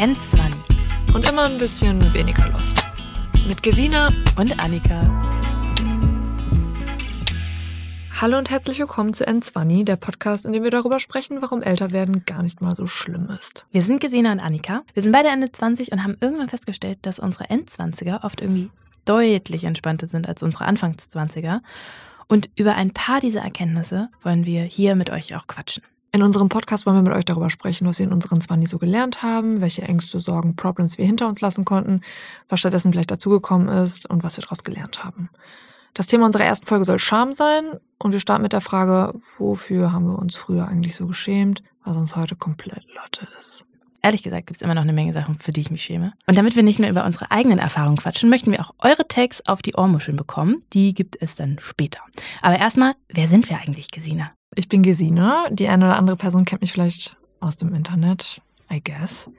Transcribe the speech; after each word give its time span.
N20 0.00 1.14
und 1.14 1.28
immer 1.28 1.42
ein 1.42 1.58
bisschen 1.58 2.14
weniger 2.14 2.48
Lust. 2.48 2.88
Mit 3.46 3.62
Gesina 3.62 4.08
und 4.38 4.58
Annika. 4.58 5.02
Hallo 8.18 8.38
und 8.38 8.48
herzlich 8.48 8.78
willkommen 8.78 9.12
zu 9.12 9.28
N20, 9.28 9.84
der 9.84 9.96
Podcast, 9.96 10.46
in 10.46 10.54
dem 10.54 10.62
wir 10.62 10.70
darüber 10.70 11.00
sprechen, 11.00 11.42
warum 11.42 11.60
Älterwerden 11.60 12.24
gar 12.24 12.42
nicht 12.42 12.62
mal 12.62 12.74
so 12.74 12.86
schlimm 12.86 13.28
ist. 13.38 13.66
Wir 13.72 13.82
sind 13.82 14.00
Gesina 14.00 14.32
und 14.32 14.40
Annika. 14.40 14.84
Wir 14.94 15.02
sind 15.02 15.12
beide 15.12 15.28
Ende 15.28 15.52
20 15.52 15.92
und 15.92 16.02
haben 16.02 16.16
irgendwann 16.18 16.48
festgestellt, 16.48 17.00
dass 17.02 17.18
unsere 17.18 17.50
Endzwanziger 17.50 18.20
oft 18.22 18.40
irgendwie 18.40 18.70
deutlich 19.04 19.64
entspannter 19.64 20.08
sind 20.08 20.26
als 20.26 20.42
unsere 20.42 20.64
Anfangszwanziger. 20.64 21.60
Und 22.26 22.48
über 22.56 22.74
ein 22.74 22.94
paar 22.94 23.20
dieser 23.20 23.42
Erkenntnisse 23.42 24.08
wollen 24.22 24.46
wir 24.46 24.62
hier 24.62 24.96
mit 24.96 25.10
euch 25.10 25.36
auch 25.36 25.46
quatschen. 25.46 25.82
In 26.12 26.24
unserem 26.24 26.48
Podcast 26.48 26.86
wollen 26.86 26.96
wir 26.96 27.02
mit 27.02 27.12
euch 27.12 27.24
darüber 27.24 27.50
sprechen, 27.50 27.86
was 27.86 28.00
wir 28.00 28.06
in 28.06 28.12
unseren 28.12 28.40
Zwanni 28.40 28.66
so 28.66 28.78
gelernt 28.78 29.22
haben, 29.22 29.60
welche 29.60 29.82
Ängste, 29.82 30.20
Sorgen, 30.20 30.56
Problems 30.56 30.98
wir 30.98 31.06
hinter 31.06 31.28
uns 31.28 31.40
lassen 31.40 31.64
konnten, 31.64 32.00
was 32.48 32.58
stattdessen 32.58 32.90
vielleicht 32.90 33.12
dazugekommen 33.12 33.68
ist 33.68 34.10
und 34.10 34.24
was 34.24 34.36
wir 34.36 34.42
daraus 34.42 34.64
gelernt 34.64 35.04
haben. 35.04 35.30
Das 35.94 36.08
Thema 36.08 36.26
unserer 36.26 36.44
ersten 36.44 36.66
Folge 36.66 36.84
soll 36.84 36.98
Scham 36.98 37.32
sein 37.32 37.78
und 37.98 38.12
wir 38.12 38.18
starten 38.18 38.42
mit 38.42 38.52
der 38.52 38.60
Frage, 38.60 39.20
wofür 39.38 39.92
haben 39.92 40.06
wir 40.06 40.18
uns 40.18 40.34
früher 40.34 40.66
eigentlich 40.66 40.96
so 40.96 41.06
geschämt, 41.06 41.62
was 41.84 41.96
uns 41.96 42.16
heute 42.16 42.34
komplett 42.34 42.84
Lotte 42.92 43.28
ist. 43.38 43.64
Ehrlich 44.02 44.22
gesagt 44.22 44.46
gibt 44.46 44.56
es 44.56 44.62
immer 44.62 44.74
noch 44.74 44.82
eine 44.82 44.92
Menge 44.92 45.12
Sachen, 45.12 45.38
für 45.38 45.52
die 45.52 45.60
ich 45.60 45.70
mich 45.70 45.82
schäme. 45.82 46.14
Und 46.26 46.38
damit 46.38 46.56
wir 46.56 46.62
nicht 46.62 46.78
nur 46.78 46.88
über 46.88 47.04
unsere 47.04 47.30
eigenen 47.30 47.58
Erfahrungen 47.58 47.98
quatschen, 47.98 48.30
möchten 48.30 48.50
wir 48.50 48.60
auch 48.60 48.74
eure 48.78 49.06
Takes 49.06 49.46
auf 49.46 49.62
die 49.62 49.74
Ohrmuscheln 49.74 50.16
bekommen. 50.16 50.62
Die 50.72 50.94
gibt 50.94 51.16
es 51.20 51.34
dann 51.34 51.58
später. 51.60 52.00
Aber 52.40 52.58
erstmal, 52.58 52.94
wer 53.08 53.28
sind 53.28 53.50
wir 53.50 53.58
eigentlich, 53.58 53.90
Gesina? 53.90 54.30
Ich 54.54 54.68
bin 54.68 54.82
Gesine. 54.82 55.44
Die 55.50 55.68
eine 55.68 55.84
oder 55.84 55.96
andere 55.96 56.16
Person 56.16 56.44
kennt 56.44 56.62
mich 56.62 56.72
vielleicht 56.72 57.16
aus 57.40 57.56
dem 57.56 57.74
Internet, 57.74 58.40
I 58.72 58.82
guess. 58.82 59.30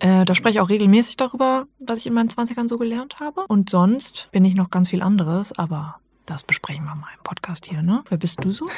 Äh, 0.00 0.24
da 0.24 0.34
spreche 0.34 0.56
ich 0.56 0.60
auch 0.60 0.68
regelmäßig 0.68 1.16
darüber, 1.16 1.66
was 1.84 1.98
ich 1.98 2.06
in 2.06 2.12
meinen 2.12 2.28
20ern 2.28 2.68
so 2.68 2.78
gelernt 2.78 3.16
habe. 3.20 3.44
Und 3.48 3.70
sonst 3.70 4.28
bin 4.32 4.44
ich 4.44 4.54
noch 4.54 4.70
ganz 4.70 4.90
viel 4.90 5.02
anderes, 5.02 5.56
aber 5.56 6.00
das 6.28 6.44
besprechen 6.44 6.84
wir 6.84 6.94
mal 6.94 7.08
im 7.16 7.22
Podcast 7.22 7.66
hier, 7.66 7.82
ne? 7.82 8.04
Wer 8.08 8.18
bist 8.18 8.44
du 8.44 8.52
so? 8.52 8.68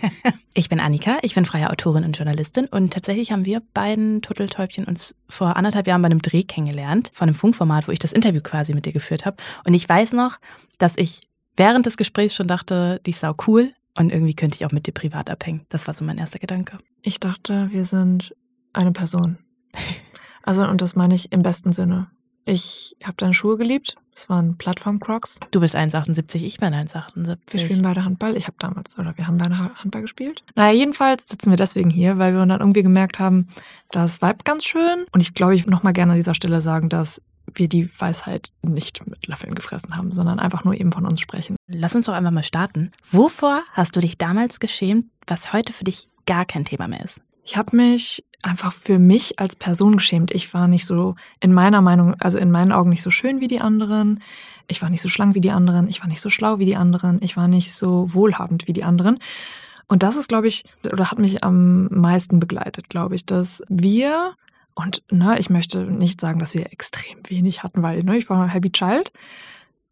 ich 0.54 0.68
bin 0.68 0.78
Annika, 0.78 1.18
ich 1.22 1.34
bin 1.34 1.44
freie 1.44 1.70
Autorin 1.70 2.04
und 2.04 2.16
Journalistin 2.16 2.66
und 2.66 2.92
tatsächlich 2.92 3.32
haben 3.32 3.44
wir 3.44 3.62
beiden 3.74 4.22
Turteltäubchen 4.22 4.84
uns 4.84 5.14
vor 5.28 5.56
anderthalb 5.56 5.86
Jahren 5.86 6.02
bei 6.02 6.06
einem 6.06 6.22
Dreh 6.22 6.44
kennengelernt, 6.44 7.10
von 7.12 7.28
einem 7.28 7.34
Funkformat, 7.34 7.88
wo 7.88 7.92
ich 7.92 7.98
das 7.98 8.12
Interview 8.12 8.40
quasi 8.40 8.74
mit 8.74 8.86
dir 8.86 8.92
geführt 8.92 9.26
habe. 9.26 9.36
Und 9.64 9.74
ich 9.74 9.88
weiß 9.88 10.12
noch, 10.12 10.36
dass 10.78 10.96
ich 10.96 11.22
während 11.56 11.86
des 11.86 11.96
Gesprächs 11.96 12.34
schon 12.34 12.46
dachte, 12.46 13.00
die 13.04 13.10
ist 13.10 13.20
sau 13.20 13.34
cool, 13.46 13.72
und 13.98 14.12
irgendwie 14.12 14.34
könnte 14.34 14.56
ich 14.56 14.64
auch 14.64 14.72
mit 14.72 14.86
dir 14.86 14.92
privat 14.92 15.30
abhängen. 15.30 15.66
Das 15.68 15.86
war 15.86 15.94
so 15.94 16.04
mein 16.04 16.16
erster 16.16 16.38
Gedanke. 16.38 16.78
Ich 17.02 17.20
dachte, 17.20 17.68
wir 17.72 17.84
sind 17.84 18.34
eine 18.72 18.92
Person. 18.92 19.38
Also, 20.42 20.66
und 20.66 20.80
das 20.80 20.96
meine 20.96 21.14
ich 21.14 21.32
im 21.32 21.42
besten 21.42 21.72
Sinne. 21.72 22.08
Ich 22.44 22.96
habe 23.02 23.14
deine 23.16 23.34
Schuhe 23.34 23.56
geliebt. 23.56 23.96
Das 24.14 24.28
waren 24.28 24.58
Plattform-Crocs. 24.58 25.40
Du 25.50 25.60
bist 25.60 25.74
1,78, 25.74 26.42
ich 26.42 26.58
bin 26.58 26.74
1,78. 26.74 27.38
Wir 27.52 27.60
spielen 27.60 27.82
beide 27.82 28.04
Handball. 28.04 28.36
Ich 28.36 28.46
habe 28.46 28.56
damals, 28.58 28.98
oder 28.98 29.16
wir 29.16 29.26
haben 29.26 29.38
beide 29.38 29.56
Handball 29.56 30.02
gespielt. 30.02 30.44
Naja, 30.56 30.76
jedenfalls 30.76 31.28
sitzen 31.28 31.50
wir 31.50 31.56
deswegen 31.56 31.88
hier, 31.88 32.18
weil 32.18 32.34
wir 32.34 32.44
dann 32.44 32.60
irgendwie 32.60 32.82
gemerkt 32.82 33.18
haben, 33.18 33.48
das 33.90 34.20
Vibe 34.20 34.44
ganz 34.44 34.64
schön. 34.64 35.06
Und 35.12 35.20
ich 35.22 35.32
glaube, 35.32 35.54
ich 35.54 35.66
noch 35.66 35.82
mal 35.82 35.92
gerne 35.92 36.12
an 36.12 36.18
dieser 36.18 36.34
Stelle 36.34 36.60
sagen, 36.60 36.90
dass 36.90 37.22
wir 37.54 37.68
die 37.68 37.90
Weisheit 37.98 38.52
nicht 38.62 39.06
mit 39.06 39.26
Löffeln 39.26 39.54
gefressen 39.54 39.96
haben, 39.96 40.12
sondern 40.12 40.38
einfach 40.38 40.64
nur 40.64 40.74
eben 40.74 40.92
von 40.92 41.06
uns 41.06 41.20
sprechen. 41.20 41.56
Lass 41.66 41.94
uns 41.94 42.06
doch 42.06 42.12
einfach 42.12 42.30
mal 42.30 42.42
starten. 42.42 42.92
Wovor 43.10 43.62
hast 43.72 43.96
du 43.96 44.00
dich 44.00 44.18
damals 44.18 44.60
geschämt, 44.60 45.06
was 45.26 45.52
heute 45.52 45.72
für 45.72 45.84
dich 45.84 46.08
gar 46.26 46.44
kein 46.44 46.64
Thema 46.64 46.88
mehr 46.88 47.04
ist? 47.04 47.22
Ich 47.42 47.56
habe 47.56 47.74
mich 47.74 48.24
einfach 48.42 48.72
für 48.72 48.98
mich 48.98 49.38
als 49.38 49.56
Person 49.56 49.96
geschämt. 49.96 50.30
Ich 50.30 50.54
war 50.54 50.68
nicht 50.68 50.86
so 50.86 51.16
in 51.40 51.52
meiner 51.52 51.80
Meinung, 51.80 52.14
also 52.18 52.38
in 52.38 52.50
meinen 52.50 52.72
Augen 52.72 52.90
nicht 52.90 53.02
so 53.02 53.10
schön 53.10 53.40
wie 53.40 53.48
die 53.48 53.60
anderen. 53.60 54.22
Ich 54.68 54.82
war 54.82 54.90
nicht 54.90 55.02
so 55.02 55.08
schlank 55.08 55.34
wie 55.34 55.40
die 55.40 55.50
anderen. 55.50 55.88
Ich 55.88 56.00
war 56.00 56.08
nicht 56.08 56.20
so 56.20 56.30
schlau 56.30 56.58
wie 56.58 56.66
die 56.66 56.76
anderen. 56.76 57.18
Ich 57.22 57.36
war 57.36 57.48
nicht 57.48 57.74
so 57.74 58.12
wohlhabend 58.14 58.66
wie 58.66 58.72
die 58.72 58.84
anderen. 58.84 59.18
Und 59.88 60.02
das 60.02 60.16
ist, 60.16 60.28
glaube 60.28 60.46
ich, 60.46 60.64
oder 60.90 61.10
hat 61.10 61.18
mich 61.18 61.42
am 61.42 61.88
meisten 61.88 62.38
begleitet, 62.38 62.88
glaube 62.88 63.16
ich, 63.16 63.26
dass 63.26 63.62
wir 63.68 64.34
und 64.74 65.02
ne, 65.10 65.38
ich 65.38 65.50
möchte 65.50 65.80
nicht 65.80 66.20
sagen, 66.20 66.38
dass 66.38 66.54
wir 66.54 66.72
extrem 66.72 67.18
wenig 67.26 67.62
hatten, 67.62 67.82
weil 67.82 68.02
ne, 68.04 68.16
ich 68.16 68.30
war 68.30 68.48
Happy 68.48 68.70
Child. 68.70 69.12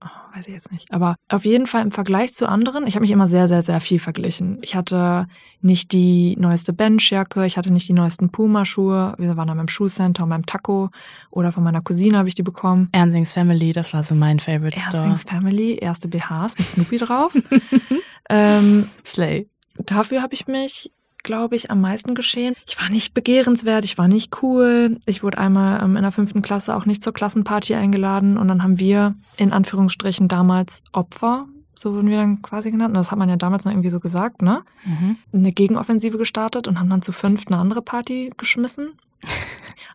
Oh, 0.00 0.36
weiß 0.36 0.46
ich 0.46 0.54
jetzt 0.54 0.70
nicht. 0.70 0.92
Aber 0.92 1.16
auf 1.28 1.44
jeden 1.44 1.66
Fall 1.66 1.82
im 1.82 1.90
Vergleich 1.90 2.32
zu 2.32 2.48
anderen, 2.48 2.86
ich 2.86 2.94
habe 2.94 3.02
mich 3.02 3.10
immer 3.10 3.26
sehr, 3.26 3.48
sehr, 3.48 3.62
sehr 3.62 3.80
viel 3.80 3.98
verglichen. 3.98 4.58
Ich 4.62 4.76
hatte 4.76 5.26
nicht 5.60 5.90
die 5.90 6.36
neueste 6.38 6.72
Benchjacke, 6.72 7.44
ich 7.44 7.56
hatte 7.56 7.72
nicht 7.72 7.88
die 7.88 7.94
neuesten 7.94 8.30
Puma-Schuhe. 8.30 9.16
Wir 9.18 9.36
waren 9.36 9.48
dann 9.48 9.56
beim 9.56 9.66
Schuhcenter 9.66 10.22
und 10.22 10.30
beim 10.30 10.46
Taco 10.46 10.90
oder 11.30 11.50
von 11.50 11.64
meiner 11.64 11.80
Cousine 11.80 12.16
habe 12.16 12.28
ich 12.28 12.36
die 12.36 12.44
bekommen. 12.44 12.88
Ernsings 12.92 13.32
Family, 13.32 13.72
das 13.72 13.92
war 13.92 14.04
so 14.04 14.14
mein 14.14 14.38
Favorite 14.38 14.78
Store. 14.78 14.98
Ernsings 14.98 15.24
Family, 15.24 15.78
erste 15.80 16.06
BHs 16.06 16.56
mit 16.58 16.68
Snoopy 16.68 16.98
drauf. 16.98 17.36
ähm, 18.30 18.88
Slay. 19.04 19.48
Dafür 19.78 20.22
habe 20.22 20.34
ich 20.34 20.46
mich 20.46 20.92
glaube 21.28 21.56
ich, 21.56 21.70
am 21.70 21.82
meisten 21.82 22.14
geschehen. 22.14 22.54
Ich 22.66 22.80
war 22.80 22.88
nicht 22.88 23.12
begehrenswert, 23.12 23.84
ich 23.84 23.98
war 23.98 24.08
nicht 24.08 24.42
cool. 24.42 24.96
Ich 25.04 25.22
wurde 25.22 25.36
einmal 25.36 25.84
ähm, 25.84 25.94
in 25.94 26.02
der 26.02 26.10
fünften 26.10 26.40
Klasse 26.40 26.74
auch 26.74 26.86
nicht 26.86 27.02
zur 27.02 27.12
Klassenparty 27.12 27.74
eingeladen 27.74 28.38
und 28.38 28.48
dann 28.48 28.62
haben 28.62 28.78
wir 28.78 29.14
in 29.36 29.52
Anführungsstrichen 29.52 30.26
damals 30.28 30.82
Opfer, 30.92 31.46
so 31.74 31.92
wurden 31.92 32.08
wir 32.08 32.16
dann 32.16 32.40
quasi 32.40 32.70
genannt. 32.70 32.92
Und 32.92 32.94
das 32.94 33.10
hat 33.10 33.18
man 33.18 33.28
ja 33.28 33.36
damals 33.36 33.66
noch 33.66 33.72
irgendwie 33.72 33.90
so 33.90 34.00
gesagt, 34.00 34.40
ne? 34.40 34.62
Mhm. 34.86 35.16
Eine 35.34 35.52
Gegenoffensive 35.52 36.16
gestartet 36.16 36.66
und 36.66 36.80
haben 36.80 36.88
dann 36.88 37.02
zu 37.02 37.12
fünft 37.12 37.48
eine 37.48 37.58
andere 37.58 37.82
Party 37.82 38.32
geschmissen. 38.38 38.92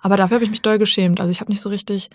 Aber 0.02 0.18
dafür 0.18 0.36
habe 0.36 0.46
ich 0.46 0.52
mich 0.52 0.62
doll 0.62 0.78
geschämt. 0.78 1.20
Also 1.20 1.32
ich 1.32 1.42
habe 1.42 1.52
nicht 1.52 1.62
so 1.62 1.70
richtig 1.70 2.12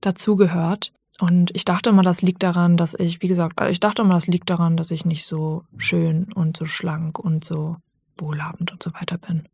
dazugehört. 0.00 0.92
Und 1.20 1.50
ich 1.54 1.66
dachte 1.66 1.90
immer, 1.90 2.02
das 2.02 2.22
liegt 2.22 2.42
daran, 2.42 2.78
dass 2.78 2.94
ich, 2.94 3.20
wie 3.20 3.28
gesagt, 3.28 3.60
ich 3.68 3.80
dachte 3.80 4.00
immer, 4.00 4.14
das 4.14 4.28
liegt 4.28 4.48
daran, 4.48 4.78
dass 4.78 4.90
ich 4.90 5.04
nicht 5.04 5.26
so 5.26 5.64
schön 5.76 6.32
und 6.32 6.56
so 6.56 6.64
schlank 6.64 7.18
und 7.18 7.44
so 7.44 7.76
wohlhabend 8.22 8.72
und 8.72 8.82
so 8.82 8.92
weiter 8.94 9.18
bin. 9.18 9.48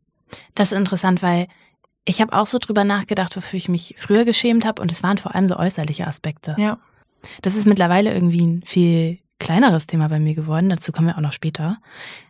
Das 0.55 0.71
ist 0.71 0.77
interessant, 0.77 1.21
weil 1.21 1.47
ich 2.05 2.21
habe 2.21 2.33
auch 2.33 2.47
so 2.47 2.57
drüber 2.59 2.83
nachgedacht, 2.83 3.35
wofür 3.35 3.57
ich 3.57 3.69
mich 3.69 3.95
früher 3.97 4.25
geschämt 4.25 4.65
habe 4.65 4.81
und 4.81 4.91
es 4.91 5.03
waren 5.03 5.17
vor 5.17 5.35
allem 5.35 5.47
so 5.47 5.57
äußerliche 5.57 6.07
Aspekte. 6.07 6.55
Ja. 6.57 6.79
Das 7.41 7.55
ist 7.55 7.67
mittlerweile 7.67 8.13
irgendwie 8.13 8.45
ein 8.45 8.63
viel 8.65 9.19
kleineres 9.39 9.87
Thema 9.87 10.07
bei 10.07 10.19
mir 10.19 10.35
geworden, 10.35 10.69
dazu 10.69 10.91
kommen 10.91 11.07
wir 11.07 11.17
auch 11.17 11.21
noch 11.21 11.33
später. 11.33 11.77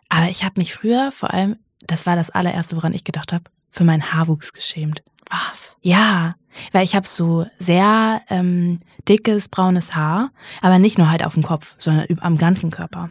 Aber 0.09 0.29
ich 0.29 0.43
habe 0.43 0.55
mich 0.57 0.73
früher 0.73 1.11
vor 1.11 1.33
allem, 1.33 1.57
das 1.85 2.05
war 2.05 2.15
das 2.15 2.29
allererste, 2.29 2.75
woran 2.75 2.93
ich 2.93 3.03
gedacht 3.03 3.33
habe, 3.33 3.43
für 3.69 3.83
meinen 3.83 4.11
Haarwuchs 4.11 4.53
geschämt. 4.53 5.03
Was? 5.29 5.77
Ja, 5.81 6.35
weil 6.71 6.83
ich 6.83 6.95
habe 6.95 7.07
so 7.07 7.45
sehr 7.59 8.21
ähm, 8.29 8.79
dickes 9.07 9.47
braunes 9.47 9.95
Haar, 9.95 10.31
aber 10.61 10.79
nicht 10.79 10.97
nur 10.97 11.09
halt 11.09 11.25
auf 11.25 11.35
dem 11.35 11.43
Kopf, 11.43 11.75
sondern 11.77 12.07
am 12.19 12.37
ganzen 12.37 12.71
Körper. 12.71 13.07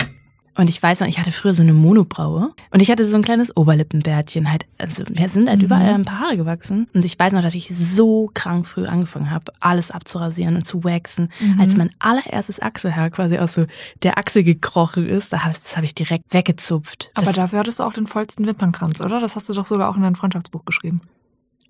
Und 0.58 0.68
ich 0.68 0.82
weiß 0.82 0.98
noch, 0.98 1.06
ich 1.06 1.20
hatte 1.20 1.30
früher 1.30 1.54
so 1.54 1.62
eine 1.62 1.72
Monobraue 1.72 2.52
und 2.72 2.80
ich 2.80 2.90
hatte 2.90 3.08
so 3.08 3.14
ein 3.14 3.22
kleines 3.22 3.56
Oberlippenbärtchen 3.56 4.50
halt. 4.50 4.66
Also 4.76 5.04
mir 5.08 5.28
sind 5.28 5.48
halt 5.48 5.60
mhm. 5.60 5.66
überall 5.66 5.94
ein 5.94 6.04
paar 6.04 6.18
Haare 6.18 6.36
gewachsen. 6.36 6.88
Und 6.92 7.04
ich 7.04 7.16
weiß 7.16 7.32
noch, 7.32 7.42
dass 7.42 7.54
ich 7.54 7.68
so 7.68 8.28
krank 8.34 8.66
früh 8.66 8.84
angefangen 8.84 9.30
habe, 9.30 9.52
alles 9.60 9.92
abzurasieren 9.92 10.56
und 10.56 10.66
zu 10.66 10.82
waxen. 10.82 11.30
Mhm. 11.38 11.60
Als 11.60 11.76
mein 11.76 11.90
allererstes 12.00 12.60
Achselhaar 12.60 13.10
quasi 13.10 13.38
aus 13.38 13.54
so 13.54 13.66
der 14.02 14.18
Achse 14.18 14.42
gekrochen 14.42 15.06
ist, 15.06 15.32
das 15.32 15.76
habe 15.76 15.86
ich 15.86 15.94
direkt 15.94 16.24
weggezupft. 16.34 17.12
Aber 17.14 17.26
das 17.26 17.36
dafür 17.36 17.60
hattest 17.60 17.78
du 17.78 17.84
auch 17.84 17.92
den 17.92 18.08
vollsten 18.08 18.44
Wimpernkranz, 18.44 19.00
oder? 19.00 19.20
Das 19.20 19.36
hast 19.36 19.48
du 19.48 19.54
doch 19.54 19.66
sogar 19.66 19.88
auch 19.88 19.96
in 19.96 20.02
dein 20.02 20.16
Freundschaftsbuch 20.16 20.64
geschrieben. 20.64 21.00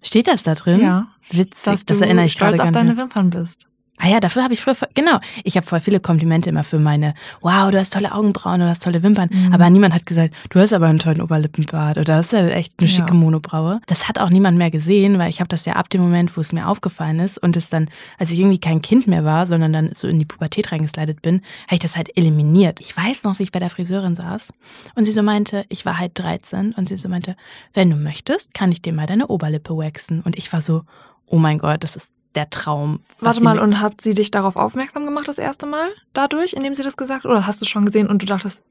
Steht 0.00 0.28
das 0.28 0.42
da 0.44 0.54
drin? 0.54 0.80
Ja. 0.80 1.08
Witzig, 1.28 1.62
dass 1.62 1.84
das 1.84 2.00
erinnere 2.00 2.24
ich 2.24 2.38
gerade. 2.38 2.56
Stolz 2.56 2.68
auf 2.68 2.72
deine 2.72 2.96
Wimpern 2.96 3.28
bist. 3.28 3.66
Ah 3.98 4.08
ja, 4.08 4.20
dafür 4.20 4.44
habe 4.44 4.54
ich 4.54 4.60
früher, 4.60 4.76
genau, 4.94 5.18
ich 5.44 5.56
habe 5.56 5.66
voll 5.66 5.80
viele 5.80 6.00
Komplimente 6.00 6.50
immer 6.50 6.64
für 6.64 6.78
meine, 6.78 7.14
wow, 7.40 7.70
du 7.70 7.78
hast 7.78 7.92
tolle 7.92 8.12
Augenbrauen, 8.12 8.60
du 8.60 8.68
hast 8.68 8.82
tolle 8.82 9.02
Wimpern, 9.02 9.28
mhm. 9.32 9.52
aber 9.52 9.68
niemand 9.70 9.92
hat 9.94 10.06
gesagt, 10.06 10.34
du 10.50 10.60
hast 10.60 10.72
aber 10.72 10.86
einen 10.86 11.00
tollen 11.00 11.20
Oberlippenbart 11.20 11.98
oder 11.98 12.16
hast 12.16 12.32
ja 12.32 12.46
echt 12.46 12.74
eine 12.78 12.88
schicke 12.88 13.08
ja. 13.08 13.14
Monobraue. 13.14 13.80
Das 13.86 14.08
hat 14.08 14.18
auch 14.18 14.30
niemand 14.30 14.56
mehr 14.56 14.70
gesehen, 14.70 15.18
weil 15.18 15.30
ich 15.30 15.40
habe 15.40 15.48
das 15.48 15.64
ja 15.64 15.74
ab 15.74 15.90
dem 15.90 16.00
Moment, 16.00 16.36
wo 16.36 16.40
es 16.40 16.52
mir 16.52 16.68
aufgefallen 16.68 17.18
ist 17.18 17.38
und 17.38 17.56
es 17.56 17.70
dann, 17.70 17.90
als 18.18 18.30
ich 18.30 18.38
irgendwie 18.38 18.60
kein 18.60 18.82
Kind 18.82 19.06
mehr 19.06 19.24
war, 19.24 19.46
sondern 19.46 19.72
dann 19.72 19.90
so 19.94 20.06
in 20.06 20.18
die 20.18 20.24
Pubertät 20.24 20.70
reingeslidet 20.70 21.20
bin, 21.22 21.42
habe 21.66 21.74
ich 21.74 21.80
das 21.80 21.96
halt 21.96 22.16
eliminiert. 22.16 22.78
Ich 22.80 22.96
weiß 22.96 23.24
noch, 23.24 23.38
wie 23.38 23.44
ich 23.44 23.52
bei 23.52 23.58
der 23.58 23.70
Friseurin 23.70 24.16
saß 24.16 24.48
und 24.94 25.04
sie 25.04 25.12
so 25.12 25.22
meinte, 25.22 25.64
ich 25.68 25.84
war 25.84 25.98
halt 25.98 26.12
13 26.14 26.72
und 26.72 26.88
sie 26.88 26.96
so 26.96 27.08
meinte, 27.08 27.36
wenn 27.74 27.90
du 27.90 27.96
möchtest, 27.96 28.54
kann 28.54 28.70
ich 28.70 28.80
dir 28.80 28.92
mal 28.92 29.06
deine 29.06 29.26
Oberlippe 29.26 29.76
waxen 29.76 30.20
und 30.22 30.36
ich 30.36 30.52
war 30.52 30.62
so, 30.62 30.82
oh 31.26 31.38
mein 31.38 31.58
Gott, 31.58 31.84
das 31.84 31.96
ist 31.96 32.12
der 32.38 32.50
Traum. 32.50 33.00
Warte 33.18 33.42
mal, 33.42 33.58
und 33.58 33.80
hat 33.80 34.00
sie 34.00 34.14
dich 34.14 34.30
darauf 34.30 34.54
aufmerksam 34.54 35.04
gemacht 35.04 35.26
das 35.26 35.38
erste 35.38 35.66
Mal 35.66 35.88
dadurch, 36.12 36.52
indem 36.52 36.74
sie 36.74 36.84
das 36.84 36.96
gesagt 36.96 37.24
hat? 37.24 37.30
Oder 37.30 37.46
hast 37.46 37.60
du 37.60 37.64
es 37.64 37.68
schon 37.68 37.84
gesehen 37.84 38.06
und 38.06 38.22
du 38.22 38.26
dachtest, 38.26 38.62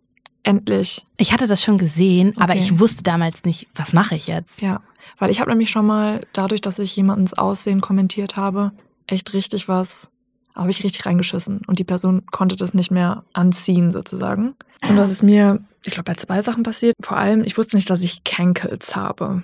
endlich? 0.43 1.05
Ich 1.17 1.33
hatte 1.33 1.47
das 1.47 1.61
schon 1.61 1.77
gesehen, 1.77 2.29
okay. 2.29 2.41
aber 2.41 2.55
ich 2.55 2.79
wusste 2.79 3.03
damals 3.03 3.43
nicht, 3.43 3.67
was 3.75 3.91
mache 3.91 4.15
ich 4.15 4.27
jetzt? 4.27 4.61
Ja, 4.61 4.81
weil 5.19 5.31
ich 5.31 5.41
habe 5.41 5.49
nämlich 5.49 5.69
schon 5.69 5.85
mal 5.85 6.25
dadurch, 6.31 6.61
dass 6.61 6.79
ich 6.79 6.95
jemandens 6.95 7.33
Aussehen 7.33 7.81
kommentiert 7.81 8.37
habe, 8.37 8.71
echt 9.05 9.33
richtig 9.33 9.67
was, 9.67 10.11
habe 10.55 10.71
ich 10.71 10.83
richtig 10.83 11.05
reingeschissen. 11.05 11.61
Und 11.67 11.77
die 11.79 11.83
Person 11.83 12.25
konnte 12.31 12.55
das 12.55 12.73
nicht 12.73 12.89
mehr 12.89 13.25
anziehen 13.33 13.91
sozusagen. 13.91 14.55
Und 14.87 14.95
das 14.95 15.11
ist 15.11 15.23
mir, 15.23 15.59
ich 15.83 15.91
glaube, 15.91 16.05
bei 16.05 16.15
zwei 16.15 16.41
Sachen 16.41 16.63
passiert. 16.63 16.95
Vor 17.01 17.17
allem, 17.17 17.43
ich 17.43 17.57
wusste 17.57 17.75
nicht, 17.75 17.89
dass 17.89 18.01
ich 18.01 18.23
Cankles 18.23 18.95
habe. 18.95 19.43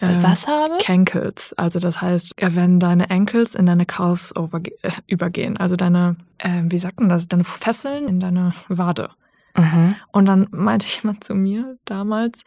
Ähm, 0.00 0.22
Was 0.22 0.46
habe? 0.46 0.78
Cankles. 0.80 1.52
Also 1.54 1.78
das 1.78 2.00
heißt, 2.00 2.34
ja, 2.40 2.54
wenn 2.54 2.80
deine 2.80 3.10
Ankles 3.10 3.54
in 3.54 3.66
deine 3.66 3.86
Calves 3.86 4.32
äh, 4.32 4.90
übergehen. 5.06 5.56
Also 5.56 5.76
deine, 5.76 6.16
äh, 6.38 6.62
wie 6.64 6.78
sagt 6.78 7.00
man 7.00 7.08
das, 7.08 7.28
deine 7.28 7.44
Fesseln 7.44 8.08
in 8.08 8.20
deine 8.20 8.52
Wade. 8.68 9.10
Mhm. 9.56 9.94
Und 10.12 10.26
dann 10.26 10.48
meinte 10.50 10.86
jemand 11.02 11.24
zu 11.24 11.34
mir 11.34 11.78
damals, 11.84 12.44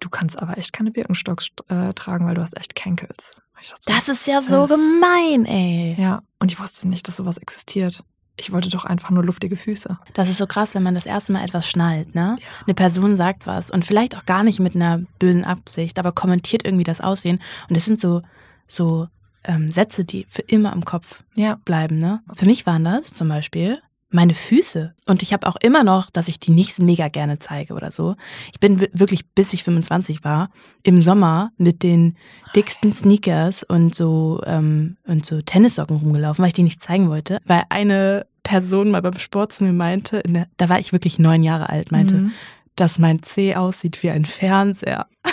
du 0.00 0.08
kannst 0.08 0.40
aber 0.40 0.58
echt 0.58 0.72
keine 0.72 0.90
Birkenstocks 0.90 1.48
äh, 1.68 1.92
tragen, 1.94 2.26
weil 2.26 2.34
du 2.34 2.42
hast 2.42 2.56
echt 2.56 2.74
Cankles. 2.74 3.42
Dachte 3.70 3.92
Das 3.92 4.08
ist 4.08 4.26
ja 4.26 4.40
so 4.40 4.66
gemein, 4.66 5.44
ey. 5.46 5.94
Ja, 5.96 6.22
und 6.40 6.50
ich 6.50 6.58
wusste 6.58 6.88
nicht, 6.88 7.06
dass 7.06 7.16
sowas 7.16 7.38
existiert. 7.38 8.02
Ich 8.36 8.50
wollte 8.52 8.70
doch 8.70 8.84
einfach 8.84 9.10
nur 9.10 9.24
luftige 9.24 9.56
Füße. 9.56 9.98
Das 10.14 10.28
ist 10.28 10.38
so 10.38 10.46
krass, 10.46 10.74
wenn 10.74 10.82
man 10.82 10.94
das 10.94 11.06
erste 11.06 11.32
Mal 11.32 11.44
etwas 11.44 11.68
schnallt, 11.68 12.14
ne? 12.14 12.38
Eine 12.66 12.74
Person 12.74 13.16
sagt 13.16 13.46
was 13.46 13.70
und 13.70 13.84
vielleicht 13.84 14.16
auch 14.16 14.24
gar 14.24 14.42
nicht 14.42 14.58
mit 14.58 14.74
einer 14.74 15.00
bösen 15.18 15.44
Absicht, 15.44 15.98
aber 15.98 16.12
kommentiert 16.12 16.64
irgendwie 16.64 16.84
das 16.84 17.00
Aussehen. 17.00 17.40
Und 17.68 17.76
das 17.76 17.84
sind 17.84 18.00
so, 18.00 18.22
so 18.66 19.06
ähm, 19.44 19.70
Sätze, 19.70 20.04
die 20.04 20.24
für 20.28 20.42
immer 20.42 20.72
im 20.72 20.84
Kopf 20.84 21.22
Ja. 21.34 21.58
bleiben, 21.64 21.98
ne? 21.98 22.20
Für 22.34 22.46
mich 22.46 22.64
waren 22.66 22.84
das 22.84 23.12
zum 23.12 23.28
Beispiel 23.28 23.80
meine 24.12 24.34
Füße. 24.34 24.94
Und 25.06 25.22
ich 25.22 25.32
habe 25.32 25.46
auch 25.46 25.56
immer 25.60 25.84
noch, 25.84 26.10
dass 26.10 26.28
ich 26.28 26.38
die 26.40 26.50
nicht 26.50 26.80
mega 26.80 27.08
gerne 27.08 27.38
zeige 27.38 27.74
oder 27.74 27.90
so. 27.90 28.16
Ich 28.52 28.60
bin 28.60 28.80
wi- 28.80 28.90
wirklich, 28.92 29.26
bis 29.34 29.52
ich 29.52 29.64
25 29.64 30.24
war, 30.24 30.50
im 30.82 31.00
Sommer 31.00 31.52
mit 31.56 31.82
den 31.82 32.16
dicksten 32.54 32.92
Sneakers 32.92 33.62
und 33.62 33.94
so, 33.94 34.40
ähm, 34.46 34.96
und 35.06 35.24
so 35.26 35.40
Tennissocken 35.42 35.96
rumgelaufen, 35.96 36.42
weil 36.42 36.48
ich 36.48 36.54
die 36.54 36.62
nicht 36.62 36.82
zeigen 36.82 37.08
wollte. 37.08 37.38
Weil 37.46 37.64
eine 37.68 38.26
Person 38.42 38.90
mal 38.90 39.02
beim 39.02 39.18
Sport 39.18 39.52
zu 39.52 39.64
mir 39.64 39.72
meinte, 39.72 40.18
in 40.18 40.34
der, 40.34 40.46
da 40.56 40.68
war 40.68 40.78
ich 40.78 40.92
wirklich 40.92 41.18
neun 41.18 41.42
Jahre 41.42 41.68
alt, 41.68 41.92
meinte, 41.92 42.14
Mhm. 42.14 42.32
dass 42.76 42.98
mein 42.98 43.22
C 43.22 43.54
aussieht 43.54 44.02
wie 44.02 44.10
ein 44.10 44.24
Fernseher. 44.24 45.06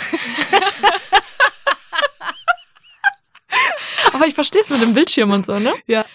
Aber 4.12 4.26
ich 4.26 4.34
verstehe 4.34 4.62
es 4.62 4.68
mit 4.70 4.82
dem 4.82 4.94
Bildschirm 4.94 5.30
und 5.32 5.46
so, 5.46 5.58
ne? 5.58 5.72
Ja. 5.86 6.04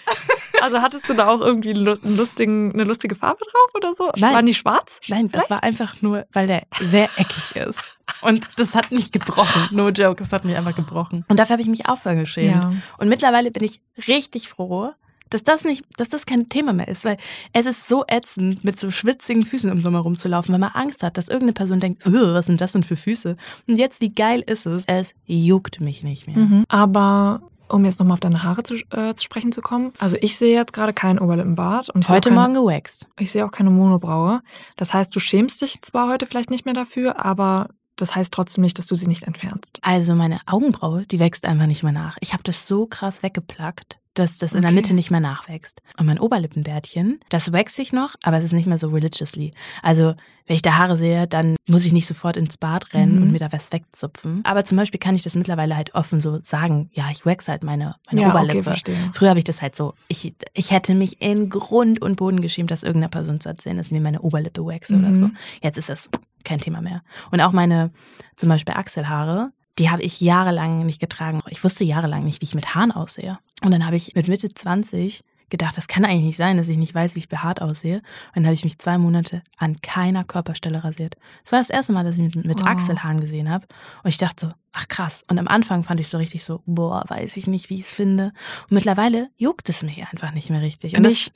Also 0.62 0.80
hattest 0.80 1.08
du 1.08 1.14
da 1.14 1.28
auch 1.28 1.40
irgendwie 1.40 1.72
lustigen, 1.72 2.72
eine 2.72 2.84
lustige 2.84 3.14
Farbe 3.14 3.38
drauf 3.44 3.74
oder 3.74 3.94
so? 3.94 4.10
Nein. 4.16 4.34
Waren 4.34 4.46
die 4.46 4.54
schwarz? 4.54 5.00
Nein, 5.08 5.30
das 5.30 5.50
war 5.50 5.62
einfach 5.62 6.00
nur, 6.02 6.26
weil 6.32 6.46
der 6.46 6.62
sehr 6.80 7.08
eckig 7.16 7.56
ist. 7.56 7.80
Und 8.22 8.48
das 8.56 8.74
hat 8.74 8.92
mich 8.92 9.12
gebrochen. 9.12 9.68
No 9.70 9.88
joke, 9.88 10.22
das 10.22 10.32
hat 10.32 10.44
mich 10.44 10.56
einfach 10.56 10.74
gebrochen. 10.74 11.24
Und 11.28 11.38
dafür 11.38 11.54
habe 11.54 11.62
ich 11.62 11.68
mich 11.68 11.86
auch 11.88 11.98
voll 11.98 12.16
geschämt. 12.16 12.50
Ja. 12.50 12.70
Und 12.98 13.08
mittlerweile 13.08 13.50
bin 13.50 13.64
ich 13.64 13.80
richtig 14.06 14.48
froh, 14.48 14.92
dass 15.30 15.42
das 15.42 15.64
nicht, 15.64 15.84
dass 15.96 16.08
das 16.08 16.24
kein 16.24 16.48
Thema 16.48 16.72
mehr 16.72 16.86
ist, 16.88 17.04
weil 17.04 17.16
es 17.52 17.66
ist 17.66 17.88
so 17.88 18.04
ätzend, 18.06 18.62
mit 18.64 18.78
so 18.78 18.90
schwitzigen 18.92 19.44
Füßen 19.44 19.70
im 19.70 19.80
Sommer 19.80 19.98
rumzulaufen, 19.98 20.52
weil 20.52 20.60
man 20.60 20.70
Angst 20.72 21.02
hat, 21.02 21.18
dass 21.18 21.26
irgendeine 21.26 21.52
Person 21.52 21.80
denkt, 21.80 22.06
"Ugh, 22.06 22.32
was 22.34 22.46
sind 22.46 22.60
das 22.60 22.72
denn 22.72 22.84
für 22.84 22.96
Füße? 22.96 23.36
Und 23.66 23.76
jetzt, 23.76 24.00
wie 24.00 24.14
geil 24.14 24.42
ist 24.46 24.66
es? 24.66 24.84
Es 24.86 25.14
juckt 25.26 25.80
mich 25.80 26.04
nicht 26.04 26.28
mehr. 26.28 26.36
Mhm. 26.36 26.64
Aber 26.68 27.42
um 27.68 27.84
jetzt 27.84 27.98
nochmal 27.98 28.14
auf 28.14 28.20
deine 28.20 28.42
Haare 28.42 28.62
zu, 28.62 28.74
äh, 28.90 29.14
zu 29.14 29.22
sprechen 29.22 29.52
zu 29.52 29.62
kommen. 29.62 29.92
Also 29.98 30.16
ich 30.20 30.36
sehe 30.36 30.54
jetzt 30.54 30.72
gerade 30.72 30.92
keinen 30.92 31.18
Oberlippenbart. 31.18 31.90
Und 31.90 32.08
Heute 32.08 32.30
auch 32.30 32.34
Morgen 32.34 32.54
gewaxt. 32.54 33.06
keine, 33.16 33.22
Ich 33.24 33.32
sehe 33.32 33.44
auch 33.44 33.50
keine 33.50 33.70
Monobraue. 33.70 34.42
Das 34.76 34.92
heißt, 34.94 35.14
du 35.14 35.20
schämst 35.20 35.62
dich 35.62 35.82
zwar 35.82 36.08
heute 36.08 36.26
vielleicht 36.26 36.50
nicht 36.50 36.64
mehr 36.64 36.74
dafür, 36.74 37.24
aber 37.24 37.68
das 37.96 38.14
heißt 38.14 38.32
trotzdem 38.32 38.62
nicht, 38.62 38.78
dass 38.78 38.86
du 38.86 38.94
sie 38.94 39.06
nicht 39.06 39.24
entfernst. 39.24 39.78
Also 39.82 40.14
meine 40.14 40.40
Augenbraue, 40.46 41.04
die 41.06 41.18
wächst 41.18 41.44
einfach 41.46 41.66
nicht 41.66 41.82
mehr 41.82 41.92
nach. 41.92 42.16
Ich 42.20 42.32
habe 42.32 42.42
das 42.42 42.66
so 42.66 42.86
krass 42.86 43.22
weggeplackt, 43.22 43.98
dass 44.14 44.38
das 44.38 44.54
in 44.54 44.62
der 44.62 44.70
Okay. 44.70 44.76
Mitte 44.76 44.94
nicht 44.94 45.10
mehr 45.10 45.20
nachwächst. 45.20 45.82
Und 45.98 46.06
mein 46.06 46.18
Oberlippenbärtchen, 46.18 47.20
das 47.28 47.52
wächst 47.52 47.76
sich 47.76 47.92
noch, 47.92 48.14
aber 48.22 48.38
es 48.38 48.44
ist 48.44 48.52
nicht 48.52 48.66
mehr 48.66 48.78
so 48.78 48.88
religiously. 48.88 49.52
Also 49.82 50.14
wenn 50.46 50.54
ich 50.56 50.62
da 50.62 50.76
Haare 50.78 50.96
sehe, 50.96 51.26
dann 51.26 51.56
muss 51.66 51.84
ich 51.84 51.92
nicht 51.92 52.06
sofort 52.06 52.36
ins 52.36 52.56
Bad 52.56 52.94
rennen 52.94 53.16
Mhm. 53.16 53.22
und 53.22 53.32
mir 53.32 53.40
da 53.40 53.50
was 53.52 53.72
wegzupfen. 53.72 54.42
Aber 54.44 54.64
zum 54.64 54.76
Beispiel 54.76 55.00
kann 55.00 55.14
ich 55.16 55.22
das 55.24 55.34
mittlerweile 55.34 55.76
halt 55.76 55.94
offen 55.94 56.20
so 56.20 56.40
sagen, 56.40 56.88
ja, 56.92 57.10
ich 57.10 57.26
wax 57.26 57.48
halt 57.48 57.64
meine, 57.64 57.96
meine 58.08 58.20
ja, 58.22 58.28
okay, 58.28 58.36
Oberlippe. 58.38 58.62
verstehe. 58.62 59.10
Früher 59.12 59.30
habe 59.30 59.38
ich 59.40 59.44
das 59.44 59.60
halt 59.60 59.74
so, 59.74 59.94
ich, 60.08 60.34
ich 60.54 60.70
hätte 60.70 60.94
mich 60.94 61.20
in 61.20 61.48
Grund 61.50 62.00
und 62.00 62.14
Boden 62.16 62.40
geschämt, 62.40 62.70
das 62.70 62.84
irgendeiner 62.84 63.10
Person 63.10 63.40
zu 63.40 63.48
erzählen, 63.48 63.76
dass 63.76 63.86
ich 63.88 63.92
mir 63.92 64.00
meine 64.00 64.20
Oberlippe 64.22 64.64
waxe 64.64 64.94
oder 64.96 65.08
Mhm. 65.10 65.16
so. 65.16 65.30
Jetzt 65.62 65.78
ist 65.78 65.88
das 65.88 66.08
kein 66.46 66.60
Thema 66.60 66.80
mehr. 66.80 67.02
Und 67.30 67.40
auch 67.42 67.52
meine, 67.52 67.90
zum 68.36 68.48
Beispiel 68.48 68.74
Achselhaare, 68.74 69.52
die 69.78 69.90
habe 69.90 70.02
ich 70.02 70.20
jahrelang 70.22 70.86
nicht 70.86 71.00
getragen. 71.00 71.42
Ich 71.50 71.62
wusste 71.62 71.84
jahrelang 71.84 72.24
nicht, 72.24 72.40
wie 72.40 72.46
ich 72.46 72.54
mit 72.54 72.74
Haaren 72.74 72.92
aussehe. 72.92 73.38
Und 73.62 73.72
dann 73.72 73.84
habe 73.84 73.96
ich 73.96 74.14
mit 74.14 74.28
Mitte 74.28 74.48
20 74.48 75.22
gedacht, 75.48 75.76
das 75.76 75.86
kann 75.86 76.04
eigentlich 76.04 76.24
nicht 76.24 76.36
sein, 76.38 76.56
dass 76.56 76.68
ich 76.68 76.76
nicht 76.76 76.94
weiß, 76.94 77.14
wie 77.14 77.20
ich 77.20 77.28
behaart 77.28 77.62
aussehe. 77.62 77.96
Und 77.98 78.36
dann 78.36 78.46
habe 78.46 78.54
ich 78.54 78.64
mich 78.64 78.78
zwei 78.78 78.98
Monate 78.98 79.42
an 79.58 79.80
keiner 79.80 80.24
Körperstelle 80.24 80.82
rasiert. 80.82 81.14
Das 81.44 81.52
war 81.52 81.60
das 81.60 81.70
erste 81.70 81.92
Mal, 81.92 82.04
dass 82.04 82.16
ich 82.16 82.22
mich 82.22 82.34
mit 82.44 82.60
Wow. 82.60 82.66
Achselhaaren 82.68 83.20
gesehen 83.20 83.50
habe. 83.50 83.66
Und 84.02 84.08
ich 84.08 84.18
dachte 84.18 84.46
so, 84.46 84.52
ach 84.72 84.88
krass. 84.88 85.22
Und 85.28 85.38
am 85.38 85.46
Anfang 85.46 85.84
fand 85.84 86.00
ich 86.00 86.08
so 86.08 86.18
richtig 86.18 86.42
so, 86.42 86.62
boah, 86.66 87.04
weiß 87.06 87.36
ich 87.36 87.46
nicht, 87.46 87.70
wie 87.70 87.76
ich 87.76 87.82
es 87.82 87.94
finde. 87.94 88.32
Und 88.62 88.72
mittlerweile 88.72 89.28
juckt 89.36 89.68
es 89.68 89.82
mich 89.82 90.04
einfach 90.10 90.32
nicht 90.32 90.50
mehr 90.50 90.62
richtig. 90.62 90.96
Und 90.96 91.02
Mich 91.02 91.30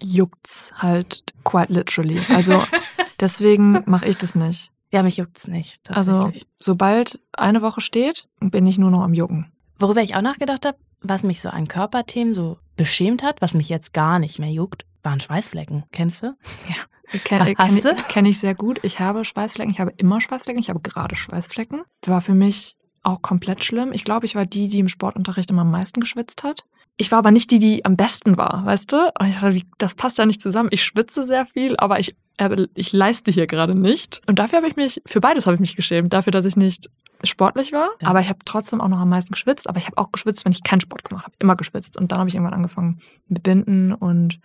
juckt's 0.00 0.70
halt 0.76 1.24
quite 1.42 1.72
literally. 1.72 2.20
Also 2.28 2.62
deswegen 3.20 3.82
mache 3.86 4.06
ich 4.06 4.16
das 4.16 4.34
nicht. 4.34 4.70
ja, 4.92 5.02
mich 5.02 5.16
juckt's 5.16 5.48
nicht. 5.48 5.90
Also 5.90 6.30
sobald 6.60 7.20
eine 7.32 7.62
Woche 7.62 7.80
steht, 7.80 8.28
bin 8.40 8.66
ich 8.66 8.78
nur 8.78 8.90
noch 8.90 9.02
am 9.02 9.14
Jucken. 9.14 9.52
Worüber 9.78 10.02
ich 10.02 10.16
auch 10.16 10.22
nachgedacht 10.22 10.64
habe, 10.64 10.78
was 11.00 11.22
mich 11.22 11.40
so 11.40 11.50
an 11.50 11.68
Körperthemen 11.68 12.34
so 12.34 12.58
beschämt 12.76 13.22
hat, 13.22 13.40
was 13.40 13.54
mich 13.54 13.68
jetzt 13.68 13.92
gar 13.92 14.18
nicht 14.18 14.38
mehr 14.38 14.50
juckt, 14.50 14.84
waren 15.02 15.20
Schweißflecken. 15.20 15.84
Kennst 15.92 16.22
du? 16.22 16.36
Kenne 17.24 17.54
Hast 17.58 17.82
kenn, 17.82 17.96
kenn 18.08 18.26
ich 18.26 18.38
sehr 18.38 18.54
gut. 18.54 18.80
Ich 18.82 18.98
habe 18.98 19.24
Schweißflecken. 19.24 19.72
Ich 19.72 19.80
habe 19.80 19.92
immer 19.96 20.20
Schweißflecken. 20.20 20.60
Ich 20.60 20.68
habe 20.68 20.80
gerade 20.80 21.14
Schweißflecken. 21.14 21.82
Das 22.00 22.10
war 22.10 22.20
für 22.20 22.34
mich 22.34 22.76
auch 23.02 23.22
komplett 23.22 23.62
schlimm. 23.62 23.92
Ich 23.92 24.04
glaube, 24.04 24.26
ich 24.26 24.34
war 24.34 24.46
die, 24.46 24.68
die 24.68 24.80
im 24.80 24.88
Sportunterricht 24.88 25.50
immer 25.50 25.62
am 25.62 25.70
meisten 25.70 26.00
geschwitzt 26.00 26.42
hat. 26.42 26.64
Ich 26.98 27.12
war 27.12 27.18
aber 27.18 27.30
nicht 27.30 27.50
die, 27.50 27.58
die 27.58 27.84
am 27.84 27.96
besten 27.96 28.36
war, 28.38 28.64
weißt 28.64 28.90
du? 28.92 28.96
Und 29.18 29.26
ich 29.28 29.36
dachte, 29.38 29.60
das 29.78 29.94
passt 29.94 30.16
ja 30.18 30.24
nicht 30.26 30.40
zusammen. 30.40 30.70
Ich 30.72 30.82
schwitze 30.82 31.26
sehr 31.26 31.44
viel, 31.44 31.74
aber 31.76 31.98
ich, 32.00 32.16
äh, 32.38 32.66
ich 32.74 32.92
leiste 32.92 33.30
hier 33.30 33.46
gerade 33.46 33.74
nicht. 33.78 34.22
Und 34.26 34.38
dafür 34.38 34.58
habe 34.58 34.68
ich 34.68 34.76
mich, 34.76 35.02
für 35.06 35.20
beides 35.20 35.46
habe 35.46 35.54
ich 35.54 35.60
mich 35.60 35.76
geschämt. 35.76 36.12
Dafür, 36.14 36.30
dass 36.30 36.46
ich 36.46 36.56
nicht 36.56 36.88
sportlich 37.22 37.72
war, 37.72 37.90
Ja. 38.00 38.08
aber 38.08 38.20
ich 38.20 38.28
habe 38.28 38.38
trotzdem 38.46 38.80
auch 38.80 38.88
noch 38.88 38.98
am 39.00 39.10
meisten 39.10 39.32
geschwitzt. 39.32 39.68
Aber 39.68 39.78
ich 39.78 39.86
habe 39.86 39.98
auch 39.98 40.10
geschwitzt, 40.10 40.44
wenn 40.46 40.52
ich 40.52 40.62
keinen 40.62 40.80
Sport 40.80 41.04
gemacht 41.04 41.24
habe. 41.26 41.34
Immer 41.38 41.56
geschwitzt. 41.56 41.98
Und 41.98 42.12
dann 42.12 42.18
habe 42.18 42.28
ich 42.30 42.34
irgendwann 42.34 42.54
angefangen 42.54 43.00
mit 43.28 43.42
Binden 43.42 43.92
und 43.92 44.40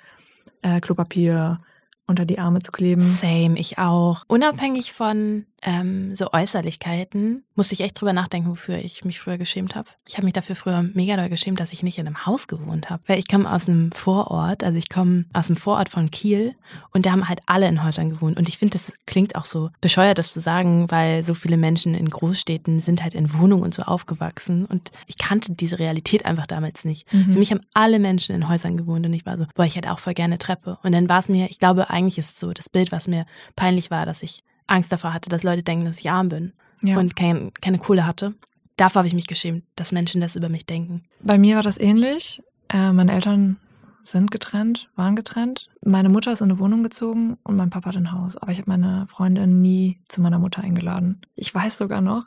äh, 0.62 0.82
Klopapier 0.82 1.62
unter 2.08 2.26
die 2.26 2.40
Arme 2.40 2.60
zu 2.60 2.74
kleben. 2.74 3.00
Same, 3.02 3.58
ich 3.58 3.78
auch. 3.78 4.24
Unabhängig 4.28 4.92
von 4.92 5.46
ähm, 5.62 6.16
so 6.16 6.32
Äußerlichkeiten 6.32 7.44
musste 7.56 7.74
ich 7.74 7.82
echt 7.82 8.00
drüber 8.00 8.14
nachdenken, 8.14 8.50
wofür 8.50 8.78
ich 8.80 9.06
mich 9.06 9.20
früher 9.20 9.38
geschämt 9.38 9.76
habe. 9.76 9.90
Ich 10.08 10.16
habe 10.16 10.26
mich 10.26 10.34
dafür 10.34 10.56
früher 10.56 10.82
mega 10.82 11.16
doll 11.16 11.30
geschämt, 11.30 11.60
dass 11.60 11.74
ich 11.74 11.84
nicht 11.84 11.98
in 11.98 12.08
einem 12.08 12.26
Haus 12.26 12.48
gewohnt 12.48 12.90
habe. 12.90 13.04
Weil 13.06 13.20
ich 13.20 13.28
komme 13.28 13.52
aus 13.52 13.70
einem 13.70 13.92
Vorort, 13.92 14.64
also 14.64 14.78
ich 14.78 14.90
komme 14.90 15.26
aus 15.34 15.48
dem 15.48 15.58
Vorort 15.58 15.90
von 15.90 16.10
Kiel 16.10 16.56
und 16.92 17.06
da 17.06 17.12
haben 17.12 17.30
halt 17.30 17.42
alle 17.46 17.68
in 17.68 17.84
Häusern 17.84 18.10
gewohnt. 18.10 18.38
Und 18.38 18.50
ich 18.50 18.58
finde, 18.58 18.74
das 18.74 18.92
klingt 19.06 19.36
auch 19.36 19.46
so 19.46 19.70
bescheuert, 19.82 20.18
das 20.18 20.34
zu 20.34 20.40
sagen, 20.40 20.90
weil 20.90 21.24
so 21.24 21.34
viele 21.34 21.58
Menschen 21.58 21.94
in 21.94 22.10
Großstädten 22.10 22.80
sind 22.80 23.04
halt 23.04 23.14
in 23.14 23.34
Wohnungen 23.34 23.64
und 23.64 23.74
so 23.74 23.84
aufgewachsen. 23.84 24.66
Und 24.66 24.92
ich 25.06 25.18
kannte 25.18 25.54
diese 25.54 25.78
Realität 25.78 26.26
einfach 26.26 26.48
damals 26.48 26.86
nicht. 26.86 27.12
Mhm. 27.14 27.34
Für 27.34 27.40
mich 27.40 27.52
haben 27.52 27.62
alle 27.74 28.00
Menschen 28.00 28.36
in 28.36 28.50
Häusern 28.50 28.78
gewohnt 28.78 29.06
und 29.06 29.14
ich 29.14 29.26
war 29.26 29.38
so, 29.38 29.46
boah, 29.56 29.66
ich 29.66 29.76
hätte 29.76 29.92
auch 29.92 30.00
voll 30.00 30.14
gerne 30.14 30.40
Treppe. 30.40 30.80
Und 30.82 30.94
dann 30.94 31.08
war 31.08 31.20
es 31.20 31.30
mir, 31.30 31.50
ich 31.50 31.60
glaube, 31.60 31.90
eigentlich 31.90 32.18
ist 32.18 32.34
es 32.34 32.40
so 32.40 32.52
das 32.52 32.70
Bild, 32.70 32.92
was 32.92 33.08
mir 33.08 33.26
peinlich 33.56 33.92
war, 33.92 34.06
dass 34.06 34.24
ich 34.24 34.44
Angst 34.72 34.92
davor 34.92 35.14
hatte, 35.14 35.30
dass 35.30 35.44
Leute 35.44 35.64
denken, 35.64 35.86
dass 35.86 36.00
ich 36.00 36.10
arm 36.10 36.30
bin 36.30 36.54
Ja. 36.84 36.98
und 36.98 37.16
kein, 37.16 37.52
keine 37.62 37.78
Kohle 37.78 38.06
hatte. 38.06 38.34
Davor 38.78 39.00
habe 39.00 39.08
ich 39.08 39.14
mich 39.14 39.28
geschämt, 39.28 39.64
dass 39.76 39.92
Menschen 39.92 40.22
das 40.22 40.36
über 40.36 40.50
mich 40.50 40.66
denken. 40.66 41.04
Bei 41.22 41.38
mir 41.38 41.56
war 41.58 41.64
das 41.64 41.80
ähnlich. 41.80 42.42
Äh, 42.70 42.92
meine 42.94 43.12
Eltern 43.12 43.58
sind 44.04 44.32
getrennt, 44.32 44.90
waren 44.96 45.16
getrennt. 45.16 45.70
Meine 45.86 46.10
Mutter 46.10 46.32
ist 46.32 46.42
in 46.42 46.50
eine 46.50 46.58
Wohnung 46.60 46.82
gezogen 46.82 47.38
und 47.44 47.56
mein 47.56 47.70
Papa 47.70 47.90
hat 47.90 47.98
ein 47.98 48.12
Haus. 48.12 48.38
Aber 48.38 48.52
ich 48.52 48.58
habe 48.58 48.70
meine 48.72 49.06
Freundin 49.08 49.62
nie 49.62 50.00
zu 50.08 50.22
meiner 50.22 50.40
Mutter 50.40 50.64
eingeladen. 50.64 51.22
Ich 51.36 51.54
weiß 51.54 51.78
sogar 51.78 52.02
noch, 52.02 52.26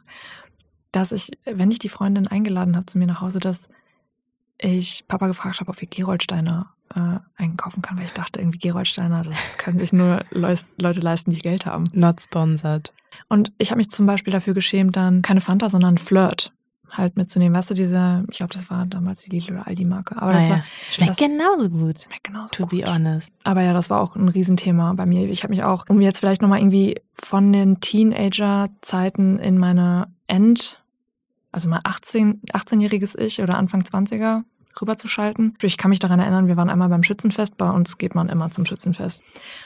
dass 0.93 1.11
ich, 1.11 1.31
wenn 1.45 1.73
ich 1.73 1.81
die 1.81 1.89
Freundin 1.89 2.29
eingeladen 2.29 2.77
habe 2.77 2.87
zu 2.87 2.99
mir 2.99 3.07
nach 3.09 3.21
Hause, 3.21 3.41
dass 3.41 3.69
ich 4.65 5.05
Papa 5.09 5.27
gefragt 5.27 5.61
habe, 5.61 5.71
ob 5.71 5.81
wir 5.81 5.89
Geroldsteiner 5.89 6.71
äh, 6.95 7.19
einkaufen 7.37 7.83
kann, 7.83 7.97
weil 7.99 8.05
ich 8.07 8.13
dachte, 8.13 8.41
irgendwie 8.41 8.59
Geroldsteiner, 8.59 9.23
das 9.25 9.37
können 9.59 9.79
sich 9.79 9.93
nur 9.93 10.25
Leute 10.31 11.01
leisten, 11.01 11.31
die 11.33 11.39
Geld 11.39 11.67
haben. 11.67 11.85
Not 11.93 12.21
sponsored. 12.21 12.93
Und 13.29 13.53
ich 13.59 13.71
habe 13.71 13.79
mich 13.79 13.91
zum 13.91 14.07
Beispiel 14.07 14.33
dafür 14.33 14.55
geschämt, 14.55 14.97
dann 14.97 15.23
keine 15.23 15.41
Fanta, 15.41 15.69
sondern 15.69 15.99
Flirt 15.99 16.53
halt 16.93 17.17
mitzunehmen. 17.17 17.57
Weißt 17.59 17.71
du, 17.71 17.75
diese, 17.75 18.25
ich 18.31 18.37
glaube, 18.37 18.53
das 18.53 18.71
war 18.71 18.87
damals 18.87 19.23
die 19.23 19.31
Lidl 19.31 19.53
oder 19.55 19.67
Aldi-Marke. 19.67 20.21
Aber 20.21 20.33
das 20.35 20.45
Ah, 20.45 20.49
ja. 20.49 20.55
war 20.57 20.65
Schmeckt 20.89 21.11
das- 21.11 21.17
genauso 21.17 21.71
gut, 21.71 22.03
schmeckt 22.03 22.25
genauso 22.25 22.49
to 22.53 22.67
be 22.67 22.77
gut. 22.77 22.87
honest. 22.89 23.33
Aber 23.43 23.63
ja, 23.63 23.73
das 23.73 23.91
war 23.91 24.01
auch 24.01 24.15
ein 24.15 24.29
Riesenthema 24.29 24.93
bei 24.93 25.05
mir. 25.07 25.29
Ich 25.29 25.43
habe 25.43 25.51
mich 25.53 25.65
auch, 25.65 25.87
um 25.89 26.01
jetzt 26.01 26.21
vielleicht 26.21 26.43
nochmal 26.43 26.61
irgendwie 26.61 27.01
von 27.15 27.53
den 27.53 27.81
Teenager-Zeiten 27.81 29.39
in 29.39 29.59
meine 29.59 30.09
End, 30.27 30.81
also 31.53 31.69
mal 31.69 31.81
18, 31.85 32.41
18-jähriges 32.53 33.19
Ich 33.19 33.41
oder 33.43 33.57
Anfang 33.59 33.83
20er 33.83 34.43
rüberzuschalten. 34.81 35.57
Ich 35.63 35.77
kann 35.77 35.89
mich 35.89 35.99
daran 35.99 36.21
erinnern, 36.21 36.47
wir 36.47 36.57
waren 36.57 36.71
einmal 36.71 36.89
beim 36.89 37.03
Schützenfest. 37.03 37.57
Bei 37.57 37.71
uns 37.71 37.99
geht 37.99 38.15
man 38.15 38.29
immer 38.29 38.51
zum 38.51 38.65
Schützenfest. 38.65 39.23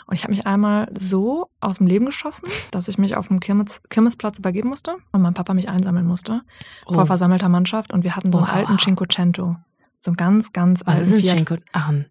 Und 0.06 0.14
ich 0.14 0.24
habe 0.24 0.32
mich 0.32 0.46
einmal 0.46 0.90
so 0.98 1.48
aus 1.60 1.78
dem 1.78 1.86
Leben 1.86 2.06
geschossen, 2.06 2.48
dass 2.70 2.88
ich 2.88 2.98
mich 2.98 3.16
auf 3.16 3.28
dem 3.28 3.40
Kirmes, 3.40 3.82
Kirmesplatz 3.88 4.38
übergeben 4.38 4.68
musste 4.68 4.96
und 5.12 5.22
mein 5.22 5.34
Papa 5.34 5.54
mich 5.54 5.68
einsammeln 5.68 6.06
musste 6.06 6.42
oh. 6.86 6.94
vor 6.94 7.06
versammelter 7.06 7.48
Mannschaft. 7.48 7.92
Und 7.92 8.04
wir 8.04 8.16
hatten 8.16 8.32
so 8.32 8.38
einen 8.38 8.48
oh. 8.48 8.52
alten 8.52 8.78
Cinquecento. 8.78 9.56
So 10.00 10.12
ein 10.12 10.16
ganz, 10.16 10.52
ganz 10.52 10.82
Was 10.84 10.94
alten 10.94 11.20
Fiat, 11.20 11.36
Cinco, 11.36 11.56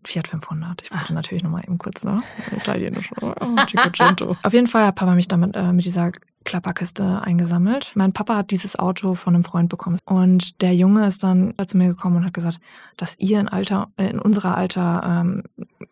Fiat 0.04 0.28
500. 0.28 0.82
Ich 0.82 0.92
wollte 0.92 1.06
ach. 1.08 1.10
natürlich 1.12 1.44
nochmal 1.44 1.64
eben 1.64 1.78
kurz, 1.78 2.04
ne? 2.04 2.20
Italienisch. 2.56 3.10
Oh, 3.22 3.34
Cinquecento. 3.70 4.36
Auf 4.44 4.54
jeden 4.54 4.68
Fall 4.68 4.88
hat 4.88 4.96
Papa 4.96 5.16
mich 5.16 5.30
damit 5.30 5.56
äh, 5.56 5.72
mit 5.72 5.86
dieser 5.86 6.12
Klapperkiste 6.44 7.22
eingesammelt. 7.22 7.92
Mein 7.96 8.12
Papa 8.12 8.36
hat 8.36 8.52
dieses 8.52 8.78
Auto 8.78 9.16
von 9.16 9.36
einem 9.36 9.46
Freund 9.46 9.70
bekommen. 9.70 9.98
Und 10.06 10.62
der 10.62 10.76
Junge 10.76 11.08
ist 11.08 11.24
dann 11.24 11.54
zu 11.66 11.78
mir 11.78 11.88
gekommen 11.88 12.18
und 12.18 12.26
hat 12.26 12.34
gesagt, 12.34 12.60
dass 12.98 13.18
ihr 13.20 13.40
in, 13.40 13.48
Alter, 13.48 13.90
äh, 13.96 14.10
in 14.10 14.20
unserer 14.20 14.58
Alter 14.58 15.04
ähm, 15.06 15.44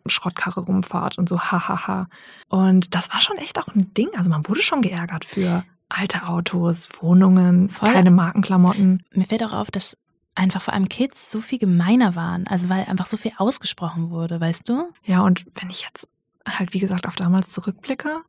Schrottkarre 0.06 0.62
rumfahrt 0.62 1.18
und 1.18 1.30
so, 1.30 1.40
hahaha. 1.40 1.88
Ha, 1.88 1.88
ha. 1.88 2.08
Und 2.50 2.94
das 2.94 3.12
war 3.14 3.22
schon 3.22 3.38
echt 3.38 3.58
auch 3.58 3.68
ein 3.74 3.94
Ding. 3.94 4.10
Also 4.18 4.30
man 4.30 4.46
wurde 4.48 4.62
schon 4.62 4.82
geärgert 4.82 5.24
für 5.24 5.64
alte 5.90 6.28
Autos, 6.28 6.90
Wohnungen, 7.00 7.70
Voll. 7.70 7.92
keine 7.92 8.12
Markenklamotten. 8.12 9.04
Mir 9.14 9.26
fällt 9.26 9.44
auch 9.44 9.54
auf, 9.54 9.72
dass 9.72 9.98
einfach 10.36 10.62
vor 10.62 10.74
allem 10.74 10.90
Kids 10.90 11.32
so 11.32 11.42
viel 11.42 11.60
gemeiner 11.60 12.16
waren. 12.16 12.46
Also 12.48 12.70
weil 12.70 12.86
einfach 12.86 13.06
so 13.06 13.18
viel 13.18 13.32
ausgesprochen 13.38 14.10
wurde, 14.10 14.40
weißt 14.40 14.68
du? 14.70 14.92
Ja, 15.06 15.22
und 15.22 15.46
wenn 15.56 15.70
ich 15.70 15.82
jetzt 15.82 16.08
halt, 16.48 16.74
wie 16.74 16.80
gesagt, 16.80 17.08
auf 17.08 17.16
damals 17.16 17.52
zurückblicke, 17.52 18.22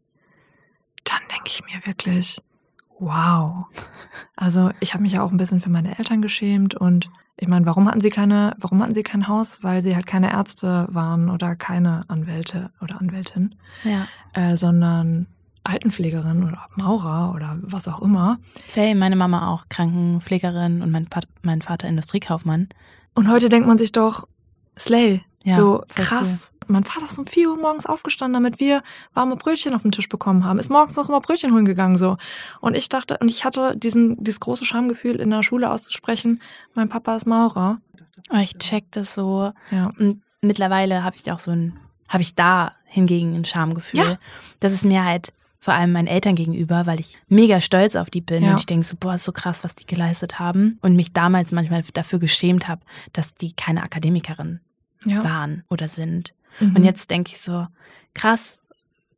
dann 1.05 1.21
denke 1.31 1.49
ich 1.49 1.63
mir 1.65 1.85
wirklich, 1.87 2.41
wow. 2.99 3.67
Also 4.37 4.71
ich 4.81 4.95
habe 4.95 5.03
mich 5.03 5.13
ja 5.13 5.23
auch 5.23 5.31
ein 5.31 5.37
bisschen 5.37 5.61
für 5.61 5.71
meine 5.71 5.99
Eltern 5.99 6.23
geschämt 6.23 6.75
und 6.75 7.11
ich 7.39 7.49
meine, 7.49 7.67
warum 7.67 7.87
hatten 7.87 8.01
sie 8.01 8.09
keine, 8.09 8.55
warum 8.59 8.83
hatten 8.83 8.95
sie 8.95 9.03
kein 9.03 9.29
Haus? 9.29 9.63
Weil 9.63 9.83
sie 9.83 9.95
halt 9.95 10.07
keine 10.07 10.33
Ärzte 10.33 10.89
waren 10.91 11.29
oder 11.29 11.55
keine 11.55 12.09
Anwälte 12.09 12.71
oder 12.81 12.99
Anwältin, 12.99 13.55
ja. 13.85 14.09
äh, 14.33 14.57
sondern 14.57 15.27
Altenpflegerin 15.69 16.45
oder 16.45 16.67
Maurer 16.77 17.33
oder 17.35 17.59
was 17.63 17.89
auch 17.89 18.01
immer. 18.03 18.39
Say, 18.67 18.95
meine 18.95 19.17
Mama 19.17 19.53
auch 19.53 19.65
Krankenpflegerin 19.69 20.83
und 20.83 20.91
mein, 20.91 21.09
mein 21.43 21.63
Vater 21.63 21.89
Industriekaufmann. 21.89 22.69
Und 23.15 23.31
heute 23.31 23.49
denkt 23.49 23.67
man 23.67 23.79
sich 23.79 23.93
doch, 23.93 24.29
Slay, 24.79 25.23
ja, 25.45 25.57
so 25.57 25.83
krass. 25.95 26.51
Cool. 26.53 26.57
Mein 26.69 26.85
Vater 26.85 27.07
ist 27.07 27.19
um 27.19 27.27
4 27.27 27.51
Uhr 27.51 27.57
morgens 27.57 27.87
aufgestanden, 27.87 28.43
damit 28.43 28.59
wir 28.59 28.83
warme 29.15 29.37
Brötchen 29.37 29.73
auf 29.73 29.83
den 29.83 29.93
Tisch 29.93 30.09
bekommen 30.09 30.45
haben. 30.45 30.59
Ist 30.59 30.71
morgens 30.71 30.97
noch 30.97 31.09
immer 31.09 31.21
Brötchen 31.21 31.53
holen 31.53 31.65
gegangen 31.65 31.97
so. 31.97 32.17
Und 32.61 32.77
ich 32.77 32.89
dachte, 32.89 33.19
und 33.19 33.31
ich 33.31 33.45
hatte 33.45 33.77
diesen, 33.77 34.23
dieses 34.23 34.41
große 34.41 34.65
Schamgefühl 34.65 35.17
in 35.17 35.31
der 35.31 35.45
Schule 35.45 35.71
auszusprechen, 35.71 36.43
mein 36.75 36.89
Papa 36.89 37.15
ist 37.15 37.27
Maurer. 37.27 37.81
Oh, 38.31 38.39
ich 38.39 38.59
check 38.59 38.91
das 38.91 39.15
so. 39.15 39.53
Ja. 39.71 39.93
Und 39.99 40.23
mittlerweile 40.41 41.05
habe 41.05 41.15
ich 41.17 41.31
auch 41.31 41.39
so 41.39 41.53
ein, 41.53 41.79
habe 42.09 42.23
ich 42.23 42.35
da 42.35 42.73
hingegen 42.85 43.37
ein 43.37 43.45
Schamgefühl. 43.45 44.01
Ja. 44.01 44.17
Das 44.59 44.73
ist 44.73 44.85
mir 44.85 45.05
halt 45.05 45.33
vor 45.59 45.75
allem 45.75 45.93
meinen 45.93 46.07
Eltern 46.07 46.35
gegenüber, 46.35 46.87
weil 46.87 47.01
ich 47.01 47.19
mega 47.29 47.61
stolz 47.61 47.97
auf 47.97 48.11
die 48.11 48.21
bin 48.21 48.45
ja. 48.45 48.51
und 48.51 48.61
ich 48.61 48.67
denke 48.67 48.87
so, 48.87 48.97
boah, 48.99 49.15
ist 49.15 49.25
so 49.25 49.33
krass, 49.33 49.65
was 49.65 49.75
die 49.75 49.87
geleistet 49.87 50.39
haben 50.39 50.79
und 50.83 50.97
mich 50.97 51.13
damals 51.13 51.53
manchmal 51.53 51.83
dafür 51.93 52.19
geschämt 52.19 52.69
habe, 52.69 52.83
dass 53.13 53.35
die 53.35 53.53
keine 53.53 53.83
Akademikerin 53.83 54.61
ja. 55.05 55.25
waren 55.25 55.65
oder 55.69 55.89
sind. 55.89 56.35
Mhm. 56.61 56.77
Und 56.77 56.85
jetzt 56.85 57.11
denke 57.11 57.33
ich 57.33 57.41
so, 57.41 57.67
krass, 58.15 58.61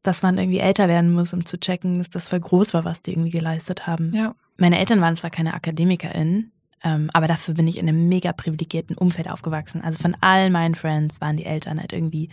dass 0.02 0.23
man 0.23 0.38
irgendwie 0.38 0.59
älter 0.59 0.88
werden 0.88 1.12
muss, 1.12 1.35
um 1.35 1.45
zu 1.45 1.59
checken, 1.59 1.99
dass 1.99 2.11
das 2.11 2.28
voll 2.28 2.40
groß 2.40 2.75
war, 2.75 2.85
was 2.85 3.02
die 3.02 3.12
irgendwie 3.12 3.30
geleistet 3.30 3.87
haben. 3.87 4.12
Ja. 4.14 4.35
Meine 4.57 4.78
Eltern 4.78 5.00
waren 5.00 5.16
zwar 5.16 5.30
keine 5.30 5.54
AkademikerInnen, 5.54 6.52
ähm, 6.85 7.11
aber 7.12 7.26
dafür 7.26 7.54
bin 7.54 7.66
ich 7.66 7.78
in 7.78 7.88
einem 7.88 8.08
mega 8.08 8.32
privilegierten 8.32 8.97
Umfeld 8.97 9.30
aufgewachsen. 9.30 9.82
Also 9.82 9.99
von 9.99 10.16
all 10.20 10.50
meinen 10.50 10.75
Friends 10.75 11.20
waren 11.20 11.37
die 11.37 11.47
Eltern 11.47 11.80
halt 11.80 11.92
irgendwie 11.92 12.30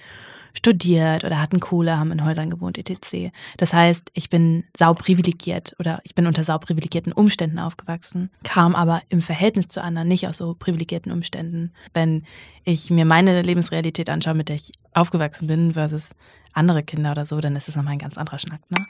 studiert 0.53 1.23
oder 1.23 1.41
hatten 1.41 1.59
Kohle, 1.59 1.97
haben 1.97 2.11
in 2.11 2.23
Häusern 2.23 2.49
gewohnt, 2.49 2.77
etc. 2.77 3.31
Das 3.57 3.73
heißt, 3.73 4.09
ich 4.13 4.29
bin 4.29 4.63
sauprivilegiert 4.75 5.75
oder 5.79 5.99
ich 6.03 6.15
bin 6.15 6.27
unter 6.27 6.43
sauprivilegierten 6.43 7.11
Umständen 7.11 7.59
aufgewachsen, 7.59 8.29
kam 8.43 8.73
aber 8.73 9.01
im 9.09 9.21
Verhältnis 9.21 9.67
zu 9.67 9.83
anderen 9.83 10.07
nicht 10.07 10.27
aus 10.27 10.37
so 10.37 10.55
privilegierten 10.57 11.11
Umständen. 11.11 11.71
Wenn 11.93 12.23
ich 12.63 12.89
mir 12.89 13.05
meine 13.05 13.41
Lebensrealität 13.41 14.09
anschaue, 14.09 14.35
mit 14.35 14.49
der 14.49 14.55
ich 14.55 14.71
aufgewachsen 14.93 15.47
bin, 15.47 15.73
versus 15.73 16.11
andere 16.53 16.83
Kinder 16.83 17.11
oder 17.11 17.25
so, 17.25 17.39
dann 17.41 17.55
ist 17.55 17.67
das 17.67 17.75
nochmal 17.75 17.93
ein 17.93 17.99
ganz 17.99 18.17
anderer 18.17 18.39
Schnack, 18.39 18.61
ne? 18.71 18.85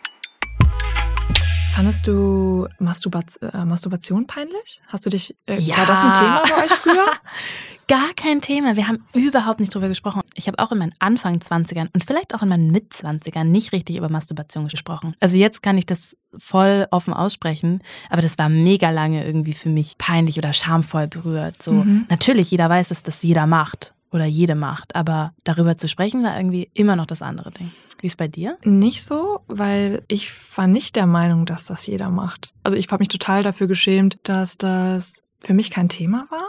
Fandest 1.76 2.08
du 2.08 2.70
Masturbat 2.80 3.34
äh, 3.42 3.66
Masturbation 3.66 4.26
peinlich? 4.28 4.82
Hast 4.88 5.06
du 5.06 5.10
dich, 5.10 5.36
äh, 5.46 5.60
ja. 5.60 5.76
war 5.76 5.86
das 5.86 6.04
ein 6.06 6.14
Thema 6.14 6.42
bei 6.42 6.64
euch 6.64 6.72
früher? 6.72 7.06
Gar 7.90 8.14
kein 8.16 8.40
Thema. 8.40 8.78
Wir 8.78 8.88
haben 8.88 9.04
überhaupt 9.14 9.60
nicht 9.60 9.76
drüber 9.76 9.90
gesprochen. 9.90 10.22
Ich 10.36 10.48
habe 10.48 10.58
auch 10.60 10.72
in 10.72 10.78
meinen 10.78 10.96
Anfang 11.00 11.36
20ern 11.40 11.90
und 11.94 12.06
vielleicht 12.06 12.34
auch 12.34 12.42
in 12.42 12.48
meinen 12.48 12.72
Mit-20ern 12.72 13.44
nicht 13.44 13.74
richtig 13.74 13.98
über 13.98 14.08
Masturbation 14.08 14.70
gesprochen. 14.70 15.16
Also 15.20 15.36
jetzt 15.36 15.62
kann 15.62 15.78
ich 15.78 15.86
das 15.86 16.16
voll 16.38 16.88
offen 16.92 17.14
aussprechen, 17.14 17.84
aber 18.10 18.22
das 18.22 18.38
war 18.38 18.48
mega 18.48 18.90
lange 18.92 19.26
irgendwie 19.26 19.54
für 19.54 19.70
mich 19.70 19.98
peinlich 19.98 20.38
oder 20.38 20.54
schamvoll 20.54 21.10
berührt. 21.10 21.62
So, 21.62 21.74
mhm. 21.74 22.06
natürlich, 22.08 22.52
jeder 22.52 22.70
weiß, 22.70 22.88
dass 22.88 23.04
das 23.04 23.22
jeder 23.22 23.48
macht 23.48 23.95
oder 24.16 24.26
jede 24.26 24.56
macht, 24.56 24.96
aber 24.96 25.34
darüber 25.44 25.78
zu 25.78 25.88
sprechen 25.88 26.24
war 26.24 26.38
irgendwie 26.38 26.70
immer 26.74 26.96
noch 26.96 27.06
das 27.06 27.22
andere 27.22 27.52
Ding. 27.52 27.72
Wie 28.00 28.08
ist 28.08 28.18
bei 28.18 28.28
dir? 28.28 28.58
Nicht 28.64 29.04
so, 29.04 29.42
weil 29.48 30.04
ich 30.08 30.32
war 30.58 30.68
nicht 30.68 30.96
der 30.96 31.06
Meinung, 31.06 31.46
dass 31.46 31.66
das 31.66 31.86
jeder 31.86 32.10
macht. 32.10 32.54
Also 32.64 32.78
ich 32.78 32.88
habe 32.92 33.02
mich 33.02 33.10
total 33.10 33.44
dafür 33.44 33.68
geschämt, 33.68 34.18
dass 34.24 34.58
das 34.58 35.22
für 35.40 35.54
mich 35.54 35.70
kein 35.70 35.90
Thema 35.90 36.28
war, 36.30 36.48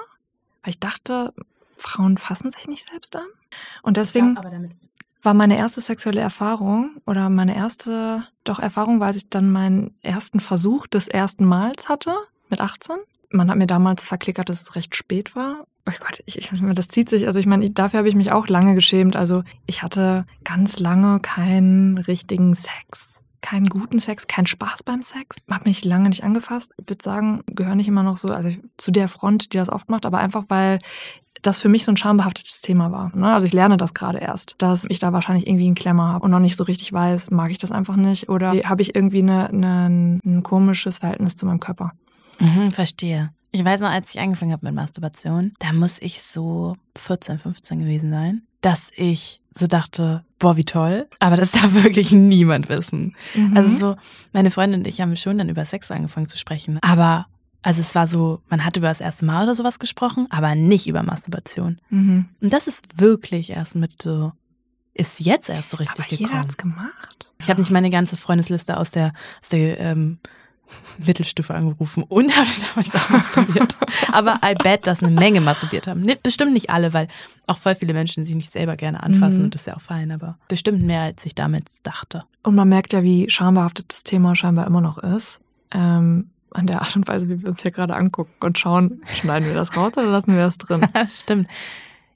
weil 0.62 0.70
ich 0.70 0.80
dachte, 0.80 1.34
Frauen 1.76 2.18
fassen 2.18 2.50
sich 2.50 2.66
nicht 2.68 2.88
selbst 2.88 3.14
an. 3.16 3.26
Und 3.82 3.96
deswegen 3.96 4.38
war 5.22 5.34
meine 5.34 5.58
erste 5.58 5.80
sexuelle 5.80 6.20
Erfahrung 6.20 7.00
oder 7.06 7.28
meine 7.28 7.56
erste, 7.56 8.26
doch 8.44 8.58
Erfahrung, 8.58 9.00
weil 9.00 9.16
ich 9.16 9.28
dann 9.28 9.50
meinen 9.50 9.94
ersten 10.02 10.40
Versuch 10.40 10.86
des 10.86 11.08
ersten 11.08 11.44
Mals 11.44 11.88
hatte 11.88 12.14
mit 12.48 12.60
18. 12.60 12.96
Man 13.30 13.50
hat 13.50 13.58
mir 13.58 13.66
damals 13.66 14.04
verklickert, 14.04 14.48
dass 14.48 14.62
es 14.62 14.76
recht 14.76 14.94
spät 14.94 15.34
war 15.34 15.66
Oh 15.88 15.92
Gott, 16.00 16.22
ich, 16.26 16.38
ich, 16.38 16.50
das 16.74 16.88
zieht 16.88 17.08
sich. 17.08 17.26
Also 17.26 17.38
ich 17.38 17.46
meine, 17.46 17.70
dafür 17.70 17.98
habe 17.98 18.08
ich 18.08 18.16
mich 18.16 18.32
auch 18.32 18.48
lange 18.48 18.74
geschämt. 18.74 19.14
Also 19.14 19.44
ich 19.66 19.82
hatte 19.82 20.26
ganz 20.44 20.80
lange 20.80 21.20
keinen 21.20 21.98
richtigen 21.98 22.54
Sex 22.54 23.16
keinen 23.46 23.66
guten 23.66 24.00
Sex, 24.00 24.26
keinen 24.26 24.48
Spaß 24.48 24.82
beim 24.82 25.02
Sex. 25.02 25.36
Hab 25.48 25.66
mich 25.66 25.84
lange 25.84 26.08
nicht 26.08 26.24
angefasst. 26.24 26.72
Ich 26.78 26.88
würde 26.88 27.02
sagen, 27.02 27.42
gehöre 27.46 27.76
nicht 27.76 27.86
immer 27.86 28.02
noch 28.02 28.16
so, 28.16 28.28
also 28.30 28.50
zu 28.76 28.90
der 28.90 29.06
Front, 29.06 29.52
die 29.52 29.58
das 29.58 29.70
oft 29.70 29.88
macht, 29.88 30.04
aber 30.04 30.18
einfach, 30.18 30.46
weil 30.48 30.80
das 31.42 31.60
für 31.60 31.68
mich 31.68 31.84
so 31.84 31.92
ein 31.92 31.96
schambehaftetes 31.96 32.60
Thema 32.60 32.90
war. 32.90 33.14
Ne? 33.14 33.32
Also 33.32 33.46
ich 33.46 33.52
lerne 33.52 33.76
das 33.76 33.94
gerade 33.94 34.18
erst, 34.18 34.56
dass 34.58 34.84
ich 34.88 34.98
da 34.98 35.12
wahrscheinlich 35.12 35.46
irgendwie 35.46 35.66
einen 35.66 35.76
Klemmer 35.76 36.12
habe 36.12 36.24
und 36.24 36.32
noch 36.32 36.40
nicht 36.40 36.56
so 36.56 36.64
richtig 36.64 36.92
weiß, 36.92 37.30
mag 37.30 37.52
ich 37.52 37.58
das 37.58 37.70
einfach 37.70 37.94
nicht 37.94 38.28
oder 38.28 38.52
habe 38.64 38.82
ich 38.82 38.96
irgendwie 38.96 39.22
eine, 39.22 39.48
eine, 39.48 40.20
ein 40.24 40.42
komisches 40.42 40.98
Verhältnis 40.98 41.36
zu 41.36 41.46
meinem 41.46 41.60
Körper. 41.60 41.92
Mhm, 42.40 42.72
verstehe. 42.72 43.30
Ich 43.56 43.64
weiß 43.64 43.80
noch, 43.80 43.88
als 43.88 44.14
ich 44.14 44.20
angefangen 44.20 44.52
habe 44.52 44.66
mit 44.66 44.74
Masturbation, 44.74 45.54
da 45.60 45.72
muss 45.72 45.98
ich 46.02 46.20
so 46.20 46.76
14, 46.98 47.38
15 47.38 47.78
gewesen 47.78 48.10
sein, 48.10 48.42
dass 48.60 48.90
ich 48.94 49.38
so 49.58 49.66
dachte, 49.66 50.26
boah, 50.38 50.58
wie 50.58 50.66
toll. 50.66 51.08
Aber 51.20 51.36
das 51.36 51.52
darf 51.52 51.72
wirklich 51.72 52.12
niemand 52.12 52.68
wissen. 52.68 53.16
Mhm. 53.34 53.56
Also 53.56 53.76
so, 53.76 53.96
meine 54.34 54.50
Freundin 54.50 54.80
und 54.80 54.86
ich 54.86 55.00
haben 55.00 55.16
schon 55.16 55.38
dann 55.38 55.48
über 55.48 55.64
Sex 55.64 55.90
angefangen 55.90 56.28
zu 56.28 56.36
sprechen. 56.36 56.78
Aber, 56.82 57.28
also 57.62 57.80
es 57.80 57.94
war 57.94 58.06
so, 58.06 58.42
man 58.50 58.62
hat 58.62 58.76
über 58.76 58.88
das 58.88 59.00
erste 59.00 59.24
Mal 59.24 59.44
oder 59.44 59.54
sowas 59.54 59.78
gesprochen, 59.78 60.26
aber 60.28 60.54
nicht 60.54 60.86
über 60.86 61.02
Masturbation. 61.02 61.80
Mhm. 61.88 62.26
Und 62.42 62.52
das 62.52 62.66
ist 62.66 62.84
wirklich 63.00 63.48
erst 63.48 63.74
mit 63.74 64.02
so, 64.02 64.32
ist 64.92 65.18
jetzt 65.20 65.48
erst 65.48 65.70
so 65.70 65.78
richtig 65.78 65.98
aber 65.98 66.08
gekommen. 66.08 66.28
Jeder 66.28 66.40
hat's 66.40 66.58
gemacht. 66.58 67.26
Ich 67.38 67.48
habe 67.48 67.60
nicht 67.60 67.70
meine 67.70 67.88
ganze 67.88 68.18
Freundesliste 68.18 68.76
aus 68.76 68.90
der, 68.90 69.14
aus 69.40 69.48
der 69.48 69.80
ähm, 69.80 70.18
Mittelstufe 70.98 71.54
angerufen 71.54 72.02
und 72.04 72.30
habe 72.36 72.48
damals 72.74 72.94
auch 72.94 73.10
masturbiert. 73.10 73.76
Aber 74.12 74.40
I 74.44 74.54
bet, 74.54 74.86
dass 74.86 75.02
eine 75.02 75.12
Menge 75.12 75.40
masturbiert 75.40 75.86
haben. 75.86 76.06
Bestimmt 76.22 76.52
nicht 76.52 76.70
alle, 76.70 76.92
weil 76.92 77.08
auch 77.46 77.58
voll 77.58 77.74
viele 77.74 77.92
Menschen 77.92 78.24
sich 78.24 78.34
nicht 78.34 78.52
selber 78.52 78.76
gerne 78.76 79.02
anfassen 79.02 79.38
mhm. 79.38 79.44
und 79.44 79.54
das 79.54 79.62
ist 79.62 79.66
ja 79.66 79.76
auch 79.76 79.80
fein, 79.80 80.10
aber 80.10 80.38
bestimmt 80.48 80.82
mehr, 80.82 81.02
als 81.02 81.24
ich 81.26 81.34
damals 81.34 81.82
dachte. 81.82 82.24
Und 82.42 82.54
man 82.54 82.68
merkt 82.68 82.92
ja, 82.92 83.02
wie 83.02 83.28
schambehaftet 83.30 83.86
das 83.88 84.04
Thema 84.04 84.34
scheinbar 84.34 84.66
immer 84.66 84.80
noch 84.80 84.98
ist. 84.98 85.40
Ähm, 85.72 86.30
an 86.52 86.66
der 86.66 86.80
Art 86.80 86.96
und 86.96 87.06
Weise, 87.06 87.28
wie 87.28 87.42
wir 87.42 87.48
uns 87.48 87.62
hier 87.62 87.70
gerade 87.70 87.94
angucken 87.94 88.32
und 88.40 88.58
schauen, 88.58 89.02
schneiden 89.20 89.46
wir 89.46 89.54
das 89.54 89.76
raus 89.76 89.92
oder 89.96 90.06
lassen 90.06 90.34
wir 90.34 90.42
das 90.42 90.58
drin? 90.58 90.86
Stimmt. 91.14 91.48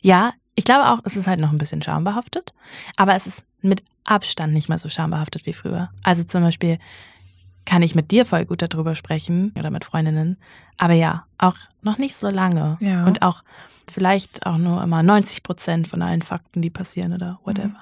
Ja, 0.01 0.33
ich 0.55 0.65
glaube 0.65 0.89
auch, 0.89 1.01
es 1.05 1.17
ist 1.17 1.27
halt 1.27 1.41
noch 1.41 1.53
ein 1.53 1.59
bisschen 1.59 1.83
schambehaftet, 1.83 2.55
aber 2.97 3.15
es 3.15 3.27
ist 3.27 3.45
mit 3.61 3.85
Abstand 4.05 4.53
nicht 4.53 4.69
mehr 4.69 4.79
so 4.79 4.89
schambehaftet 4.89 5.47
wie 5.47 5.53
früher. 5.53 5.91
Also 6.03 6.25
zum 6.25 6.43
Beispiel, 6.43 6.79
kann 7.71 7.83
ich 7.83 7.95
mit 7.95 8.11
dir 8.11 8.27
voll 8.27 8.47
gut 8.47 8.63
darüber 8.63 8.97
sprechen 8.97 9.55
oder 9.57 9.71
mit 9.71 9.85
Freundinnen. 9.85 10.39
Aber 10.77 10.95
ja, 10.95 11.27
auch 11.39 11.55
noch 11.83 11.99
nicht 11.99 12.17
so 12.17 12.29
lange. 12.29 12.77
Ja. 12.81 13.05
Und 13.05 13.23
auch 13.23 13.45
vielleicht 13.89 14.45
auch 14.45 14.59
nur 14.59 14.83
immer 14.83 15.05
90 15.05 15.45
Prozent 15.45 15.87
von 15.87 16.03
allen 16.03 16.23
Fakten, 16.23 16.63
die 16.63 16.71
passieren 16.71 17.13
oder 17.13 17.39
whatever. 17.45 17.77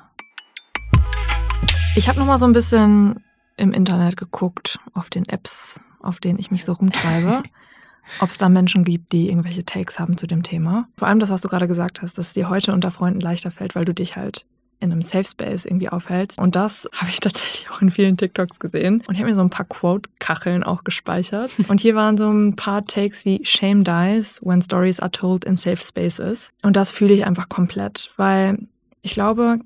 Ich 1.97 2.07
habe 2.07 2.19
noch 2.19 2.27
mal 2.27 2.37
so 2.37 2.45
ein 2.45 2.53
bisschen 2.53 3.25
im 3.57 3.73
Internet 3.73 4.19
geguckt, 4.19 4.79
auf 4.93 5.09
den 5.09 5.27
Apps, 5.27 5.81
auf 6.03 6.21
denen 6.21 6.39
ich 6.39 6.51
mich 6.51 6.67
so 6.67 6.75
rumtreibe. 6.75 7.43
ob 8.21 8.29
es 8.29 8.37
da 8.37 8.51
Menschen 8.51 8.85
gibt, 8.85 9.13
die 9.13 9.31
irgendwelche 9.31 9.65
Takes 9.65 9.99
haben 9.99 10.19
zu 10.19 10.27
dem 10.27 10.43
Thema. 10.43 10.87
Vor 10.99 11.09
allem 11.09 11.19
das, 11.19 11.31
was 11.31 11.41
du 11.41 11.49
gerade 11.49 11.67
gesagt 11.67 12.03
hast, 12.03 12.19
dass 12.19 12.29
es 12.29 12.33
dir 12.35 12.51
heute 12.51 12.75
unter 12.75 12.91
Freunden 12.91 13.21
leichter 13.21 13.51
fällt, 13.51 13.75
weil 13.75 13.87
du 13.87 13.95
dich 13.95 14.17
halt 14.17 14.45
in 14.81 14.93
einem 14.93 15.03
Safe 15.03 15.25
Space 15.25 15.65
irgendwie 15.65 15.89
aufhältst. 15.89 16.39
Und 16.39 16.57
das 16.57 16.89
habe 16.93 17.11
ich 17.11 17.21
tatsächlich 17.21 17.71
auch 17.71 17.81
in 17.83 17.91
vielen 17.91 18.17
TikToks 18.17 18.59
gesehen. 18.59 19.03
Und 19.07 19.15
ich 19.15 19.21
habe 19.21 19.31
mir 19.31 19.37
so 19.37 19.43
ein 19.43 19.51
paar 19.51 19.67
Quote-Kacheln 19.67 20.63
auch 20.63 20.85
gespeichert. 20.85 21.53
Und 21.69 21.81
hier 21.81 21.95
waren 21.95 22.17
so 22.17 22.31
ein 22.31 22.57
paar 22.57 22.85
Takes 22.85 23.25
wie 23.25 23.41
Shame 23.45 23.85
dies 23.85 24.41
when 24.43 24.63
stories 24.63 25.01
are 25.01 25.11
told 25.11 25.45
in 25.45 25.57
safe 25.57 25.83
spaces. 25.83 26.53
Und 26.63 26.77
das 26.77 26.93
fühle 26.93 27.15
ich 27.15 27.27
einfach 27.27 27.49
komplett, 27.49 28.11
weil 28.17 28.59
ich 29.03 29.13
glaube, 29.13 29.61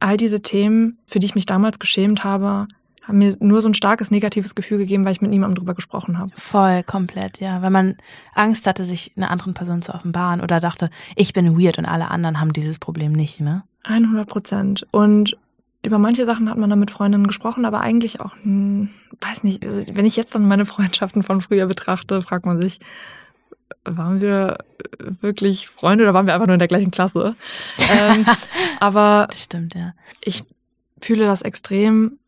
all 0.00 0.16
diese 0.16 0.40
Themen, 0.40 0.98
für 1.06 1.18
die 1.18 1.26
ich 1.26 1.34
mich 1.34 1.46
damals 1.46 1.78
geschämt 1.78 2.24
habe, 2.24 2.68
haben 3.06 3.18
mir 3.18 3.36
nur 3.38 3.62
so 3.62 3.68
ein 3.68 3.74
starkes 3.74 4.10
negatives 4.10 4.54
Gefühl 4.54 4.78
gegeben, 4.78 5.04
weil 5.04 5.12
ich 5.12 5.20
mit 5.20 5.30
niemandem 5.30 5.56
drüber 5.56 5.74
gesprochen 5.74 6.18
habe. 6.18 6.32
Voll, 6.34 6.82
komplett, 6.82 7.40
ja. 7.40 7.62
Weil 7.62 7.70
man 7.70 7.96
Angst 8.34 8.66
hatte, 8.66 8.84
sich 8.84 9.12
einer 9.16 9.30
anderen 9.30 9.54
Person 9.54 9.80
zu 9.80 9.94
offenbaren 9.94 10.40
oder 10.40 10.58
dachte, 10.58 10.90
ich 11.14 11.32
bin 11.32 11.58
weird 11.58 11.78
und 11.78 11.84
alle 11.84 12.10
anderen 12.10 12.40
haben 12.40 12.52
dieses 12.52 12.78
Problem 12.78 13.12
nicht, 13.12 13.40
ne? 13.40 13.62
100 13.86 14.28
Prozent. 14.28 14.86
Und 14.92 15.36
über 15.82 15.98
manche 15.98 16.26
Sachen 16.26 16.50
hat 16.50 16.58
man 16.58 16.68
dann 16.68 16.80
mit 16.80 16.90
Freundinnen 16.90 17.26
gesprochen, 17.26 17.64
aber 17.64 17.80
eigentlich 17.80 18.20
auch, 18.20 18.32
hm, 18.42 18.90
weiß 19.20 19.44
nicht, 19.44 19.64
also 19.64 19.82
wenn 19.92 20.04
ich 20.04 20.16
jetzt 20.16 20.34
dann 20.34 20.46
meine 20.46 20.66
Freundschaften 20.66 21.22
von 21.22 21.40
früher 21.40 21.66
betrachte, 21.66 22.22
fragt 22.22 22.44
man 22.44 22.60
sich, 22.60 22.80
waren 23.84 24.20
wir 24.20 24.58
wirklich 25.20 25.68
Freunde 25.68 26.04
oder 26.04 26.14
waren 26.14 26.26
wir 26.26 26.34
einfach 26.34 26.46
nur 26.46 26.54
in 26.54 26.60
der 26.60 26.68
gleichen 26.68 26.90
Klasse? 26.90 27.36
ähm, 27.78 28.26
aber 28.80 29.26
das 29.28 29.44
stimmt, 29.44 29.74
ja. 29.74 29.94
Ich 30.20 30.44
fühle 31.00 31.26
das 31.26 31.42
extrem 31.42 32.18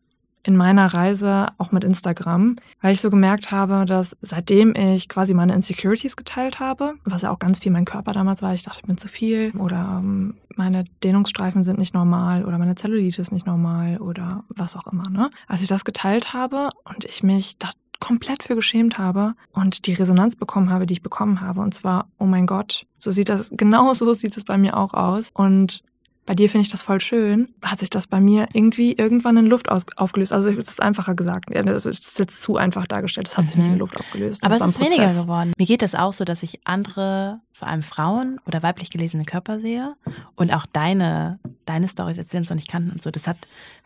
in 0.43 0.55
meiner 0.55 0.93
Reise 0.93 1.47
auch 1.57 1.71
mit 1.71 1.83
Instagram, 1.83 2.55
weil 2.81 2.93
ich 2.93 3.01
so 3.01 3.09
gemerkt 3.09 3.51
habe, 3.51 3.85
dass 3.85 4.15
seitdem 4.21 4.73
ich 4.75 5.09
quasi 5.09 5.33
meine 5.33 5.53
Insecurities 5.53 6.15
geteilt 6.15 6.59
habe, 6.59 6.95
was 7.03 7.23
ja 7.23 7.31
auch 7.31 7.39
ganz 7.39 7.59
viel 7.59 7.71
mein 7.71 7.85
Körper 7.85 8.13
damals 8.13 8.41
war, 8.41 8.53
ich 8.53 8.63
dachte, 8.63 8.79
ich 8.81 8.87
bin 8.87 8.97
zu 8.97 9.07
viel 9.07 9.51
oder 9.57 9.99
ähm, 9.99 10.35
meine 10.55 10.85
Dehnungsstreifen 11.03 11.63
sind 11.63 11.79
nicht 11.79 11.93
normal 11.93 12.45
oder 12.45 12.57
meine 12.57 12.75
Zellulite 12.75 13.21
ist 13.21 13.31
nicht 13.31 13.45
normal 13.45 13.97
oder 13.97 14.43
was 14.49 14.75
auch 14.75 14.87
immer. 14.87 15.09
Ne? 15.09 15.29
Als 15.47 15.61
ich 15.61 15.67
das 15.67 15.85
geteilt 15.85 16.33
habe 16.33 16.69
und 16.85 17.05
ich 17.05 17.23
mich 17.23 17.57
da 17.57 17.69
komplett 17.99 18.43
für 18.43 18.55
geschämt 18.55 18.97
habe 18.97 19.35
und 19.51 19.85
die 19.85 19.93
Resonanz 19.93 20.35
bekommen 20.35 20.69
habe, 20.69 20.85
die 20.85 20.93
ich 20.93 21.03
bekommen 21.03 21.41
habe. 21.41 21.61
Und 21.61 21.73
zwar, 21.73 22.07
oh 22.17 22.25
mein 22.25 22.45
Gott, 22.45 22.85
so 22.95 23.11
sieht 23.11 23.29
das, 23.29 23.51
genau 23.53 23.93
so 23.93 24.13
sieht 24.13 24.37
es 24.37 24.45
bei 24.45 24.57
mir 24.57 24.77
auch 24.77 24.93
aus. 24.93 25.31
Und 25.33 25.83
bei 26.29 26.35
dir 26.35 26.47
finde 26.47 26.61
ich 26.61 26.71
das 26.71 26.83
voll 26.83 27.01
schön, 27.01 27.55
hat 27.63 27.79
sich 27.79 27.89
das 27.89 28.05
bei 28.05 28.21
mir 28.21 28.49
irgendwie 28.53 28.93
irgendwann 28.93 29.35
in 29.37 29.47
Luft 29.47 29.67
aufgelöst. 29.67 30.31
Also 30.31 30.49
es 30.49 30.69
ist 30.69 30.79
einfacher 30.79 31.15
gesagt. 31.15 31.51
Also 31.55 31.89
es 31.89 32.01
ist 32.01 32.19
jetzt 32.19 32.43
zu 32.43 32.55
einfach 32.55 32.85
dargestellt. 32.85 33.29
Es 33.29 33.35
hat 33.35 33.45
mhm. 33.45 33.47
sich 33.47 33.55
nicht 33.55 33.65
in 33.65 33.73
mhm. 33.73 33.79
Luft 33.79 33.99
aufgelöst. 33.99 34.43
Aber 34.43 34.55
es 34.55 34.61
ist 34.61 34.79
weniger 34.79 35.07
geworden. 35.07 35.53
Mir 35.57 35.65
geht 35.65 35.81
das 35.81 35.95
auch 35.95 36.13
so, 36.13 36.25
dass 36.25 36.43
ich 36.43 36.59
andere, 36.65 37.41
vor 37.51 37.67
allem 37.67 37.81
Frauen 37.81 38.39
oder 38.45 38.61
weiblich 38.61 38.91
gelesene 38.91 39.25
Körper 39.25 39.59
sehe 39.59 39.95
und 40.35 40.53
auch 40.53 40.67
deine, 40.67 41.39
deine 41.65 41.87
Storys, 41.87 42.19
als 42.19 42.31
wir 42.31 42.39
uns 42.39 42.51
noch 42.51 42.55
nicht 42.55 42.69
kannten 42.69 42.91
und 42.91 43.01
so. 43.01 43.09
Das 43.09 43.25
hat 43.25 43.37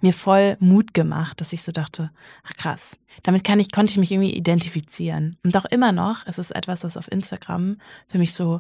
mir 0.02 0.14
voll 0.14 0.58
Mut 0.60 0.94
gemacht, 0.94 1.40
dass 1.40 1.54
ich 1.54 1.64
so 1.64 1.72
dachte, 1.72 2.12
ach 2.44 2.56
krass. 2.56 2.98
Damit 3.24 3.46
kann 3.46 3.62
ich, 3.62 3.72
konnte 3.72 3.92
ich 3.92 3.98
mich 3.98 4.12
irgendwie 4.12 4.34
identifizieren. 4.34 5.38
Und 5.46 5.56
auch 5.56 5.64
immer 5.64 5.94
noch, 5.94 6.28
es 6.28 6.40
ist 6.40 6.52
etwas, 6.52 6.84
was 6.84 6.98
auf 6.98 7.10
Instagram 7.10 7.78
für 8.10 8.18
mich 8.18 8.34
so 8.34 8.60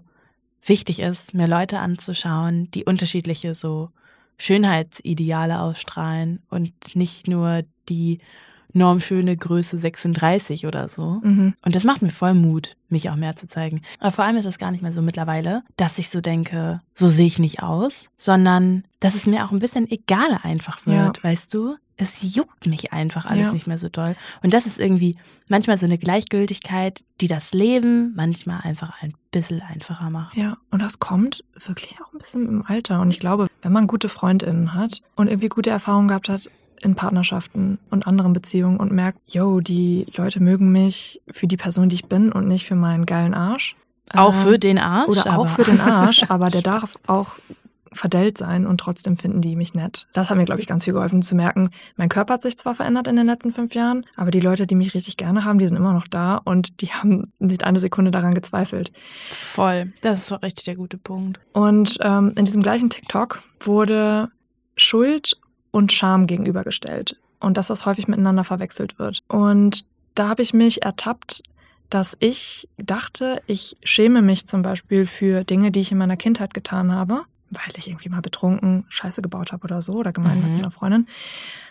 wichtig 0.66 1.00
ist, 1.00 1.34
mir 1.34 1.48
Leute 1.48 1.80
anzuschauen, 1.80 2.70
die 2.72 2.86
unterschiedliche 2.86 3.56
so 3.56 3.90
Schönheitsideale 4.38 5.60
ausstrahlen 5.60 6.42
und 6.50 6.74
nicht 6.96 7.28
nur 7.28 7.64
die 7.90 8.20
normschöne 8.74 9.38
Größe 9.38 9.78
36 9.78 10.66
oder 10.66 10.90
so. 10.90 11.22
Mhm. 11.24 11.54
Und 11.64 11.76
das 11.76 11.84
macht 11.84 12.02
mir 12.02 12.10
voll 12.10 12.34
Mut, 12.34 12.76
mich 12.90 13.10
auch 13.10 13.16
mehr 13.16 13.36
zu 13.36 13.48
zeigen. 13.48 13.82
Aber 14.00 14.12
vor 14.12 14.26
allem 14.26 14.38
ist 14.38 14.46
es 14.46 14.58
gar 14.58 14.72
nicht 14.72 14.82
mehr 14.82 14.94
so 14.94 15.02
mittlerweile, 15.02 15.64
dass 15.78 16.00
ich 16.00 16.10
so 16.10 16.22
denke, 16.22 16.82
so 16.96 17.08
sehe 17.08 17.28
ich 17.28 17.40
nicht 17.40 17.62
aus, 17.62 18.10
sondern 18.18 18.84
dass 19.00 19.16
es 19.16 19.28
mir 19.28 19.46
auch 19.46 19.52
ein 19.52 19.60
bisschen 19.60 19.90
egal 19.90 20.40
einfach 20.42 20.86
wird, 20.86 21.18
ja. 21.18 21.24
weißt 21.24 21.54
du? 21.54 21.76
Es 21.98 22.36
juckt 22.36 22.66
mich 22.66 22.92
einfach 22.92 23.26
alles 23.26 23.48
ja. 23.48 23.54
nicht 23.54 23.68
mehr 23.68 23.78
so 23.78 23.90
doll. 23.90 24.16
Und 24.42 24.54
das 24.54 24.66
ist 24.66 24.80
irgendwie 24.80 25.16
manchmal 25.48 25.78
so 25.78 25.86
eine 25.86 25.98
Gleichgültigkeit, 25.98 27.04
die 27.22 27.28
das 27.28 27.54
Leben 27.54 28.14
manchmal 28.16 28.62
einfach 28.62 29.02
ein 29.02 29.14
bisschen 29.32 29.62
einfacher 29.62 30.10
macht. 30.10 30.36
Ja, 30.36 30.58
und 30.72 30.82
das 30.82 31.00
kommt 31.00 31.44
wirklich 31.66 31.98
auch 32.02 32.12
ein 32.14 32.18
bisschen 32.18 32.48
im 32.48 32.66
Alter. 32.66 33.00
Und 33.02 33.14
ich 33.14 33.20
glaube, 33.20 33.48
wenn 33.62 33.74
man 33.74 33.88
gute 33.88 34.10
FreundInnen 34.10 34.74
hat 34.74 35.02
und 35.16 35.28
irgendwie 35.28 35.50
gute 35.50 35.70
Erfahrungen 35.70 36.08
gehabt 36.08 36.30
hat 36.30 36.50
in 36.82 36.96
Partnerschaften 36.96 37.80
und 37.92 38.08
anderen 38.08 38.34
Beziehungen 38.34 38.78
und 38.78 38.92
merkt, 38.92 39.20
yo, 39.28 39.62
die 39.62 40.06
Leute 40.16 40.42
mögen 40.42 40.72
mich 40.72 41.22
für 41.32 41.48
die 41.48 41.58
Person, 41.58 41.90
die 41.90 41.96
ich 41.96 42.06
bin 42.06 42.32
und 42.32 42.48
nicht 42.48 42.66
für 42.66 42.76
meinen 42.76 43.06
geilen 43.06 43.34
Arsch. 43.34 43.76
Auch 44.12 44.34
für 44.34 44.60
den 44.60 44.78
Arsch? 44.78 45.10
Oder 45.10 45.38
auch 45.38 45.48
für 45.48 45.64
den 45.64 45.80
Arsch, 45.82 46.24
aber 46.28 46.50
der 46.50 46.62
darf 46.62 46.96
auch 47.08 47.38
verdellt 47.94 48.38
sein 48.38 48.66
und 48.66 48.80
trotzdem 48.80 49.18
finden 49.18 49.42
die 49.42 49.56
mich 49.56 49.74
nett. 49.74 50.08
Das 50.14 50.30
hat 50.30 50.38
mir, 50.38 50.46
glaube 50.46 50.62
ich, 50.62 50.68
ganz 50.68 50.84
viel 50.84 50.94
geholfen 50.94 51.22
zu 51.22 51.36
merken, 51.36 51.70
mein 51.96 52.10
Körper 52.10 52.36
hat 52.36 52.42
sich 52.42 52.58
zwar 52.58 52.76
verändert 52.76 53.08
in 53.08 53.16
den 53.16 53.26
letzten 53.26 53.52
fünf 53.52 53.76
Jahren, 53.76 54.06
aber 54.16 54.32
die 54.32 54.40
Leute, 54.40 54.68
die 54.68 54.76
mich 54.76 54.94
richtig 54.94 55.18
gerne 55.18 55.46
haben, 55.46 55.60
die 55.60 55.68
sind 55.68 55.78
immer 55.78 55.94
noch 55.94 56.08
da 56.08 56.38
und 56.38 56.82
die 56.82 56.88
haben 56.88 57.32
nicht 57.40 57.64
eine 57.64 57.80
Sekunde 57.80 58.12
daran 58.12 58.34
gezweifelt. 58.34 58.92
Voll, 59.32 59.94
das 60.02 60.20
ist 60.20 60.26
so 60.28 60.36
richtig 60.36 60.66
der 60.66 60.76
gute 60.76 60.98
Punkt. 60.98 61.40
Und 61.54 61.98
ähm, 62.02 62.34
in 62.36 62.46
diesem 62.46 62.64
gleichen 62.64 62.90
TikTok 62.90 63.44
wurde 63.60 64.30
Schuld 64.76 65.38
und 65.72 65.92
Scham 65.92 66.28
gegenübergestellt 66.28 67.18
und 67.40 67.58
dass 67.58 67.68
das 67.68 67.86
häufig 67.86 68.08
miteinander 68.08 68.44
verwechselt 68.44 69.00
wird. 69.00 69.20
Und 69.28 69.86
da 70.16 70.30
habe 70.30 70.42
ich 70.42 70.54
mich 70.54 70.84
ertappt, 70.84 71.44
dass 71.90 72.18
ich 72.20 72.68
dachte, 72.78 73.38
ich 73.46 73.76
schäme 73.84 74.22
mich 74.22 74.48
zum 74.48 74.64
Beispiel 74.64 75.06
für 75.06 75.44
Dinge, 75.44 75.72
die 75.72 75.82
ich 75.82 75.92
in 75.92 75.98
meiner 75.98 76.18
Kindheit 76.18 76.54
getan 76.54 76.92
habe 76.92 77.24
weil 77.54 77.74
ich 77.78 77.88
irgendwie 77.88 78.10
mal 78.10 78.22
betrunken 78.22 78.86
Scheiße 78.90 79.22
gebaut 79.22 79.52
habe 79.52 79.64
oder 79.64 79.82
so 79.82 79.94
oder 79.94 80.14
gemein 80.14 80.40
mhm. 80.40 80.46
mit 80.46 80.54
so 80.54 80.60
einer 80.60 80.72
Freundin. 80.72 81.08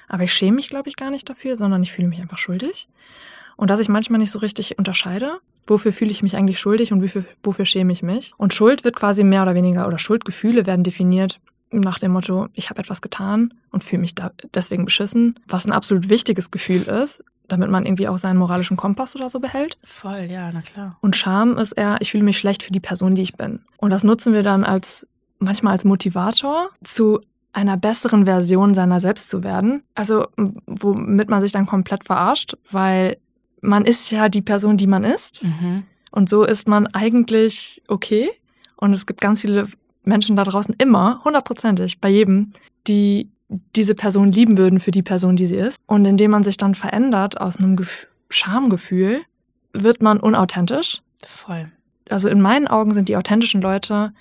Aber 0.08 0.24
ich 0.24 0.32
schäme 0.32 0.56
mich, 0.56 0.68
glaube 0.68 0.88
ich, 0.88 0.96
gar 0.96 1.10
nicht 1.10 1.28
dafür, 1.28 1.56
sondern 1.56 1.82
ich 1.82 1.92
fühle 1.92 2.08
mich 2.08 2.20
einfach 2.20 2.38
schuldig. 2.38 2.88
Und 3.56 3.68
dass 3.68 3.80
ich 3.80 3.88
manchmal 3.88 4.18
nicht 4.18 4.30
so 4.30 4.38
richtig 4.38 4.78
unterscheide, 4.78 5.38
wofür 5.66 5.92
fühle 5.92 6.10
ich 6.10 6.22
mich 6.22 6.36
eigentlich 6.36 6.58
schuldig 6.58 6.92
und 6.92 7.02
wofür, 7.02 7.24
wofür 7.42 7.66
schäme 7.66 7.92
ich 7.92 8.02
mich. 8.02 8.32
Und 8.36 8.54
Schuld 8.54 8.84
wird 8.84 8.96
quasi 8.96 9.24
mehr 9.24 9.42
oder 9.42 9.54
weniger, 9.54 9.86
oder 9.86 9.98
Schuldgefühle 9.98 10.66
werden 10.66 10.84
definiert 10.84 11.40
nach 11.72 11.98
dem 11.98 12.12
Motto, 12.12 12.48
ich 12.52 12.70
habe 12.70 12.80
etwas 12.80 13.00
getan 13.00 13.54
und 13.70 13.82
fühle 13.82 14.02
mich 14.02 14.14
da 14.14 14.32
deswegen 14.54 14.84
beschissen, 14.84 15.38
was 15.46 15.64
ein 15.64 15.72
absolut 15.72 16.08
wichtiges 16.08 16.50
Gefühl 16.50 16.82
ist, 16.82 17.24
damit 17.48 17.70
man 17.70 17.86
irgendwie 17.86 18.08
auch 18.08 18.18
seinen 18.18 18.36
moralischen 18.36 18.76
Kompass 18.76 19.16
oder 19.16 19.28
so 19.28 19.40
behält. 19.40 19.78
Voll, 19.82 20.28
ja, 20.30 20.50
na 20.52 20.60
klar. 20.60 20.98
Und 21.00 21.16
Scham 21.16 21.58
ist 21.58 21.72
eher, 21.72 21.96
ich 22.00 22.10
fühle 22.10 22.24
mich 22.24 22.38
schlecht 22.38 22.62
für 22.62 22.72
die 22.72 22.80
Person, 22.80 23.14
die 23.14 23.22
ich 23.22 23.34
bin. 23.34 23.60
Und 23.78 23.90
das 23.90 24.04
nutzen 24.04 24.32
wir 24.32 24.42
dann 24.42 24.64
als 24.64 25.06
manchmal 25.42 25.74
als 25.74 25.84
Motivator 25.84 26.70
zu 26.84 27.20
einer 27.52 27.76
besseren 27.76 28.24
Version 28.24 28.74
seiner 28.74 29.00
selbst 29.00 29.28
zu 29.28 29.44
werden. 29.44 29.82
Also 29.94 30.26
womit 30.66 31.28
man 31.28 31.42
sich 31.42 31.52
dann 31.52 31.66
komplett 31.66 32.04
verarscht, 32.04 32.56
weil 32.70 33.18
man 33.60 33.84
ist 33.84 34.10
ja 34.10 34.28
die 34.28 34.42
Person, 34.42 34.76
die 34.76 34.86
man 34.86 35.04
ist. 35.04 35.44
Mhm. 35.44 35.84
Und 36.10 36.28
so 36.28 36.44
ist 36.44 36.68
man 36.68 36.86
eigentlich 36.88 37.82
okay. 37.88 38.30
Und 38.76 38.92
es 38.92 39.06
gibt 39.06 39.20
ganz 39.20 39.42
viele 39.42 39.68
Menschen 40.04 40.36
da 40.36 40.44
draußen 40.44 40.74
immer, 40.78 41.20
hundertprozentig, 41.24 42.00
bei 42.00 42.08
jedem, 42.08 42.52
die 42.86 43.30
diese 43.76 43.94
Person 43.94 44.32
lieben 44.32 44.56
würden 44.56 44.80
für 44.80 44.90
die 44.90 45.02
Person, 45.02 45.36
die 45.36 45.46
sie 45.46 45.56
ist. 45.56 45.78
Und 45.86 46.04
indem 46.04 46.30
man 46.30 46.42
sich 46.42 46.56
dann 46.56 46.74
verändert 46.74 47.40
aus 47.40 47.58
einem 47.58 47.76
Gef 47.76 48.08
Schamgefühl, 48.30 49.20
wird 49.74 50.00
man 50.00 50.18
unauthentisch. 50.18 51.02
Voll. 51.22 51.70
Also 52.08 52.30
in 52.30 52.40
meinen 52.40 52.66
Augen 52.66 52.94
sind 52.94 53.10
die 53.10 53.16
authentischen 53.16 53.60
Leute 53.60 54.14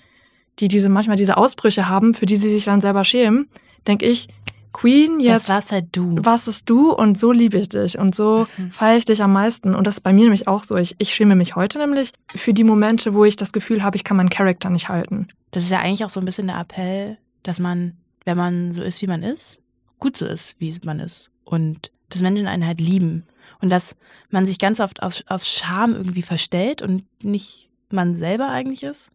die 0.61 0.67
diese 0.67 0.89
manchmal 0.89 1.17
diese 1.17 1.37
Ausbrüche 1.37 1.89
haben, 1.89 2.13
für 2.13 2.25
die 2.25 2.37
sie 2.37 2.49
sich 2.49 2.65
dann 2.65 2.81
selber 2.81 3.03
schämen, 3.03 3.49
denke 3.87 4.05
ich, 4.05 4.29
Queen, 4.73 5.19
jetzt. 5.19 5.49
Das 5.49 5.49
warst 5.49 5.71
halt 5.71 5.87
du. 5.91 6.15
Was 6.21 6.47
ist 6.47 6.69
du 6.69 6.93
und 6.93 7.19
so 7.19 7.31
liebe 7.31 7.57
ich 7.57 7.67
dich 7.67 7.97
und 7.97 8.15
so 8.15 8.45
mhm. 8.57 8.71
feiere 8.71 8.97
ich 8.97 9.05
dich 9.05 9.21
am 9.21 9.33
meisten. 9.33 9.75
Und 9.75 9.85
das 9.85 9.95
ist 9.95 10.01
bei 10.01 10.13
mir 10.13 10.23
nämlich 10.23 10.47
auch 10.47 10.63
so. 10.63 10.77
Ich, 10.77 10.95
ich 10.97 11.13
schäme 11.13 11.35
mich 11.35 11.55
heute 11.55 11.77
nämlich 11.77 12.13
für 12.33 12.53
die 12.53 12.63
Momente, 12.63 13.13
wo 13.13 13.25
ich 13.25 13.35
das 13.35 13.51
Gefühl 13.51 13.83
habe, 13.83 13.97
ich 13.97 14.05
kann 14.05 14.15
meinen 14.15 14.29
Charakter 14.29 14.69
nicht 14.69 14.87
halten. 14.87 15.27
Das 15.51 15.63
ist 15.63 15.69
ja 15.69 15.79
eigentlich 15.79 16.05
auch 16.05 16.09
so 16.09 16.21
ein 16.21 16.25
bisschen 16.25 16.47
der 16.47 16.59
Appell, 16.59 17.17
dass 17.43 17.59
man, 17.59 17.97
wenn 18.23 18.37
man 18.37 18.71
so 18.71 18.81
ist, 18.81 19.01
wie 19.01 19.07
man 19.07 19.23
ist, 19.23 19.59
gut 19.99 20.15
so 20.15 20.25
ist, 20.25 20.55
wie 20.59 20.73
man 20.83 20.99
ist. 21.01 21.31
Und 21.43 21.91
dass 22.09 22.21
Menschen 22.21 22.47
einen 22.47 22.65
halt 22.65 22.79
lieben. 22.79 23.25
Und 23.59 23.69
dass 23.69 23.95
man 24.29 24.45
sich 24.45 24.57
ganz 24.57 24.79
oft 24.79 25.03
aus, 25.03 25.23
aus 25.27 25.49
Scham 25.49 25.93
irgendwie 25.93 26.21
verstellt 26.21 26.81
und 26.81 27.03
nicht 27.21 27.67
man 27.89 28.17
selber 28.17 28.49
eigentlich 28.49 28.83
ist. 28.83 29.11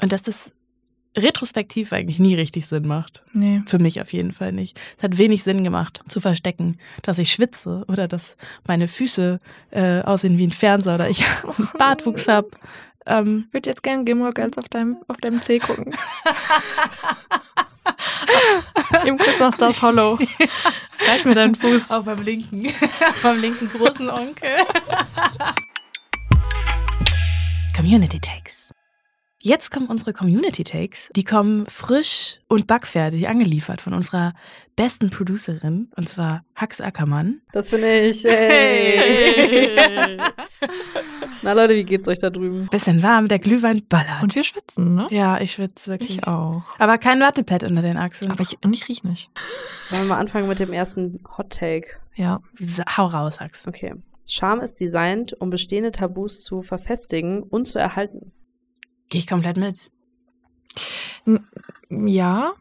Und 0.00 0.12
dass 0.12 0.22
das 0.22 0.50
retrospektiv 1.16 1.92
eigentlich 1.92 2.18
nie 2.18 2.34
richtig 2.34 2.66
Sinn 2.66 2.86
macht. 2.86 3.22
Nee. 3.32 3.62
Für 3.66 3.78
mich 3.78 4.00
auf 4.00 4.12
jeden 4.12 4.32
Fall 4.32 4.52
nicht. 4.52 4.78
Es 4.96 5.02
hat 5.02 5.18
wenig 5.18 5.42
Sinn 5.42 5.64
gemacht, 5.64 6.02
zu 6.08 6.20
verstecken, 6.20 6.78
dass 7.02 7.18
ich 7.18 7.32
schwitze 7.32 7.84
oder 7.88 8.06
dass 8.08 8.36
meine 8.66 8.88
Füße 8.88 9.38
äh, 9.70 10.00
aussehen 10.02 10.38
wie 10.38 10.46
ein 10.46 10.52
Fernseher 10.52 10.94
oder 10.94 11.10
ich 11.10 11.24
einen 11.58 11.68
Bartwuchs 11.76 12.28
habe. 12.28 12.48
Ähm, 13.06 13.44
ich 13.48 13.54
würde 13.54 13.70
jetzt 13.70 13.82
gerne 13.82 14.04
Gilmore 14.04 14.32
Girls 14.32 14.58
auf 14.58 14.68
deinem, 14.68 14.98
auf 15.08 15.16
deinem 15.16 15.42
Zeh 15.42 15.58
gucken. 15.58 15.94
Im 19.06 19.16
Christmas 19.16 19.82
Hollow. 19.82 20.18
Reich 21.06 21.24
mir 21.24 21.34
deinen 21.34 21.54
Fuß. 21.54 21.90
Auf 21.90 22.04
meinem 22.04 22.22
linken. 22.22 22.66
auf 23.00 23.22
meinem 23.22 23.40
linken 23.40 23.68
großen 23.68 24.10
Onkel. 24.10 24.50
Community 27.74 28.20
Takes. 28.20 28.57
Jetzt 29.40 29.70
kommen 29.70 29.86
unsere 29.86 30.12
Community 30.12 30.64
Takes. 30.64 31.10
Die 31.14 31.22
kommen 31.22 31.64
frisch 31.66 32.40
und 32.48 32.66
backfertig 32.66 33.28
angeliefert 33.28 33.80
von 33.80 33.94
unserer 33.94 34.34
besten 34.74 35.10
Producerin, 35.10 35.92
und 35.94 36.08
zwar 36.08 36.44
Hax 36.56 36.80
Ackermann. 36.80 37.40
Das 37.52 37.70
bin 37.70 37.84
ich. 37.84 38.24
Hey. 38.24 39.76
hey. 39.76 40.18
Na 41.42 41.52
Leute, 41.52 41.76
wie 41.76 41.84
geht's 41.84 42.08
euch 42.08 42.18
da 42.18 42.30
drüben? 42.30 42.66
Bisschen 42.68 43.00
warm, 43.04 43.28
der 43.28 43.38
Glühwein 43.38 43.86
ballert. 43.88 44.24
Und 44.24 44.34
wir 44.34 44.42
schwitzen, 44.42 44.96
ne? 44.96 45.06
Ja, 45.10 45.40
ich 45.40 45.52
schwitze 45.52 45.88
wirklich. 45.88 46.18
Ich 46.18 46.26
auch. 46.26 46.64
Aber 46.80 46.98
kein 46.98 47.20
Wattepad 47.20 47.62
unter 47.62 47.82
den 47.82 47.96
Achseln. 47.96 48.32
Aber 48.32 48.42
ich, 48.42 48.58
und 48.64 48.74
ich 48.74 48.88
riech 48.88 49.04
nicht. 49.04 49.30
Wollen 49.90 50.02
wir 50.02 50.08
mal 50.08 50.18
anfangen 50.18 50.48
mit 50.48 50.58
dem 50.58 50.72
ersten 50.72 51.20
Hot 51.36 51.50
Take? 51.50 51.86
Ja. 52.16 52.40
Hau 52.96 53.06
raus, 53.06 53.38
Hax. 53.38 53.68
Okay. 53.68 53.94
Charme 54.26 54.62
ist 54.62 54.80
designt, 54.80 55.40
um 55.40 55.48
bestehende 55.48 55.92
Tabus 55.92 56.42
zu 56.42 56.62
verfestigen 56.62 57.44
und 57.44 57.66
zu 57.66 57.78
erhalten. 57.78 58.32
Gehe 59.08 59.20
ich 59.20 59.26
komplett 59.26 59.56
mit. 59.56 59.90
Ja. 61.90 62.52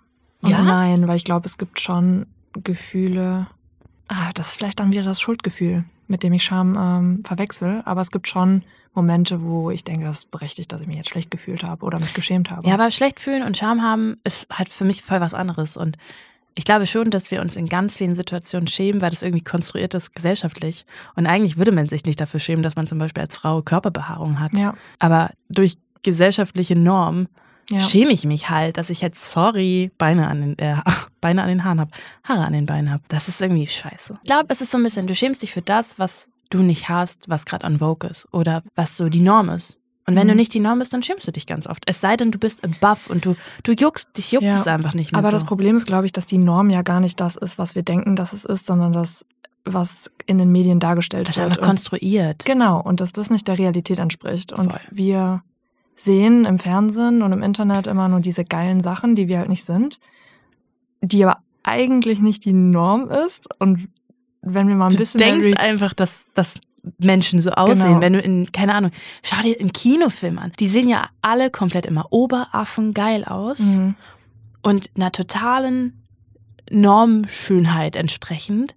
Ja? 0.44 0.64
nein, 0.64 1.08
weil 1.08 1.18
ich 1.18 1.26
glaube, 1.26 1.46
es 1.46 1.58
gibt 1.58 1.80
schon 1.80 2.26
Gefühle. 2.54 3.48
Ah, 4.08 4.32
das 4.34 4.50
ist 4.50 4.54
vielleicht 4.56 4.80
dann 4.80 4.92
wieder 4.92 5.04
das 5.04 5.20
Schuldgefühl, 5.20 5.84
mit 6.08 6.24
dem 6.24 6.34
ich 6.34 6.44
Scham 6.44 6.78
ähm, 6.78 7.24
verwechsel. 7.26 7.82
Aber 7.86 8.02
es 8.02 8.12
gibt 8.12 8.28
schon 8.28 8.64
Momente, 8.94 9.44
wo 9.44 9.70
ich 9.70 9.84
denke, 9.84 10.06
das 10.06 10.20
ist 10.20 10.32
berechtigt, 10.32 10.72
dass 10.72 10.82
ich 10.82 10.88
mich 10.88 10.98
jetzt 10.98 11.10
schlecht 11.10 11.32
gefühlt 11.32 11.64
habe 11.64 11.86
oder 11.86 12.00
mich 12.00 12.14
geschämt 12.14 12.50
habe. 12.50 12.68
Ja, 12.68 12.74
aber 12.74 12.92
schlecht 12.92 13.20
fühlen 13.20 13.44
und 13.44 13.58
Scham 13.58 13.82
haben 13.82 14.18
ist 14.24 14.48
halt 14.52 14.70
für 14.70 14.86
mich 14.86 15.04
voll 15.04 15.22
was 15.22 15.34
anderes. 15.34 15.78
Und 15.78 15.98
ich 16.56 16.66
glaube 16.66 16.88
schon, 16.88 17.12
dass 17.12 17.30
wir 17.30 17.40
uns 17.42 17.56
in 17.56 17.70
ganz 17.70 17.98
vielen 17.98 18.16
Situationen 18.16 18.68
schämen, 18.68 19.02
weil 19.02 19.12
das 19.12 19.22
irgendwie 19.22 19.44
konstruiert 19.44 19.94
ist 19.94 20.16
gesellschaftlich. 20.16 20.86
Und 21.16 21.28
eigentlich 21.28 21.58
würde 21.58 21.72
man 21.72 21.88
sich 21.88 22.06
nicht 22.06 22.20
dafür 22.20 22.40
schämen, 22.40 22.64
dass 22.64 22.76
man 22.76 22.88
zum 22.88 22.98
Beispiel 22.98 23.22
als 23.22 23.38
Frau 23.38 23.62
Körperbehaarung 23.62 24.40
hat. 24.40 24.54
Ja. 24.58 24.74
Aber 24.98 25.30
durch 25.50 25.78
gesellschaftliche 26.04 26.76
Normen 26.76 27.28
Ja. 27.70 27.80
schäme 27.80 28.12
ich 28.12 28.26
mich 28.26 28.50
halt, 28.50 28.78
dass 28.78 28.90
ich 28.90 29.02
jetzt, 29.02 29.30
sorry, 29.32 29.92
Beine 29.98 30.28
an 30.28 30.42
den, 30.42 30.60
äh, 30.60 30.76
Beine 31.22 31.42
an 31.44 31.50
den 31.50 31.64
Haaren 31.64 31.80
habe, 31.82 31.92
Haare 32.24 32.46
an 32.46 32.54
den 32.54 32.66
Beinen 32.66 32.92
habe. 32.92 33.04
Das 33.10 33.28
ist 33.28 33.42
irgendwie 33.42 33.68
scheiße. 33.68 34.18
Ich 34.22 34.28
glaube, 34.30 34.46
es 34.50 34.62
ist 34.62 34.72
so 34.72 34.78
ein 34.78 34.84
bisschen, 34.84 35.08
du 35.08 35.16
schämst 35.16 35.42
dich 35.42 35.52
für 35.52 35.62
das, 35.62 36.00
was 36.00 36.30
du 36.50 36.60
nicht 36.60 36.88
hast, 36.88 37.28
was 37.30 37.46
gerade 37.46 37.66
on 37.66 37.80
Vogue 37.80 38.10
ist 38.10 38.28
oder 38.34 38.64
was 38.76 38.96
so 38.96 39.10
die 39.10 39.20
Norm 39.20 39.50
ist. 39.50 39.80
Und 40.10 40.16
wenn 40.16 40.28
Mhm. 40.28 40.32
du 40.32 40.36
nicht 40.38 40.54
die 40.54 40.62
Norm 40.62 40.80
bist, 40.80 40.94
dann 40.94 41.04
schämst 41.04 41.28
du 41.28 41.34
dich 41.34 41.46
ganz 41.46 41.68
oft. 41.68 41.84
Es 41.86 42.00
sei 42.00 42.16
denn, 42.16 42.32
du 42.32 42.40
bist 42.40 42.64
above 42.64 43.12
und 43.12 43.26
du, 43.26 43.36
du 43.64 43.74
juckst, 43.74 44.16
dich 44.18 44.32
juckt 44.32 44.46
Ja. 44.46 44.58
es 44.58 44.66
einfach 44.66 44.94
nicht 44.94 45.12
mehr 45.12 45.20
Aber 45.20 45.28
so. 45.28 45.34
das 45.34 45.44
Problem 45.44 45.76
ist, 45.76 45.86
glaube 45.86 46.06
ich, 46.06 46.14
dass 46.14 46.26
die 46.26 46.38
Norm 46.38 46.70
ja 46.70 46.82
gar 46.84 47.02
nicht 47.02 47.20
das 47.20 47.36
ist, 47.36 47.58
was 47.58 47.76
wir 47.76 47.84
denken, 47.84 48.16
dass 48.16 48.32
es 48.32 48.46
ist, 48.46 48.66
sondern 48.66 48.94
das, 48.94 49.26
was 49.66 50.10
in 50.26 50.38
den 50.38 50.50
Medien 50.54 50.80
dargestellt 50.80 51.28
das 51.28 51.36
ist 51.36 51.42
wird. 51.42 51.50
einfach 51.52 51.62
Und- 51.64 51.68
konstruiert. 51.68 52.46
Genau, 52.46 52.80
und 52.82 53.02
dass 53.02 53.12
das 53.12 53.30
nicht 53.30 53.50
der 53.50 53.58
Realität 53.60 54.00
entspricht. 54.00 54.54
Und 54.54 54.72
Voll. 54.72 54.80
wir 54.92 55.44
sehen 55.98 56.46
im 56.46 56.60
Fernsehen 56.60 57.22
und 57.24 57.34
im 57.34 57.42
Internet 57.44 57.88
immer 57.88 58.08
nur 58.08 58.20
diese 58.22 58.46
geilen 58.46 58.82
Sachen, 58.82 59.16
die 59.16 59.28
wir 59.28 59.40
halt 59.40 59.50
nicht 59.50 59.66
sind, 59.66 60.00
die 61.02 61.24
aber 61.26 61.40
eigentlich 61.64 62.20
nicht 62.22 62.46
die 62.46 62.54
Norm 62.54 63.10
ist. 63.10 63.50
Und 63.60 63.90
wenn 64.42 64.68
wir 64.70 64.76
mal 64.76 64.86
ein 64.86 64.92
Du 64.92 64.98
bisschen 64.98 65.18
denkst 65.18 65.48
mehr 65.48 65.58
re- 65.58 65.60
einfach, 65.62 65.94
dass, 65.94 66.26
dass 66.36 66.60
Menschen 67.00 67.42
so 67.42 67.50
aussehen. 67.50 67.88
Genau. 67.88 68.02
Wenn 68.02 68.14
du 68.14 68.20
in, 68.22 68.52
keine 68.54 68.74
Ahnung, 68.76 68.92
schau 69.24 69.42
dir 69.42 69.60
einen 69.60 69.74
Kinofilm 69.74 70.38
an. 70.40 70.54
Die 70.60 70.68
sehen 70.70 70.88
ja 70.88 71.10
alle 71.22 71.50
komplett 71.50 71.86
immer 71.86 72.06
Oberaffen 72.12 72.94
geil 72.94 73.26
aus 73.26 73.60
Mhm. 73.60 73.96
und 74.62 74.90
einer 74.96 75.12
totalen 75.12 76.04
Normschönheit 76.70 77.96
entsprechend. 77.96 78.76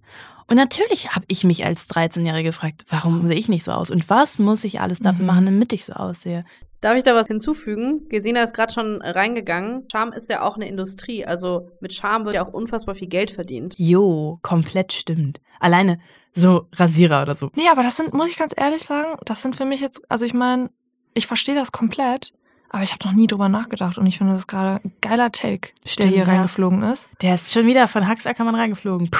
Und 0.48 0.56
natürlich 0.56 1.10
habe 1.14 1.24
ich 1.28 1.44
mich 1.44 1.64
als 1.64 1.88
13-Jährige 1.90 2.48
gefragt, 2.48 2.84
warum 2.88 3.28
sehe 3.28 3.36
ich 3.36 3.48
nicht 3.48 3.64
so 3.64 3.70
aus? 3.72 3.90
Und 3.90 4.10
was 4.10 4.38
muss 4.40 4.64
ich 4.64 4.80
alles 4.80 4.98
dafür 4.98 5.22
Mhm. 5.22 5.26
machen, 5.26 5.44
damit 5.46 5.72
ich 5.72 5.84
so 5.84 5.92
aussehe? 5.92 6.44
Darf 6.80 6.96
ich 6.96 7.02
da 7.02 7.14
was 7.14 7.26
hinzufügen? 7.26 8.08
Gesina 8.08 8.42
ist 8.42 8.54
gerade 8.54 8.72
schon 8.72 9.02
reingegangen. 9.02 9.86
Charme 9.92 10.12
ist 10.12 10.30
ja 10.30 10.42
auch 10.42 10.56
eine 10.56 10.66
Industrie. 10.66 11.26
Also 11.26 11.68
mit 11.80 11.92
Charme 11.92 12.24
wird 12.24 12.36
ja 12.36 12.42
auch 12.42 12.52
unfassbar 12.52 12.94
viel 12.94 13.08
Geld 13.08 13.30
verdient. 13.30 13.74
Jo, 13.76 14.38
komplett 14.42 14.92
stimmt. 14.92 15.40
Alleine 15.58 16.00
so 16.34 16.68
Rasierer 16.72 17.22
oder 17.22 17.36
so. 17.36 17.50
Nee, 17.54 17.68
aber 17.70 17.82
das 17.82 17.96
sind, 17.96 18.14
muss 18.14 18.30
ich 18.30 18.36
ganz 18.36 18.54
ehrlich 18.56 18.82
sagen, 18.82 19.18
das 19.24 19.42
sind 19.42 19.56
für 19.56 19.64
mich 19.64 19.80
jetzt, 19.80 20.00
also 20.10 20.24
ich 20.24 20.32
meine, 20.32 20.70
ich 21.12 21.26
verstehe 21.26 21.54
das 21.54 21.72
komplett, 21.72 22.32
aber 22.70 22.82
ich 22.82 22.92
habe 22.92 23.04
noch 23.06 23.14
nie 23.14 23.26
drüber 23.26 23.48
nachgedacht 23.48 23.98
und 23.98 24.06
ich 24.06 24.18
finde 24.18 24.34
das 24.34 24.46
gerade 24.46 24.80
ein 24.84 24.92
geiler 25.00 25.32
Take, 25.32 25.72
der 25.84 25.88
Stimmt, 25.88 26.10
hier 26.10 26.18
ja. 26.18 26.24
reingeflogen 26.24 26.82
ist. 26.84 27.08
Der 27.20 27.34
ist 27.34 27.52
schon 27.52 27.66
wieder 27.66 27.88
von 27.88 28.06
Hax 28.06 28.26
Ackermann 28.26 28.54
reingeflogen. 28.54 29.10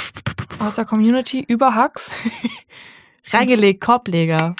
Aus 0.60 0.76
der 0.76 0.84
Community 0.84 1.44
über 1.46 1.74
Hacks. 1.74 2.16
Reingelegt, 3.32 3.80
Korbleger. 3.80 4.54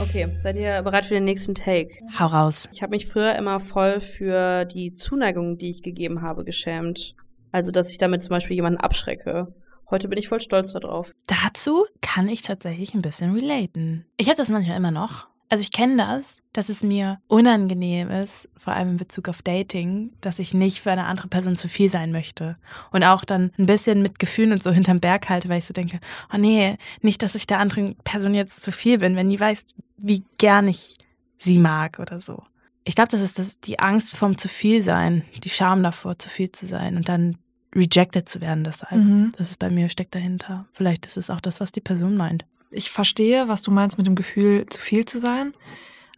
Okay, 0.00 0.34
seid 0.38 0.56
ihr 0.56 0.80
bereit 0.80 1.04
für 1.04 1.14
den 1.14 1.24
nächsten 1.24 1.54
Take? 1.54 1.90
Hau 2.18 2.26
raus. 2.26 2.70
Ich 2.72 2.82
habe 2.82 2.90
mich 2.90 3.06
früher 3.06 3.34
immer 3.34 3.60
voll 3.60 4.00
für 4.00 4.64
die 4.64 4.94
Zuneigung, 4.94 5.58
die 5.58 5.68
ich 5.68 5.82
gegeben 5.82 6.22
habe, 6.22 6.44
geschämt. 6.44 7.14
Also, 7.52 7.70
dass 7.70 7.90
ich 7.90 7.98
damit 7.98 8.22
zum 8.22 8.30
Beispiel 8.30 8.56
jemanden 8.56 8.80
abschrecke. 8.80 9.54
Heute 9.90 10.08
bin 10.08 10.18
ich 10.18 10.28
voll 10.28 10.40
stolz 10.40 10.72
darauf. 10.72 11.12
Dazu 11.26 11.84
kann 12.00 12.28
ich 12.28 12.40
tatsächlich 12.42 12.94
ein 12.94 13.02
bisschen 13.02 13.34
relaten. 13.34 14.06
Ich 14.16 14.28
habe 14.28 14.38
das 14.38 14.48
manchmal 14.48 14.76
immer 14.76 14.90
noch. 14.90 15.29
Also 15.50 15.62
ich 15.62 15.72
kenne 15.72 15.96
das, 15.96 16.38
dass 16.52 16.68
es 16.68 16.84
mir 16.84 17.20
unangenehm 17.26 18.08
ist, 18.08 18.48
vor 18.56 18.72
allem 18.72 18.90
in 18.90 18.96
Bezug 18.98 19.28
auf 19.28 19.42
Dating, 19.42 20.12
dass 20.20 20.38
ich 20.38 20.54
nicht 20.54 20.80
für 20.80 20.92
eine 20.92 21.06
andere 21.06 21.26
Person 21.26 21.56
zu 21.56 21.66
viel 21.66 21.90
sein 21.90 22.12
möchte. 22.12 22.56
Und 22.92 23.02
auch 23.02 23.24
dann 23.24 23.50
ein 23.58 23.66
bisschen 23.66 24.00
mit 24.00 24.20
Gefühlen 24.20 24.52
und 24.52 24.62
so 24.62 24.70
hinterm 24.70 25.00
Berg 25.00 25.28
halte, 25.28 25.48
weil 25.48 25.58
ich 25.58 25.64
so 25.64 25.74
denke, 25.74 25.98
oh 26.32 26.38
nee, 26.38 26.78
nicht, 27.02 27.24
dass 27.24 27.34
ich 27.34 27.48
der 27.48 27.58
anderen 27.58 27.96
Person 28.04 28.32
jetzt 28.32 28.62
zu 28.62 28.70
viel 28.70 28.98
bin, 28.98 29.16
wenn 29.16 29.28
die 29.28 29.40
weiß, 29.40 29.64
wie 29.96 30.22
gern 30.38 30.68
ich 30.68 30.98
sie 31.38 31.58
mag 31.58 31.98
oder 31.98 32.20
so. 32.20 32.44
Ich 32.84 32.94
glaube, 32.94 33.10
das 33.10 33.20
ist 33.20 33.40
das, 33.40 33.58
die 33.58 33.80
Angst 33.80 34.16
vom 34.16 34.38
zu 34.38 34.46
viel 34.46 34.84
sein, 34.84 35.24
die 35.42 35.50
Scham 35.50 35.82
davor, 35.82 36.16
zu 36.18 36.28
viel 36.28 36.52
zu 36.52 36.66
sein 36.66 36.96
und 36.96 37.08
dann 37.08 37.36
rejected 37.74 38.28
zu 38.28 38.40
werden 38.40 38.62
deshalb. 38.62 39.02
Mhm. 39.02 39.32
Das 39.36 39.50
ist 39.50 39.58
bei 39.58 39.70
mir, 39.70 39.88
steckt 39.88 40.14
dahinter. 40.14 40.66
Vielleicht 40.72 41.06
ist 41.06 41.16
es 41.16 41.28
auch 41.28 41.40
das, 41.40 41.60
was 41.60 41.72
die 41.72 41.80
Person 41.80 42.16
meint. 42.16 42.44
Ich 42.70 42.90
verstehe, 42.90 43.48
was 43.48 43.62
du 43.62 43.70
meinst 43.70 43.98
mit 43.98 44.06
dem 44.06 44.14
Gefühl, 44.14 44.66
zu 44.66 44.80
viel 44.80 45.04
zu 45.04 45.18
sein, 45.18 45.52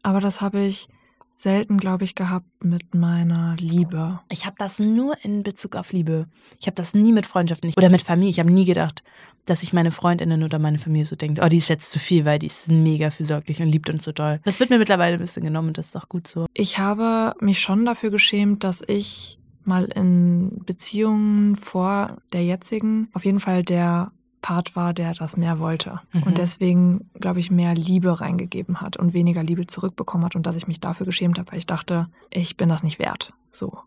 aber 0.02 0.20
das 0.20 0.40
habe 0.40 0.60
ich 0.60 0.88
selten, 1.32 1.78
glaube 1.78 2.04
ich, 2.04 2.14
gehabt 2.14 2.46
mit 2.62 2.94
meiner 2.94 3.56
Liebe. 3.58 4.20
Ich 4.30 4.46
habe 4.46 4.54
das 4.58 4.78
nur 4.78 5.16
in 5.22 5.42
Bezug 5.42 5.76
auf 5.76 5.92
Liebe. 5.92 6.26
Ich 6.60 6.66
habe 6.66 6.76
das 6.76 6.94
nie 6.94 7.12
mit 7.12 7.26
Freundschaften 7.26 7.66
nicht, 7.66 7.78
oder 7.78 7.88
mit 7.88 8.02
Familie. 8.02 8.30
Ich 8.30 8.38
habe 8.38 8.50
nie 8.50 8.64
gedacht, 8.64 9.02
dass 9.46 9.60
sich 9.60 9.72
meine 9.72 9.90
Freundinnen 9.90 10.44
oder 10.44 10.58
meine 10.58 10.78
Familie 10.78 11.06
so 11.06 11.16
denkt, 11.16 11.40
oh, 11.42 11.48
die 11.48 11.56
ist 11.56 11.68
jetzt 11.68 11.90
zu 11.90 11.98
viel, 11.98 12.24
weil 12.24 12.38
die 12.38 12.46
ist 12.46 12.68
mega 12.68 13.10
fürsorglich 13.10 13.60
und 13.60 13.68
liebt 13.68 13.90
uns 13.90 14.04
so 14.04 14.12
doll. 14.12 14.40
Das 14.44 14.60
wird 14.60 14.70
mir 14.70 14.78
mittlerweile 14.78 15.14
ein 15.14 15.20
bisschen 15.20 15.42
genommen 15.42 15.68
und 15.68 15.78
das 15.78 15.88
ist 15.88 15.96
auch 15.96 16.08
gut 16.08 16.28
so. 16.28 16.46
Ich 16.54 16.78
habe 16.78 17.34
mich 17.40 17.60
schon 17.60 17.84
dafür 17.84 18.10
geschämt, 18.10 18.62
dass 18.62 18.82
ich 18.86 19.38
mal 19.64 19.84
in 19.84 20.62
Beziehungen 20.64 21.56
vor 21.56 22.18
der 22.32 22.44
jetzigen 22.44 23.08
auf 23.14 23.24
jeden 23.24 23.40
Fall 23.40 23.64
der 23.64 24.12
Part 24.42 24.76
war, 24.76 24.92
der 24.92 25.14
das 25.14 25.36
mehr 25.36 25.58
wollte. 25.60 26.00
Mhm. 26.12 26.24
Und 26.24 26.38
deswegen, 26.38 27.10
glaube 27.14 27.40
ich, 27.40 27.50
mehr 27.50 27.74
Liebe 27.74 28.20
reingegeben 28.20 28.80
hat 28.80 28.96
und 28.96 29.14
weniger 29.14 29.42
Liebe 29.42 29.66
zurückbekommen 29.66 30.24
hat 30.26 30.34
und 30.36 30.44
dass 30.46 30.56
ich 30.56 30.66
mich 30.66 30.80
dafür 30.80 31.06
geschämt 31.06 31.38
habe, 31.38 31.50
weil 31.52 31.58
ich 31.60 31.66
dachte, 31.66 32.08
ich 32.30 32.56
bin 32.56 32.68
das 32.68 32.82
nicht 32.82 32.98
wert. 32.98 33.32
So. 33.50 33.78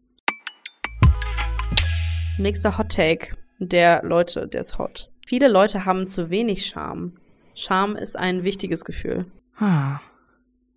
Nächster 2.38 2.78
Hot 2.78 2.90
Take 2.90 3.30
der 3.60 4.04
Leute, 4.04 4.48
der 4.48 4.62
ist 4.62 4.78
hot. 4.78 5.10
Viele 5.26 5.48
Leute 5.48 5.86
haben 5.86 6.08
zu 6.08 6.30
wenig 6.30 6.66
Charme. 6.66 7.14
Charme 7.56 7.96
ist 7.96 8.18
ein 8.18 8.44
wichtiges 8.44 8.84
Gefühl. 8.86 9.26
Ah, 9.58 10.00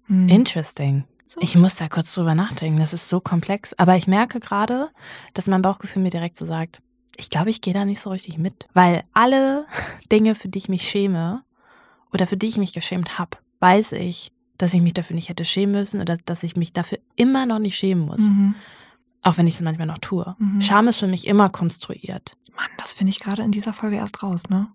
Hm. 0.06 0.28
interesting. 0.28 1.04
So. 1.26 1.40
Ich 1.42 1.56
muss 1.56 1.74
da 1.76 1.88
kurz 1.88 2.14
drüber 2.14 2.34
nachdenken. 2.34 2.78
Das 2.80 2.94
ist 2.94 3.08
so 3.10 3.20
komplex. 3.20 3.74
Aber 3.74 3.96
ich 3.96 4.06
merke 4.06 4.40
gerade, 4.40 4.88
dass 5.34 5.46
mein 5.46 5.60
Bauchgefühl 5.60 6.02
mir 6.02 6.08
direkt 6.10 6.38
so 6.38 6.46
sagt, 6.46 6.80
ich 7.18 7.31
glaube, 7.31 7.50
ich 7.50 7.61
gehe 7.61 7.74
da 7.74 7.85
nicht 7.85 8.00
so 8.00 8.11
richtig 8.11 8.38
mit. 8.38 8.66
Weil 8.72 9.02
alle 9.12 9.66
Dinge, 10.12 10.35
für 10.35 10.48
die 10.48 10.59
ich 10.59 10.68
mich 10.68 10.88
schäme 10.88 11.42
oder 12.12 12.26
für 12.26 12.37
die 12.37 12.46
ich 12.46 12.57
mich 12.57 12.72
geschämt 12.72 13.18
habe, 13.18 13.37
weiß 13.61 13.92
ich, 13.92 14.33
dass 14.57 14.72
ich 14.72 14.81
mich 14.81 14.94
dafür 14.94 15.14
nicht 15.14 15.28
hätte 15.28 15.44
schämen 15.44 15.72
müssen 15.72 16.00
oder 16.00 16.16
dass 16.24 16.42
ich 16.42 16.57
mich 16.57 16.72
dafür 16.72 16.98
immer 17.16 17.44
noch 17.44 17.59
nicht 17.59 17.76
schämen 17.76 18.07
muss. 18.07 18.20
Mhm. 18.20 18.54
Auch 19.22 19.37
wenn 19.37 19.46
ich 19.46 19.54
es 19.54 19.61
manchmal 19.61 19.87
noch 19.87 19.98
tue. 19.98 20.37
Mhm. 20.38 20.61
Scham 20.61 20.88
ist 20.88 20.98
für 20.98 21.09
mich 21.09 21.26
immer 21.26 21.48
konstruiert. 21.48 22.37
Mann, 22.57 22.70
das 22.78 22.92
finde 22.92 23.11
ich 23.11 23.20
gerade 23.20 23.42
in 23.42 23.50
dieser 23.50 23.72
Folge 23.72 23.96
erst 23.96 24.22
raus, 24.22 24.48
ne? 24.48 24.68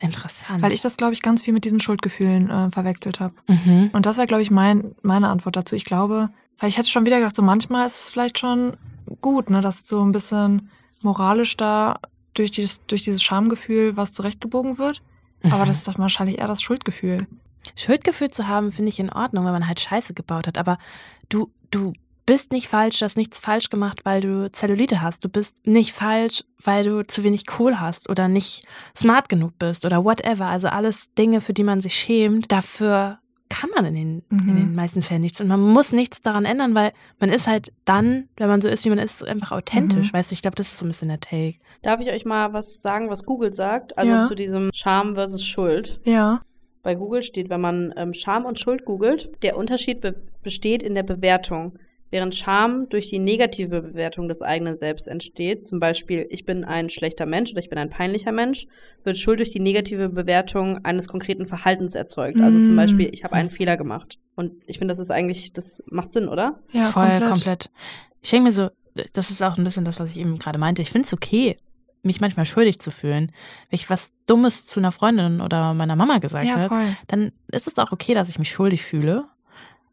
Interessant. 0.00 0.62
Weil 0.62 0.72
ich 0.72 0.80
das, 0.80 0.96
glaube 0.96 1.12
ich, 1.12 1.22
ganz 1.22 1.42
viel 1.42 1.54
mit 1.54 1.64
diesen 1.64 1.78
Schuldgefühlen 1.78 2.50
äh, 2.50 2.70
verwechselt 2.70 3.20
habe. 3.20 3.34
Mhm. 3.46 3.90
Und 3.92 4.06
das 4.06 4.18
war, 4.18 4.26
glaube 4.26 4.42
ich, 4.42 4.50
mein, 4.50 4.96
meine 5.02 5.28
Antwort 5.28 5.54
dazu. 5.54 5.76
Ich 5.76 5.84
glaube, 5.84 6.30
weil 6.58 6.68
ich 6.68 6.78
hätte 6.78 6.90
schon 6.90 7.06
wieder 7.06 7.18
gedacht, 7.18 7.36
so 7.36 7.42
manchmal 7.42 7.86
ist 7.86 8.00
es 8.00 8.10
vielleicht 8.10 8.38
schon 8.38 8.76
gut, 9.20 9.50
ne, 9.50 9.60
dass 9.60 9.86
so 9.86 10.02
ein 10.04 10.10
bisschen 10.10 10.70
moralisch 11.04 11.56
da 11.56 11.98
durch 12.34 12.50
dieses, 12.50 12.84
durch 12.86 13.02
dieses 13.02 13.22
Schamgefühl 13.22 13.96
was 13.96 14.12
zurechtgebogen 14.14 14.78
wird. 14.78 15.02
Aber 15.44 15.64
Mhm. 15.64 15.68
das 15.68 15.78
ist 15.78 15.88
doch 15.88 15.98
wahrscheinlich 15.98 16.38
eher 16.38 16.46
das 16.46 16.62
Schuldgefühl. 16.62 17.26
Schuldgefühl 17.76 18.30
zu 18.30 18.48
haben, 18.48 18.72
finde 18.72 18.88
ich 18.90 18.98
in 19.00 19.10
Ordnung, 19.10 19.44
wenn 19.44 19.52
man 19.52 19.66
halt 19.68 19.80
Scheiße 19.80 20.14
gebaut 20.14 20.46
hat. 20.46 20.58
Aber 20.58 20.78
du, 21.28 21.50
du 21.70 21.92
bist 22.26 22.52
nicht 22.52 22.68
falsch, 22.68 22.98
du 23.00 23.04
hast 23.04 23.16
nichts 23.16 23.38
falsch 23.38 23.68
gemacht, 23.68 24.00
weil 24.04 24.20
du 24.20 24.50
Zellulite 24.50 25.02
hast. 25.02 25.24
Du 25.24 25.28
bist 25.28 25.56
nicht 25.66 25.92
falsch, 25.92 26.44
weil 26.62 26.84
du 26.84 27.06
zu 27.06 27.24
wenig 27.24 27.46
Kohl 27.46 27.80
hast 27.80 28.08
oder 28.08 28.28
nicht 28.28 28.64
smart 28.96 29.28
genug 29.28 29.58
bist 29.58 29.84
oder 29.84 30.04
whatever. 30.04 30.46
Also 30.46 30.68
alles 30.68 31.12
Dinge, 31.14 31.40
für 31.40 31.52
die 31.52 31.64
man 31.64 31.80
sich 31.80 31.94
schämt. 31.94 32.50
Dafür 32.52 33.18
kann 33.52 33.68
man 33.74 33.84
in 33.84 33.94
den, 33.94 34.22
mhm. 34.30 34.48
in 34.48 34.56
den 34.56 34.74
meisten 34.74 35.02
Fällen 35.02 35.20
nichts. 35.20 35.38
Und 35.40 35.48
man 35.48 35.60
muss 35.60 35.92
nichts 35.92 36.22
daran 36.22 36.46
ändern, 36.46 36.74
weil 36.74 36.92
man 37.20 37.28
ist 37.28 37.46
halt 37.46 37.70
dann, 37.84 38.28
wenn 38.38 38.48
man 38.48 38.62
so 38.62 38.68
ist, 38.68 38.86
wie 38.86 38.88
man 38.88 38.98
ist, 38.98 39.22
einfach 39.22 39.52
authentisch. 39.52 40.10
Mhm. 40.10 40.16
Weißt 40.16 40.30
du, 40.30 40.34
ich 40.34 40.40
glaube, 40.40 40.56
das 40.56 40.68
ist 40.68 40.78
so 40.78 40.86
ein 40.86 40.88
bisschen 40.88 41.08
der 41.08 41.20
Take. 41.20 41.56
Darf 41.82 42.00
ich 42.00 42.08
euch 42.08 42.24
mal 42.24 42.54
was 42.54 42.80
sagen, 42.80 43.10
was 43.10 43.24
Google 43.24 43.52
sagt? 43.52 43.98
Also 43.98 44.12
ja. 44.12 44.20
zu 44.22 44.34
diesem 44.34 44.70
Scham 44.72 45.14
versus 45.14 45.44
Schuld. 45.44 46.00
Ja. 46.04 46.40
Bei 46.82 46.94
Google 46.94 47.22
steht, 47.22 47.50
wenn 47.50 47.60
man 47.60 47.92
ähm, 47.96 48.14
Scham 48.14 48.46
und 48.46 48.58
Schuld 48.58 48.86
googelt, 48.86 49.30
der 49.42 49.56
Unterschied 49.56 50.00
be 50.00 50.14
besteht 50.42 50.82
in 50.82 50.94
der 50.94 51.04
Bewertung. 51.04 51.78
Während 52.12 52.34
Scham 52.34 52.90
durch 52.90 53.08
die 53.08 53.18
negative 53.18 53.80
Bewertung 53.80 54.28
des 54.28 54.42
eigenen 54.42 54.74
Selbst 54.74 55.08
entsteht, 55.08 55.66
zum 55.66 55.80
Beispiel 55.80 56.26
ich 56.28 56.44
bin 56.44 56.62
ein 56.62 56.90
schlechter 56.90 57.24
Mensch 57.24 57.52
oder 57.52 57.60
ich 57.60 57.70
bin 57.70 57.78
ein 57.78 57.88
peinlicher 57.88 58.32
Mensch, 58.32 58.66
wird 59.02 59.16
Schuld 59.16 59.40
durch 59.40 59.50
die 59.50 59.60
negative 59.60 60.10
Bewertung 60.10 60.84
eines 60.84 61.08
konkreten 61.08 61.46
Verhaltens 61.46 61.94
erzeugt. 61.94 62.38
Also 62.38 62.62
zum 62.62 62.74
mm. 62.74 62.76
Beispiel, 62.76 63.08
ich 63.10 63.24
habe 63.24 63.32
einen 63.32 63.48
Fehler 63.48 63.78
gemacht. 63.78 64.18
Und 64.34 64.52
ich 64.66 64.78
finde, 64.78 64.92
das 64.92 64.98
ist 64.98 65.10
eigentlich, 65.10 65.54
das 65.54 65.82
macht 65.86 66.12
Sinn, 66.12 66.28
oder? 66.28 66.60
Ja, 66.72 66.90
voll, 66.90 67.08
komplett. 67.08 67.30
komplett. 67.30 67.70
Ich 68.20 68.28
denke 68.28 68.44
mir 68.44 68.52
so, 68.52 68.68
das 69.14 69.30
ist 69.30 69.42
auch 69.42 69.56
ein 69.56 69.64
bisschen 69.64 69.86
das, 69.86 69.98
was 69.98 70.10
ich 70.10 70.18
eben 70.18 70.38
gerade 70.38 70.58
meinte. 70.58 70.82
Ich 70.82 70.90
finde 70.90 71.06
es 71.06 71.14
okay, 71.14 71.56
mich 72.02 72.20
manchmal 72.20 72.44
schuldig 72.44 72.78
zu 72.78 72.90
fühlen. 72.90 73.32
Wenn 73.70 73.76
ich 73.76 73.88
was 73.88 74.12
Dummes 74.26 74.66
zu 74.66 74.80
einer 74.80 74.92
Freundin 74.92 75.40
oder 75.40 75.72
meiner 75.72 75.96
Mama 75.96 76.18
gesagt 76.18 76.46
ja, 76.46 76.56
habe, 76.56 76.96
dann 77.06 77.32
ist 77.50 77.66
es 77.66 77.78
auch 77.78 77.90
okay, 77.92 78.12
dass 78.12 78.28
ich 78.28 78.38
mich 78.38 78.50
schuldig 78.50 78.82
fühle. 78.82 79.24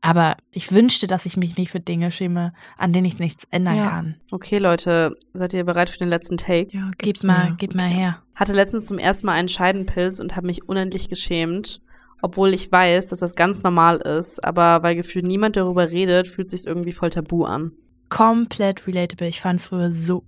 Aber 0.02 0.38
ich 0.52 0.72
wünschte, 0.72 1.08
dass 1.08 1.26
ich 1.26 1.36
mich 1.36 1.58
nicht 1.58 1.72
für 1.72 1.80
Dinge 1.80 2.12
schäme, 2.12 2.54
an 2.78 2.94
denen 2.94 3.06
ich 3.06 3.20
nichts 3.20 3.46
ändern 3.52 3.78
ja. 3.78 3.90
kann. 3.90 4.16
Okay, 4.32 4.58
Leute, 4.58 5.18
seid 5.34 5.54
ihr 5.54 5.66
bereit 5.66 5.90
für 5.90 5.98
den 5.98 6.10
letzten 6.10 6.38
Take? 6.38 6.70
Ja, 6.72 6.92
gib 6.98 7.22
mal, 7.24 7.56
gib 7.58 7.76
mal 7.76 7.88
her. 7.88 8.22
Hatte 8.34 8.54
letztens 8.54 8.86
zum 8.86 8.98
ersten 8.98 9.26
Mal 9.26 9.34
einen 9.34 9.50
Scheidenpilz 9.50 10.22
und 10.22 10.38
habe 10.38 10.48
mich 10.48 10.70
unendlich 10.70 11.10
geschämt, 11.10 11.82
obwohl 12.22 12.54
ich 12.54 12.72
weiß, 12.72 13.08
dass 13.08 13.20
das 13.20 13.36
ganz 13.36 13.64
normal 13.64 13.98
ist. 13.98 14.44
Aber 14.46 14.84
weil 14.84 14.96
gefühlt 14.96 15.26
niemand 15.26 15.58
darüber 15.58 15.92
redet, 15.92 16.30
fühlt 16.30 16.50
sich 16.50 16.66
irgendwie 16.66 16.94
voll 16.94 17.10
tabu 17.10 17.44
an. 17.44 17.74
Komplett 18.08 18.88
relatable. 18.88 19.28
Ich 19.28 19.42
fand 19.42 19.60
es 19.60 19.68
früher 19.68 19.92
so 19.92 20.24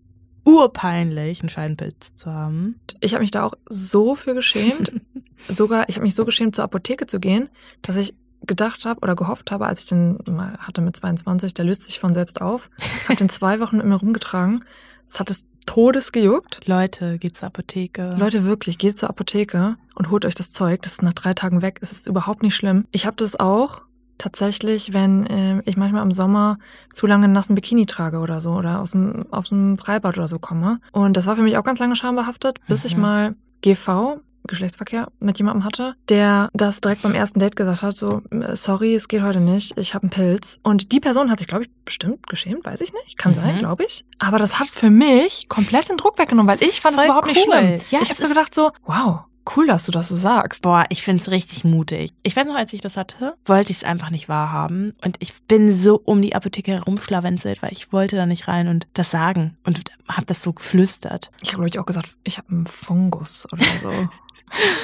urpeinlich, 0.46 1.42
einen 1.42 1.50
Scheidenpilz 1.50 2.16
zu 2.16 2.32
haben. 2.32 2.80
Ich 3.00 3.14
habe 3.14 3.22
mich 3.22 3.32
da 3.32 3.46
auch 3.46 3.54
so 3.70 4.16
für 4.16 4.34
geschämt. 4.34 4.92
Sogar, 5.50 5.88
ich 5.90 5.96
habe 5.96 6.04
mich 6.04 6.16
so 6.16 6.26
geschämt, 6.26 6.56
zur 6.56 6.64
Apotheke 6.64 7.06
zu 7.08 7.20
gehen, 7.20 7.50
dass 7.82 7.96
ich 7.96 8.14
gedacht 8.48 8.86
habe 8.86 9.00
oder 9.02 9.16
gehofft 9.16 9.52
habe, 9.52 9.68
als 9.68 9.82
ich 9.84 9.90
den 9.90 10.18
mal 10.30 10.58
hatte 10.58 10.82
mit 10.82 10.96
22, 10.96 11.54
der 11.54 11.66
löst 11.66 11.84
sich 11.84 12.00
von 12.00 12.14
selbst 12.14 12.42
auf. 12.42 12.70
Habe 13.06 13.18
den 13.18 13.30
zwei 13.30 13.60
Wochen 13.60 13.78
mit 13.78 13.86
mir 13.86 13.96
rumgetragen. 13.96 14.64
Es 15.08 15.20
hat 15.20 15.30
es 15.30 15.46
Todes 15.66 16.12
gejuckt. 16.12 16.62
Leute, 16.66 17.20
geht 17.20 17.38
zur 17.38 17.48
Apotheke. 17.48 18.16
Leute, 18.18 18.44
wirklich, 18.46 18.78
geht 18.78 18.98
zur 18.98 19.10
Apotheke 19.10 19.78
und 19.96 20.10
holt 20.10 20.26
euch 20.26 20.36
das 20.36 20.52
Zeug. 20.52 20.82
Das 20.82 20.94
ist 20.94 21.04
nach 21.04 21.14
drei 21.14 21.34
Tagen 21.34 21.62
weg. 21.62 21.80
Es 21.82 21.92
ist 21.92 22.08
überhaupt 22.08 22.42
nicht 22.42 22.56
schlimm. 22.56 22.86
Ich 22.92 23.06
habe 23.06 23.16
das 23.16 23.40
auch 23.40 23.84
tatsächlich, 24.18 24.94
wenn 24.94 25.26
äh, 25.26 25.62
ich 25.66 25.78
manchmal 25.78 26.04
im 26.04 26.12
Sommer 26.12 26.60
zu 26.94 27.08
lange 27.08 27.26
einen 27.26 27.34
nassen 27.34 27.56
Bikini 27.56 27.86
trage 27.86 28.20
oder 28.20 28.40
so 28.40 28.52
oder 28.52 28.80
aus 28.80 28.92
dem, 28.92 29.26
aus 29.32 29.50
dem 29.50 29.78
Freibad 29.78 30.18
oder 30.18 30.28
so 30.28 30.40
komme. 30.40 30.80
Und 30.92 31.18
das 31.18 31.26
war 31.26 31.36
für 31.36 31.42
mich 31.42 31.58
auch 31.58 31.64
ganz 31.64 31.80
lange 31.80 31.96
schambehaftet, 31.96 32.60
bis 32.68 32.84
mhm. 32.84 32.88
ich 32.88 32.98
mal 32.98 33.36
GV, 33.62 34.20
Geschlechtsverkehr 34.48 35.12
mit 35.20 35.38
jemandem 35.38 35.64
hatte, 35.64 35.96
der 36.10 36.50
das 36.54 36.82
direkt 36.82 37.02
beim 37.02 37.14
ersten 37.14 37.40
Date 37.40 37.56
gesagt 37.56 37.82
hat, 37.82 37.96
so, 37.96 38.22
sorry, 38.54 38.96
es 38.96 39.08
geht 39.08 39.22
heute 39.22 39.40
nicht, 39.40 39.78
ich 39.78 39.94
habe 39.94 40.04
einen 40.04 40.12
Pilz. 40.12 40.60
Und 40.64 40.92
die 40.92 41.00
Person 41.00 41.30
hat 41.30 41.40
sich, 41.40 41.48
glaube 41.48 41.64
ich, 41.64 41.70
bestimmt 41.86 42.28
geschämt, 42.28 42.66
weiß 42.66 42.82
ich 42.82 42.94
nicht, 42.94 43.18
kann 43.18 43.32
mhm. 43.32 43.36
sein, 43.36 43.60
glaube 43.60 43.84
ich. 43.84 44.06
Aber 44.20 44.40
das 44.40 44.60
hat 44.60 44.70
für 44.70 44.90
mich 44.90 45.48
komplett 45.50 45.90
den 45.90 45.98
Druck 45.98 46.18
weggenommen, 46.20 46.50
weil 46.50 46.68
ich 46.68 46.82
fand 46.82 46.98
es 46.98 47.06
überhaupt 47.06 47.28
cool. 47.28 47.34
nicht 47.34 47.44
schlimm. 47.44 47.80
Ja, 47.90 48.00
ich 48.02 48.10
habe 48.10 48.20
so 48.20 48.28
gedacht 48.28 48.54
so, 48.56 48.72
wow, 48.86 49.22
cool, 49.56 49.68
dass 49.68 49.86
du 49.86 49.92
das 49.92 50.08
so 50.08 50.16
sagst. 50.16 50.62
Boah, 50.62 50.86
ich 50.90 51.04
find's 51.04 51.30
richtig 51.30 51.64
mutig. 51.64 52.12
Ich 52.24 52.36
weiß 52.36 52.46
noch, 52.46 52.56
als 52.56 52.74
ich 52.74 52.82
das 52.82 52.98
hatte, 52.98 53.36
wollte 53.46 53.72
ich 53.72 53.78
es 53.78 53.84
einfach 53.84 54.10
nicht 54.10 54.30
wahrhaben. 54.30 54.94
Und 55.04 55.18
ich 55.20 55.34
bin 55.44 55.76
so 55.76 56.02
um 56.04 56.22
die 56.22 56.36
Apotheke 56.36 56.72
herumschlawenzelt, 56.72 57.62
weil 57.62 57.72
ich 57.72 57.92
wollte 57.92 58.16
da 58.16 58.26
nicht 58.26 58.48
rein 58.48 58.68
und 58.68 58.88
das 58.94 59.12
sagen. 59.12 59.58
Und 59.64 59.82
hab 60.08 60.28
das 60.28 60.42
so 60.42 60.54
geflüstert. 60.54 61.32
Ich 61.42 61.50
habe, 61.50 61.58
glaube 61.58 61.70
ich, 61.70 61.80
auch 61.80 61.86
gesagt, 61.86 62.12
ich 62.24 62.38
habe 62.38 62.50
einen 62.50 62.68
Fungus 62.68 63.48
oder 63.52 63.66
so. 63.82 63.92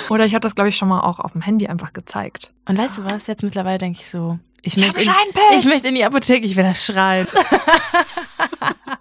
Oder 0.09 0.25
ich 0.25 0.33
habe 0.33 0.41
das, 0.41 0.55
glaube 0.55 0.69
ich, 0.69 0.77
schon 0.77 0.87
mal 0.87 1.01
auch 1.01 1.19
auf 1.19 1.33
dem 1.33 1.41
Handy 1.41 1.67
einfach 1.67 1.93
gezeigt. 1.93 2.53
Und 2.67 2.77
weißt 2.77 2.99
du 2.99 3.03
was? 3.05 3.27
Jetzt 3.27 3.43
mittlerweile 3.43 3.77
denke 3.77 3.99
ich 3.99 4.09
so, 4.09 4.39
ich, 4.63 4.75
ich 4.75 4.83
möchte, 4.83 5.01
in, 5.01 5.59
ich 5.59 5.65
möchte 5.65 5.87
in 5.87 5.95
die 5.95 6.03
Apotheke, 6.03 6.45
ich 6.45 6.55
will 6.55 6.63
das 6.63 6.83
schreien. 6.83 7.27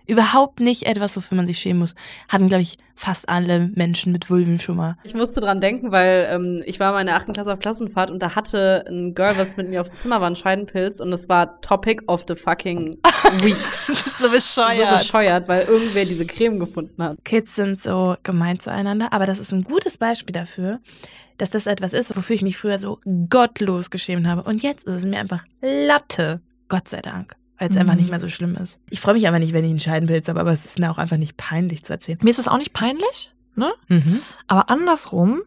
Überhaupt 0.07 0.61
nicht 0.61 0.85
etwas, 0.85 1.16
wofür 1.16 1.37
man 1.37 1.47
sich 1.47 1.59
schämen 1.59 1.81
muss. 1.81 1.95
Hatten, 2.29 2.49
glaube 2.49 2.62
ich, 2.62 2.79
fast 2.95 3.29
alle 3.29 3.71
Menschen 3.75 4.12
mit 4.12 4.31
Vulven 4.31 4.59
schon 4.59 4.77
mal. 4.77 4.97
Ich 5.03 5.14
musste 5.14 5.40
dran 5.40 5.61
denken, 5.61 5.90
weil 5.92 6.29
ähm, 6.31 6.62
ich 6.66 6.79
war 6.79 6.92
mal 6.92 7.01
in 7.01 7.07
der 7.07 7.16
achten 7.16 7.33
Klasse 7.33 7.53
auf 7.53 7.59
Klassenfahrt 7.59 8.11
und 8.11 8.21
da 8.21 8.37
hatte 8.37 8.85
ein 8.88 9.14
Girl, 9.14 9.37
was 9.37 9.57
mit 9.57 9.69
mir 9.69 9.81
auf 9.81 9.90
dem 9.90 9.97
Zimmer 9.97 10.21
war, 10.21 10.29
einen 10.29 10.37
Scheidenpilz 10.37 11.01
und 11.01 11.11
das 11.11 11.29
war 11.29 11.61
Topic 11.61 12.03
of 12.07 12.25
the 12.29 12.35
fucking 12.35 12.97
week. 13.42 13.57
so 14.21 14.31
bescheuert. 14.31 15.01
So 15.01 15.05
bescheuert, 15.05 15.49
weil 15.49 15.64
irgendwer 15.64 16.05
diese 16.05 16.27
Creme 16.27 16.59
gefunden 16.59 17.03
hat. 17.03 17.16
Kids 17.25 17.55
sind 17.55 17.81
so 17.81 18.16
gemein 18.23 18.61
zueinander, 18.61 19.12
aber 19.12 19.27
das 19.27 19.38
ist 19.38 19.53
ein 19.53 19.64
gutes 19.64 19.97
Beispiel 19.99 20.33
dafür, 20.33 20.81
dass 21.38 21.51
das 21.51 21.66
etwas 21.66 21.92
ist, 21.92 22.16
wofür 22.16 22.35
ich 22.35 22.42
mich 22.42 22.57
früher 22.57 22.79
so 22.79 22.99
gottlos 23.29 23.90
geschämt 23.90 24.27
habe. 24.27 24.42
Und 24.42 24.62
jetzt 24.62 24.85
ist 24.85 24.94
es 24.94 25.05
mir 25.05 25.18
einfach 25.18 25.44
Latte. 25.61 26.40
Gott 26.68 26.88
sei 26.88 27.01
Dank. 27.01 27.37
Weil 27.59 27.68
es 27.68 27.75
mhm. 27.75 27.83
einfach 27.83 27.94
nicht 27.94 28.11
mehr 28.11 28.20
so 28.20 28.29
schlimm 28.29 28.57
ist. 28.57 28.81
Ich 28.90 29.01
freue 29.01 29.14
mich 29.14 29.27
aber 29.29 29.38
nicht, 29.38 29.53
wenn 29.53 29.64
ich 29.64 29.70
einen 29.70 29.81
Scheidenpilz 29.81 30.29
habe, 30.29 30.40
aber 30.40 30.53
es 30.53 30.66
ist 30.66 30.79
mir 30.79 30.90
auch 30.90 30.99
einfach 30.99 31.16
nicht 31.16 31.37
peinlich 31.37 31.85
zu 31.85 31.92
erzählen. 31.92 32.18
Mir 32.22 32.31
ist 32.31 32.38
es 32.38 32.49
auch 32.49 32.59
nicht 32.59 32.72
peinlich, 32.72 33.35
ne? 33.55 33.72
Mhm. 33.88 34.20
Aber 34.46 34.68
andersrum, 34.68 35.42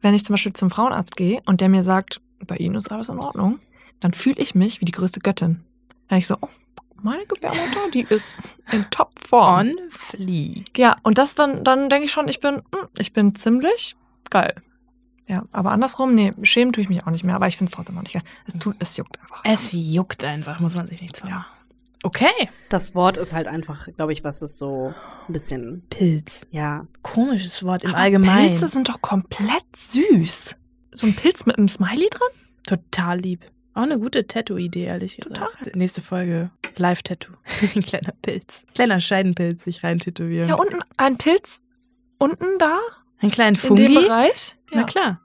wenn 0.00 0.14
ich 0.14 0.24
zum 0.24 0.34
Beispiel 0.34 0.52
zum 0.54 0.70
Frauenarzt 0.70 1.16
gehe 1.16 1.42
und 1.44 1.60
der 1.60 1.68
mir 1.68 1.82
sagt, 1.82 2.20
bei 2.46 2.56
Ihnen 2.56 2.74
ist 2.74 2.90
alles 2.90 3.08
in 3.08 3.18
Ordnung, 3.18 3.60
dann 4.00 4.14
fühle 4.14 4.40
ich 4.40 4.54
mich 4.54 4.80
wie 4.80 4.84
die 4.84 4.92
größte 4.92 5.20
Göttin. 5.20 5.62
Dann 6.08 6.18
ich 6.18 6.26
so, 6.26 6.36
oh, 6.40 6.48
meine 7.02 7.26
Gebärmutter, 7.26 7.90
die 7.92 8.06
ist 8.08 8.34
in 8.70 8.88
Topform. 8.90 9.58
On 9.58 9.76
fleek. 9.90 10.78
Ja, 10.78 10.96
und 11.02 11.18
das 11.18 11.34
dann, 11.34 11.64
dann 11.64 11.88
denke 11.88 12.06
ich 12.06 12.12
schon, 12.12 12.28
ich 12.28 12.40
bin, 12.40 12.56
hm, 12.56 12.88
ich 12.98 13.12
bin 13.12 13.34
ziemlich 13.34 13.96
geil. 14.30 14.54
Ja, 15.28 15.44
aber 15.52 15.70
andersrum, 15.70 16.14
nee, 16.14 16.32
schämen 16.42 16.72
tue 16.72 16.82
ich 16.82 16.88
mich 16.88 17.06
auch 17.06 17.10
nicht 17.10 17.24
mehr, 17.24 17.36
aber 17.36 17.46
ich 17.46 17.56
finde 17.56 17.70
es 17.70 17.76
trotzdem 17.76 17.94
noch 17.94 18.02
nicht 18.02 18.12
geil. 18.14 18.22
Es, 18.46 18.54
tut, 18.54 18.76
es 18.80 18.96
juckt 18.96 19.20
einfach. 19.20 19.42
Es 19.44 19.70
juckt 19.72 20.24
einfach, 20.24 20.60
muss 20.60 20.74
man 20.74 20.88
sich 20.88 21.00
nicht 21.00 21.16
sagen. 21.16 21.30
Ja. 21.30 21.46
Okay. 22.02 22.50
Das 22.68 22.94
Wort 22.94 23.16
ist 23.16 23.32
halt 23.32 23.46
einfach, 23.46 23.86
glaube 23.96 24.12
ich, 24.12 24.24
was 24.24 24.42
ist 24.42 24.58
so 24.58 24.92
ein 25.28 25.32
bisschen. 25.32 25.84
Pilz. 25.88 26.46
Ja. 26.50 26.86
Komisches 27.02 27.62
Wort 27.62 27.84
im 27.84 27.90
aber 27.90 27.98
Allgemeinen. 27.98 28.48
Pilze 28.48 28.68
sind 28.68 28.88
doch 28.88 29.00
komplett 29.00 29.64
süß. 29.76 30.56
So 30.94 31.06
ein 31.06 31.14
Pilz 31.14 31.46
mit 31.46 31.56
einem 31.58 31.68
Smiley 31.68 32.08
drin? 32.10 32.28
Total 32.66 33.18
lieb. 33.18 33.44
Auch 33.74 33.82
eine 33.82 33.98
gute 33.98 34.26
Tattoo-Idee, 34.26 34.84
ehrlich 34.84 35.16
Total. 35.16 35.46
gesagt. 35.46 35.76
Nächste 35.76 36.02
Folge, 36.02 36.50
Live-Tattoo. 36.76 37.32
ein 37.74 37.82
kleiner 37.82 38.12
Pilz. 38.20 38.66
Kleiner 38.74 39.00
Scheidenpilz, 39.00 39.64
sich 39.64 39.82
rein 39.82 39.98
tätowieren. 39.98 40.48
Ja, 40.48 40.56
unten 40.56 40.80
ein 40.96 41.16
Pilz. 41.16 41.62
Unten 42.18 42.58
da? 42.58 42.78
Einen 43.22 43.30
kleinen 43.30 43.56
Fungi? 43.56 43.84
In 43.84 43.94
dem 43.94 44.02
Bereich? 44.02 44.56
Ja. 44.72 44.80
Na 44.80 44.82
klar. 44.84 45.20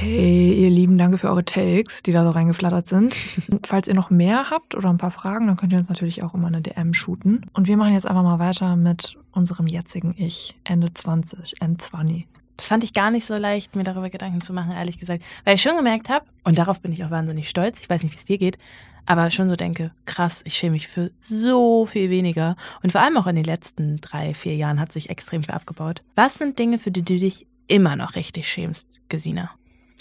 Hey, 0.00 0.52
ihr 0.54 0.70
Lieben, 0.70 0.98
danke 0.98 1.18
für 1.18 1.28
eure 1.28 1.44
Takes, 1.44 2.02
die 2.02 2.10
da 2.12 2.24
so 2.24 2.30
reingeflattert 2.30 2.88
sind. 2.88 3.14
Falls 3.66 3.86
ihr 3.86 3.94
noch 3.94 4.10
mehr 4.10 4.50
habt 4.50 4.74
oder 4.74 4.90
ein 4.90 4.98
paar 4.98 5.12
Fragen, 5.12 5.46
dann 5.46 5.56
könnt 5.56 5.72
ihr 5.72 5.78
uns 5.78 5.88
natürlich 5.88 6.22
auch 6.24 6.34
immer 6.34 6.48
eine 6.48 6.62
DM 6.62 6.94
shooten. 6.94 7.46
Und 7.52 7.68
wir 7.68 7.76
machen 7.76 7.92
jetzt 7.92 8.06
einfach 8.06 8.24
mal 8.24 8.40
weiter 8.40 8.74
mit 8.74 9.16
unserem 9.32 9.68
jetzigen 9.68 10.14
Ich, 10.16 10.56
Ende 10.64 10.92
20, 10.92 11.60
End 11.60 11.80
20. 11.80 12.26
Das 12.58 12.66
fand 12.66 12.82
ich 12.82 12.92
gar 12.92 13.12
nicht 13.12 13.24
so 13.24 13.36
leicht, 13.36 13.76
mir 13.76 13.84
darüber 13.84 14.10
Gedanken 14.10 14.40
zu 14.40 14.52
machen, 14.52 14.72
ehrlich 14.72 14.98
gesagt. 14.98 15.22
Weil 15.44 15.54
ich 15.54 15.62
schon 15.62 15.76
gemerkt 15.76 16.08
habe, 16.08 16.26
und 16.42 16.58
darauf 16.58 16.80
bin 16.80 16.92
ich 16.92 17.04
auch 17.04 17.10
wahnsinnig 17.10 17.48
stolz, 17.48 17.78
ich 17.80 17.88
weiß 17.88 18.02
nicht, 18.02 18.12
wie 18.12 18.16
es 18.16 18.24
dir 18.24 18.36
geht, 18.36 18.58
aber 19.06 19.30
schon 19.30 19.48
so 19.48 19.54
denke, 19.54 19.92
krass, 20.06 20.42
ich 20.44 20.54
schäme 20.54 20.72
mich 20.72 20.88
für 20.88 21.12
so 21.20 21.86
viel 21.86 22.10
weniger. 22.10 22.56
Und 22.82 22.90
vor 22.90 23.00
allem 23.00 23.16
auch 23.16 23.28
in 23.28 23.36
den 23.36 23.44
letzten 23.44 24.00
drei, 24.00 24.34
vier 24.34 24.56
Jahren 24.56 24.80
hat 24.80 24.90
sich 24.90 25.08
extrem 25.08 25.44
viel 25.44 25.54
abgebaut. 25.54 26.02
Was 26.16 26.34
sind 26.34 26.58
Dinge, 26.58 26.80
für 26.80 26.90
die 26.90 27.02
du 27.02 27.16
dich 27.16 27.46
immer 27.68 27.94
noch 27.94 28.16
richtig 28.16 28.48
schämst, 28.48 28.88
Gesina? 29.08 29.50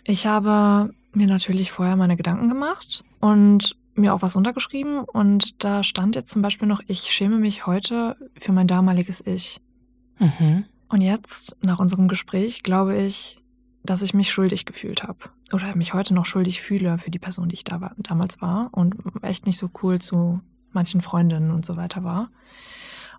Ich 0.04 0.26
habe 0.26 0.93
mir 1.13 1.28
natürlich 1.28 1.72
vorher 1.72 1.96
meine 1.96 2.17
Gedanken 2.17 2.50
gemacht 2.50 3.04
und 3.20 3.76
mir 3.93 4.15
auch 4.15 4.24
was 4.24 4.36
runtergeschrieben 4.36 5.00
und 5.00 5.63
da 5.63 5.84
stand 5.84 6.15
jetzt 6.15 6.32
zum 6.32 6.41
Beispiel 6.41 6.67
noch, 6.67 6.82
ich 6.88 7.02
schäme 7.02 7.38
mich 7.38 7.67
heute 7.67 8.17
für 8.39 8.52
mein 8.52 8.67
damaliges 8.67 9.26
Ich. 9.26 9.62
Mhm. 10.17 10.65
Und 10.89 11.02
jetzt, 11.02 11.56
nach 11.62 11.80
unserem 11.80 12.08
Gespräch, 12.08 12.63
glaube 12.63 12.97
ich, 12.97 13.41
dass 13.84 14.02
ich 14.02 14.13
mich 14.13 14.32
schuldig 14.32 14.65
gefühlt 14.65 15.04
habe. 15.04 15.19
Oder 15.52 15.76
mich 15.76 15.93
heute 15.93 16.13
noch 16.13 16.26
schuldig 16.26 16.62
fühle 16.62 16.97
für 16.97 17.12
die 17.12 17.19
Person, 17.19 17.50
die 17.50 17.56
ich 17.56 17.63
da 17.63 17.82
war, 17.82 17.95
damals 17.97 18.41
war 18.41 18.69
und 18.71 18.95
echt 19.21 19.45
nicht 19.45 19.58
so 19.58 19.69
cool 19.82 20.00
zu 20.00 20.41
manchen 20.71 21.02
Freundinnen 21.02 21.52
und 21.52 21.65
so 21.65 21.78
weiter 21.78 22.04
war. 22.04 22.30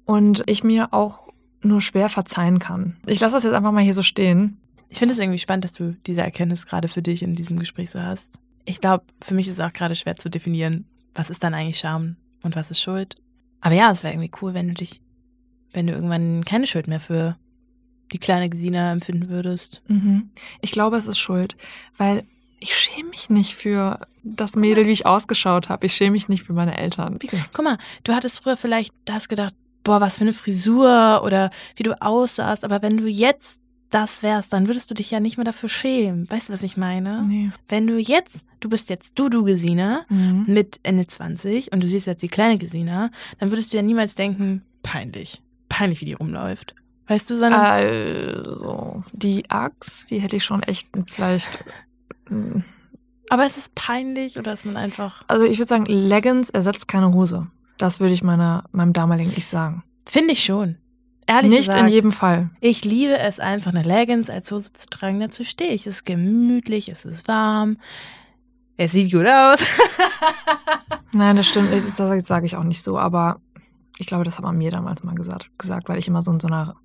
Und 0.05 0.43
ich 0.47 0.65
mir 0.65 0.93
auch 0.93 1.29
nur 1.63 1.81
schwer 1.81 2.09
verzeihen 2.09 2.59
kann. 2.59 2.97
Ich 3.07 3.21
lasse 3.21 3.35
das 3.35 3.45
jetzt 3.45 3.55
einfach 3.55 3.73
mal 3.73 3.83
hier 3.83 3.95
so 3.95 4.03
stehen. 4.03 4.59
Ich 4.89 4.99
finde 4.99 5.13
es 5.13 5.19
irgendwie 5.19 5.39
spannend, 5.39 5.65
dass 5.65 5.73
du 5.73 5.97
diese 6.07 6.23
Erkenntnis 6.23 6.67
gerade 6.67 6.89
für 6.89 7.03
dich 7.03 7.23
in 7.23 7.35
diesem 7.35 7.59
Gespräch 7.59 7.91
so 7.91 8.01
hast. 8.01 8.39
Ich 8.65 8.81
glaube, 8.81 9.05
für 9.23 9.35
mich 9.35 9.49
ist 9.49 9.55
es 9.55 9.61
auch 9.61 9.73
gerade 9.73 9.95
schwer 9.95 10.17
zu 10.17 10.31
definieren, 10.31 10.87
was 11.15 11.31
ist 11.31 11.43
dann 11.43 11.55
eigentlich 11.55 11.79
Scham 11.79 12.17
und 12.43 12.57
was 12.57 12.71
ist 12.71 12.81
Schuld. 12.81 13.17
Aber 13.61 13.75
ja, 13.75 13.91
es 13.91 14.03
wäre 14.03 14.15
irgendwie 14.15 14.31
cool, 14.41 14.55
wenn 14.55 14.69
du 14.69 14.75
dich, 14.75 15.01
wenn 15.73 15.87
du 15.87 15.93
irgendwann 15.93 16.45
keine 16.45 16.67
Schuld 16.67 16.87
mehr 16.87 17.01
für 17.01 17.37
die 18.13 18.19
kleine 18.19 18.49
Gesina 18.49 18.93
empfinden 18.93 19.29
würdest. 19.29 19.83
Mhm. 19.89 20.31
Ich 20.61 20.71
glaube, 20.73 20.97
es 20.97 21.07
ist 21.09 21.19
Schuld, 21.19 21.57
weil 21.97 22.25
ich 22.61 22.75
schäme 22.77 23.11
mich 23.11 23.31
nicht 23.31 23.55
für 23.55 24.01
das 24.25 24.57
Mädel, 24.57 24.87
wie 24.87 24.91
ich 24.93 25.07
ausgeschaut 25.07 25.69
habe. 25.69 25.87
Ich 25.87 25.95
schäme 25.95 26.13
mich 26.13 26.29
nicht 26.29 26.43
für 26.45 26.53
meine 26.53 26.77
Eltern. 26.77 27.19
Guck 27.53 27.65
mal, 27.65 27.79
du 28.05 28.15
hattest 28.15 28.43
früher 28.43 28.57
vielleicht, 28.57 28.93
hast 29.09 29.29
gedacht, 29.29 29.55
boah, 29.85 30.01
was 30.01 30.17
für 30.17 30.23
eine 30.23 30.33
Frisur 30.33 31.23
oder 31.25 31.51
wie 31.77 31.85
du 31.85 32.01
aussahst, 32.03 32.65
aber 32.65 32.83
wenn 32.83 32.97
du 32.97 33.07
jetzt 33.07 33.61
das 33.91 34.23
wärst, 34.23 34.53
dann 34.53 34.67
würdest 34.67 34.91
du 34.91 34.95
dich 34.95 35.11
ja 35.11 35.19
nicht 35.21 35.39
mehr 35.39 35.45
dafür 35.45 35.69
schämen. 35.71 36.29
Weißt 36.31 36.49
du, 36.49 36.53
was 36.53 36.63
ich 36.63 36.77
meine? 36.77 37.25
nee. 37.27 37.51
Wenn 37.71 37.87
du 37.87 37.97
jetzt, 37.97 38.45
du 38.61 38.69
bist 38.69 38.91
jetzt 38.91 39.13
du, 39.15 39.29
du 39.31 39.45
Gesina, 39.45 40.05
Mhm. 40.11 40.45
mit 40.47 40.79
Ende 40.83 41.07
20 41.07 41.73
und 41.73 41.81
du 41.83 41.87
siehst 41.87 42.07
jetzt 42.07 42.21
die 42.23 42.29
kleine 42.29 42.59
Gesina, 42.59 43.11
dann 43.39 43.51
würdest 43.51 43.73
du 43.73 43.77
ja 43.79 43.83
niemals 43.83 44.15
denken, 44.15 44.63
peinlich. 44.83 45.41
Peinlich, 45.71 46.01
wie 46.03 46.07
die 46.07 46.13
rumläuft. 46.15 46.75
Weißt 47.09 47.29
du, 47.31 47.39
sondern 47.39 47.61
Also, 47.61 49.03
die 49.13 49.49
Axt, 49.51 50.11
die 50.11 50.19
hätte 50.19 50.37
ich 50.37 50.45
schon 50.45 50.63
echt 50.63 50.89
vielleicht. 51.11 51.65
mm, 52.29 52.61
aber 53.31 53.45
es 53.45 53.57
ist 53.59 53.75
peinlich 53.75 54.39
oder 54.39 54.55
ist 54.55 54.65
man 54.65 54.77
einfach. 54.77 55.25
Also, 55.27 55.45
ich 55.45 55.59
würde 55.59 55.69
sagen, 55.69 55.87
Leggings 55.87 56.51
ersetzt 56.51 56.89
keine 56.89 57.13
Hose. 57.13 57.47
Das 57.79 58.01
würde 58.01 58.13
ich 58.15 58.23
meiner, 58.23 58.65
meinem 58.73 58.93
damaligen 58.93 59.33
Ich 59.37 59.47
sagen. 59.47 59.83
Finde 60.07 60.33
ich 60.33 60.45
schon. 60.45 60.77
Ehrlich 61.27 61.51
Nicht 61.51 61.67
gesagt, 61.69 61.81
in 61.81 61.89
jedem 61.89 62.13
Fall. 62.13 62.49
Ich 62.61 62.85
liebe 62.85 63.19
es 63.19 63.39
einfach, 63.39 63.73
eine 63.75 63.83
Leggings 63.83 64.31
als 64.31 64.51
Hose 64.51 64.73
zu 64.73 64.87
tragen. 64.87 65.21
Dazu 65.21 65.45
stehe 65.45 65.73
ich. 65.73 65.87
Es 65.87 65.97
ist 65.97 66.05
gemütlich, 66.07 66.89
es 66.89 67.05
ist 67.05 67.29
warm. 67.29 67.77
Es 68.79 68.93
sieht 68.93 69.13
gut 69.13 69.27
aus. 69.27 69.61
Nein, 71.13 71.37
das 71.37 71.47
stimmt. 71.47 71.73
Das 71.73 71.97
sage 71.97 72.21
sag 72.21 72.45
ich 72.45 72.57
auch 72.57 72.65
nicht 72.65 72.83
so, 72.83 72.99
aber 72.99 73.41
ich 73.99 74.07
glaube, 74.07 74.25
das 74.25 74.37
hat 74.39 74.45
man 74.45 74.57
mir 74.57 74.71
damals 74.71 75.03
mal 75.03 75.15
gesagt, 75.15 75.51
gesagt 75.59 75.89
weil 75.89 75.99
ich 75.99 76.09
immer 76.09 76.23
so 76.23 76.31
in 76.31 76.41
so 76.41 76.47
einer, 76.49 76.77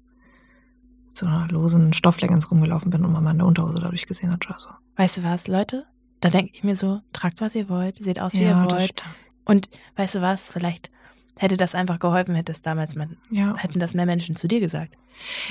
so 1.14 1.26
einer 1.26 1.48
losen 1.50 1.94
Stoffleggings 1.94 2.50
rumgelaufen 2.50 2.90
bin 2.92 3.06
und 3.06 3.12
man 3.12 3.24
meine 3.24 3.46
Unterhose 3.46 3.80
dadurch 3.80 4.06
gesehen 4.08 4.32
hat 4.32 4.48
oder 4.50 4.60
so. 4.60 4.70
Weißt 4.98 5.18
du 5.18 5.24
was, 5.24 5.48
Leute? 5.48 5.86
Da 6.22 6.30
denke 6.30 6.52
ich 6.54 6.64
mir 6.64 6.76
so, 6.78 7.02
tragt, 7.12 7.42
was 7.42 7.54
ihr 7.56 7.70
wollt, 7.70 7.98
seht 7.98 8.20
aus, 8.20 8.34
wie 8.34 8.44
Ja, 8.44 8.64
ihr 8.66 8.72
wollt. 8.72 9.04
Und 9.46 9.70
weißt 9.98 10.16
du 10.16 10.22
was, 10.22 10.52
vielleicht 10.52 10.90
hätte 11.38 11.58
das 11.58 11.76
einfach 11.76 12.00
geholfen, 12.00 12.34
hätte 12.36 12.52
es 12.52 12.62
damals 12.62 12.96
man, 12.96 13.18
Ja. 13.30 13.56
hätten 13.58 13.80
das 13.80 13.94
mehr 13.94 14.06
Menschen 14.06 14.36
zu 14.36 14.48
dir 14.48 14.60
gesagt. 14.60 14.96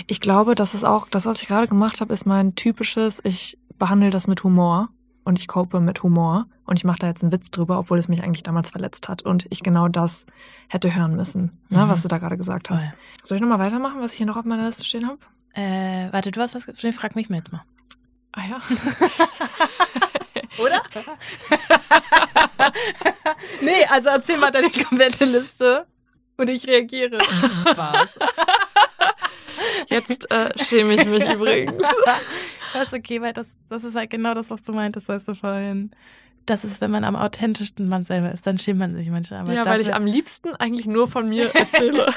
Ich 0.06 0.20
glaube, 0.20 0.54
das 0.54 0.74
ist 0.74 0.84
auch, 0.84 1.08
das, 1.08 1.26
was 1.26 1.42
ich 1.42 1.48
gerade 1.48 1.68
gemacht 1.68 2.00
habe, 2.00 2.12
ist 2.14 2.24
mein 2.26 2.54
typisches, 2.54 3.20
ich 3.24 3.58
behandle 3.78 4.10
das 4.10 4.26
mit 4.26 4.42
Humor 4.44 4.88
und 5.24 5.38
ich 5.38 5.46
cope 5.48 5.78
mit 5.80 6.02
Humor 6.02 6.46
und 6.64 6.78
ich 6.78 6.84
mache 6.84 6.98
da 7.00 7.06
jetzt 7.08 7.22
einen 7.22 7.32
Witz 7.32 7.50
drüber, 7.50 7.78
obwohl 7.78 7.98
es 7.98 8.08
mich 8.08 8.22
eigentlich 8.22 8.42
damals 8.42 8.70
verletzt 8.70 9.08
hat 9.08 9.22
und 9.22 9.46
ich 9.50 9.62
genau 9.62 9.88
das 9.88 10.24
hätte 10.68 10.94
hören 10.94 11.14
müssen, 11.16 11.58
ne, 11.68 11.84
Mhm. 11.84 11.88
was 11.90 12.02
du 12.02 12.08
da 12.08 12.18
gerade 12.18 12.36
gesagt 12.38 12.70
hast. 12.70 12.84
Toll. 12.84 12.92
Soll 13.24 13.36
ich 13.36 13.42
nochmal 13.42 13.58
weitermachen, 13.58 14.00
was 14.00 14.12
ich 14.12 14.18
hier 14.18 14.26
noch 14.26 14.36
auf 14.36 14.44
meiner 14.44 14.64
Liste 14.66 14.84
stehen 14.84 15.06
habe? 15.06 15.18
Äh, 15.54 16.08
warte, 16.12 16.30
du 16.30 16.40
hast 16.40 16.54
was 16.54 16.66
gesagt? 16.66 16.94
Frag 16.94 17.14
mich 17.14 17.28
mir 17.28 17.38
jetzt 17.38 17.52
mal. 17.52 17.64
Ah 18.32 18.44
ja. 18.48 18.60
Oder? 20.58 20.82
nee, 23.60 23.84
also 23.88 24.10
erzähl 24.10 24.38
mal 24.38 24.50
deine 24.50 24.70
komplette 24.70 25.24
Liste 25.24 25.86
und 26.36 26.48
ich 26.48 26.66
reagiere. 26.66 27.18
Jetzt 29.88 30.30
äh, 30.30 30.50
schäme 30.64 30.94
ich 30.94 31.04
mich 31.04 31.24
übrigens. 31.28 31.86
Das 32.72 32.88
ist 32.88 32.94
okay, 32.94 33.20
weil 33.20 33.32
das, 33.32 33.48
das 33.68 33.84
ist 33.84 33.94
halt 33.94 34.10
genau 34.10 34.34
das, 34.34 34.50
was 34.50 34.62
du 34.62 34.72
meintest, 34.72 35.08
weißt 35.08 35.28
du 35.28 35.34
vorhin. 35.34 35.90
Das 36.46 36.64
ist, 36.64 36.80
wenn 36.80 36.90
man 36.90 37.04
am 37.04 37.14
authentischsten 37.16 37.88
man 37.88 38.04
selber 38.04 38.32
ist, 38.32 38.46
dann 38.46 38.58
schämt 38.58 38.78
man 38.80 38.94
sich 38.96 39.08
manchmal. 39.08 39.40
Aber 39.40 39.52
ja, 39.52 39.64
weil 39.64 39.80
ich 39.80 39.94
am 39.94 40.06
liebsten 40.06 40.54
eigentlich 40.56 40.86
nur 40.86 41.06
von 41.08 41.28
mir 41.28 41.50
erzähle. 41.54 42.12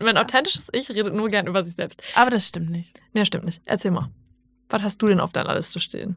Mein 0.00 0.16
authentisches 0.16 0.68
Ich 0.72 0.90
redet 0.90 1.14
nur 1.14 1.28
gern 1.28 1.46
über 1.46 1.64
sich 1.64 1.74
selbst. 1.74 2.00
aber 2.14 2.30
das 2.30 2.46
stimmt 2.46 2.70
nicht. 2.70 3.00
Nee, 3.14 3.24
stimmt 3.24 3.44
nicht. 3.44 3.60
Erzähl 3.64 3.90
mal. 3.90 4.10
Was 4.68 4.82
hast 4.82 4.98
du 5.02 5.08
denn 5.08 5.20
auf 5.20 5.32
deiner 5.32 5.54
Liste 5.54 5.80
stehen? 5.80 6.16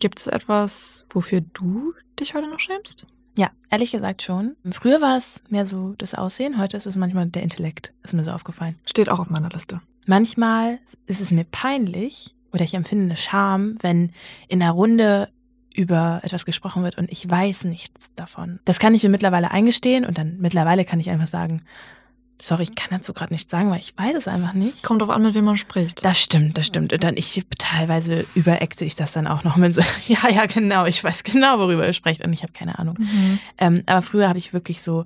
Gibt 0.00 0.18
es 0.20 0.26
etwas, 0.26 1.06
wofür 1.10 1.40
du 1.40 1.94
dich 2.18 2.34
heute 2.34 2.48
noch 2.48 2.60
schämst? 2.60 3.06
Ja, 3.36 3.50
ehrlich 3.70 3.90
gesagt 3.90 4.22
schon. 4.22 4.54
Früher 4.70 5.00
war 5.00 5.18
es 5.18 5.40
mehr 5.48 5.66
so 5.66 5.94
das 5.98 6.14
Aussehen, 6.14 6.58
heute 6.58 6.76
ist 6.76 6.86
es 6.86 6.94
manchmal 6.96 7.26
der 7.26 7.42
Intellekt, 7.42 7.92
ist 8.04 8.14
mir 8.14 8.22
so 8.24 8.30
aufgefallen. 8.30 8.76
Steht 8.86 9.08
auch 9.08 9.18
auf 9.18 9.28
meiner 9.28 9.48
Liste. 9.48 9.80
Manchmal 10.06 10.78
ist 11.06 11.20
es 11.20 11.30
mir 11.32 11.44
peinlich 11.44 12.34
oder 12.52 12.62
ich 12.62 12.74
empfinde 12.74 13.06
eine 13.06 13.16
Scham, 13.16 13.76
wenn 13.80 14.12
in 14.48 14.62
einer 14.62 14.70
Runde 14.70 15.28
über 15.74 16.20
etwas 16.22 16.46
gesprochen 16.46 16.82
wird 16.84 16.96
und 16.96 17.10
ich 17.10 17.28
weiß 17.28 17.64
nichts 17.64 18.14
davon. 18.14 18.60
Das 18.64 18.78
kann 18.78 18.94
ich 18.94 19.02
mir 19.02 19.08
mittlerweile 19.10 19.50
eingestehen 19.50 20.06
und 20.06 20.16
dann 20.16 20.38
mittlerweile 20.38 20.84
kann 20.84 21.00
ich 21.00 21.10
einfach 21.10 21.26
sagen, 21.26 21.62
sorry, 22.40 22.62
ich 22.64 22.74
kann 22.74 22.90
dazu 22.90 23.12
gerade 23.12 23.32
nichts 23.32 23.50
sagen, 23.50 23.70
weil 23.70 23.80
ich 23.80 23.96
weiß 23.96 24.14
es 24.14 24.28
einfach 24.28 24.52
nicht. 24.52 24.82
Kommt 24.82 25.02
drauf 25.02 25.10
an, 25.10 25.22
mit 25.22 25.34
wem 25.34 25.44
man 25.44 25.56
spricht. 25.56 26.04
Das 26.04 26.20
stimmt, 26.20 26.56
das 26.56 26.66
stimmt. 26.66 26.92
Und 26.92 27.02
dann 27.02 27.16
ich 27.16 27.44
teilweise 27.58 28.24
überächse 28.34 28.84
ich 28.84 28.96
das 28.96 29.12
dann 29.12 29.26
auch 29.26 29.44
noch 29.44 29.56
mit 29.56 29.74
so, 29.74 29.82
ja, 30.06 30.28
ja, 30.30 30.46
genau, 30.46 30.84
ich 30.86 31.02
weiß 31.02 31.24
genau, 31.24 31.58
worüber 31.58 31.86
ihr 31.86 31.92
sprecht 31.92 32.24
und 32.24 32.32
ich 32.32 32.42
habe 32.42 32.52
keine 32.52 32.78
Ahnung. 32.78 32.96
Mhm. 32.98 33.38
Ähm, 33.58 33.82
aber 33.86 34.02
früher 34.02 34.28
habe 34.28 34.38
ich 34.38 34.52
wirklich 34.52 34.80
so, 34.80 35.04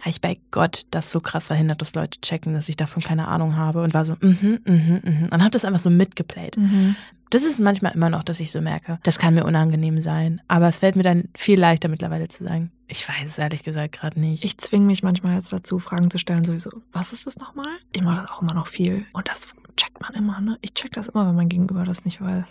habe 0.00 0.10
ich 0.10 0.20
bei 0.20 0.38
Gott 0.50 0.86
das 0.90 1.10
so 1.10 1.20
krass 1.20 1.48
verhindert, 1.48 1.82
dass 1.82 1.94
Leute 1.94 2.20
checken, 2.20 2.54
dass 2.54 2.68
ich 2.68 2.76
davon 2.76 3.02
keine 3.02 3.28
Ahnung 3.28 3.56
habe 3.56 3.82
und 3.82 3.94
war 3.94 4.04
so, 4.04 4.16
mhm, 4.20 4.60
mhm, 4.64 5.00
mhm. 5.04 5.28
Und 5.32 5.40
habe 5.40 5.50
das 5.50 5.64
einfach 5.64 5.80
so 5.80 5.90
mitgeplayt. 5.90 6.56
Mhm. 6.56 6.96
Das 7.30 7.44
ist 7.44 7.60
manchmal 7.60 7.94
immer 7.94 8.10
noch, 8.10 8.24
dass 8.24 8.40
ich 8.40 8.50
so 8.50 8.60
merke, 8.60 8.98
das 9.04 9.18
kann 9.18 9.34
mir 9.34 9.44
unangenehm 9.44 10.02
sein. 10.02 10.40
Aber 10.48 10.66
es 10.66 10.78
fällt 10.78 10.96
mir 10.96 11.04
dann 11.04 11.28
viel 11.36 11.60
leichter 11.60 11.88
mittlerweile 11.88 12.26
zu 12.26 12.42
sagen, 12.42 12.72
ich 12.88 13.08
weiß 13.08 13.28
es 13.28 13.38
ehrlich 13.38 13.62
gesagt 13.62 14.00
gerade 14.00 14.18
nicht. 14.18 14.44
Ich 14.44 14.58
zwinge 14.58 14.86
mich 14.86 15.04
manchmal 15.04 15.36
jetzt 15.36 15.52
dazu, 15.52 15.78
Fragen 15.78 16.10
zu 16.10 16.18
stellen, 16.18 16.44
sowieso. 16.44 16.70
Was 16.92 17.12
ist 17.12 17.26
das 17.28 17.36
nochmal? 17.36 17.68
Ich 17.92 18.02
mache 18.02 18.22
das 18.22 18.30
auch 18.30 18.42
immer 18.42 18.54
noch 18.54 18.66
viel. 18.66 19.06
Und 19.12 19.28
das 19.28 19.46
checkt 19.76 20.00
man 20.00 20.12
immer, 20.14 20.40
ne? 20.40 20.58
Ich 20.60 20.74
check 20.74 20.92
das 20.92 21.06
immer, 21.06 21.26
wenn 21.28 21.36
mein 21.36 21.48
Gegenüber 21.48 21.84
das 21.84 22.04
nicht 22.04 22.20
weiß. 22.20 22.46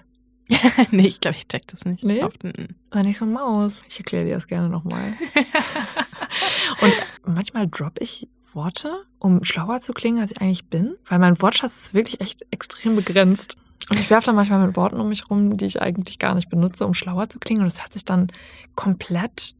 nee, 0.91 1.07
ich 1.07 1.19
glaube, 1.19 1.37
ich 1.37 1.47
check 1.47 1.67
das 1.67 1.85
nicht. 1.85 2.03
Nee? 2.03 2.23
Oft, 2.23 2.43
mm, 2.43 2.47
mm. 2.49 2.75
Wenn 2.91 3.07
ich 3.07 3.17
so 3.17 3.25
Maus. 3.25 3.83
Ich 3.87 3.97
erkläre 3.99 4.25
dir 4.25 4.35
das 4.35 4.47
gerne 4.47 4.69
nochmal. 4.69 5.13
Und 6.81 6.93
manchmal 7.35 7.67
droppe 7.67 8.03
ich 8.03 8.27
Worte, 8.53 9.03
um 9.19 9.43
schlauer 9.43 9.79
zu 9.79 9.93
klingen, 9.93 10.19
als 10.19 10.31
ich 10.31 10.41
eigentlich 10.41 10.65
bin. 10.65 10.95
Weil 11.07 11.19
mein 11.19 11.41
Wortschatz 11.41 11.85
ist 11.85 11.93
wirklich 11.93 12.19
echt 12.21 12.45
extrem 12.51 12.95
begrenzt. 12.95 13.57
Und 13.91 13.99
ich 13.99 14.09
werfe 14.09 14.27
dann 14.27 14.35
manchmal 14.35 14.65
mit 14.65 14.75
Worten 14.75 14.99
um 14.99 15.09
mich 15.09 15.29
rum, 15.29 15.57
die 15.57 15.65
ich 15.65 15.81
eigentlich 15.81 16.19
gar 16.19 16.35
nicht 16.35 16.49
benutze, 16.49 16.85
um 16.85 16.93
schlauer 16.93 17.29
zu 17.29 17.39
klingen. 17.39 17.61
Und 17.61 17.71
das 17.71 17.81
hört 17.81 17.93
sich 17.93 18.05
dann 18.05 18.31
komplett 18.75 19.55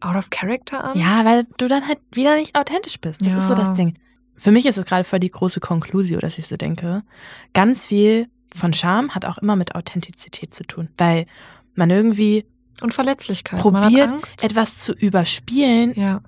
out 0.00 0.16
of 0.16 0.30
character 0.30 0.84
an. 0.84 0.98
Ja, 0.98 1.24
weil 1.24 1.46
du 1.56 1.68
dann 1.68 1.86
halt 1.86 1.98
wieder 2.12 2.36
nicht 2.36 2.54
authentisch 2.56 3.00
bist. 3.00 3.20
Das 3.22 3.32
Ja. 3.32 3.38
ist 3.38 3.48
so 3.48 3.54
das 3.54 3.72
Ding. 3.74 3.94
Für 4.36 4.52
mich 4.52 4.66
ist 4.66 4.78
es 4.78 4.86
gerade 4.86 5.04
voll 5.04 5.18
die 5.18 5.30
große 5.30 5.58
Konklusio, 5.60 6.20
dass 6.20 6.38
ich 6.38 6.46
so 6.46 6.56
denke. 6.56 7.02
Ganz 7.54 7.84
viel 7.84 8.28
von 8.54 8.72
Charme 8.72 9.14
hat 9.14 9.24
auch 9.24 9.38
immer 9.38 9.56
mit 9.56 9.74
Authentizität 9.74 10.54
zu 10.54 10.64
tun. 10.64 10.88
Weil 10.98 11.26
man 11.74 11.90
irgendwie 11.90 12.44
Und 12.80 12.94
Verletzlichkeit. 12.94 13.60
Probiert, 13.60 14.12
etwas 14.42 14.76
zu 14.78 14.92
überspielen, 14.92 15.92
Ja. 15.94 16.20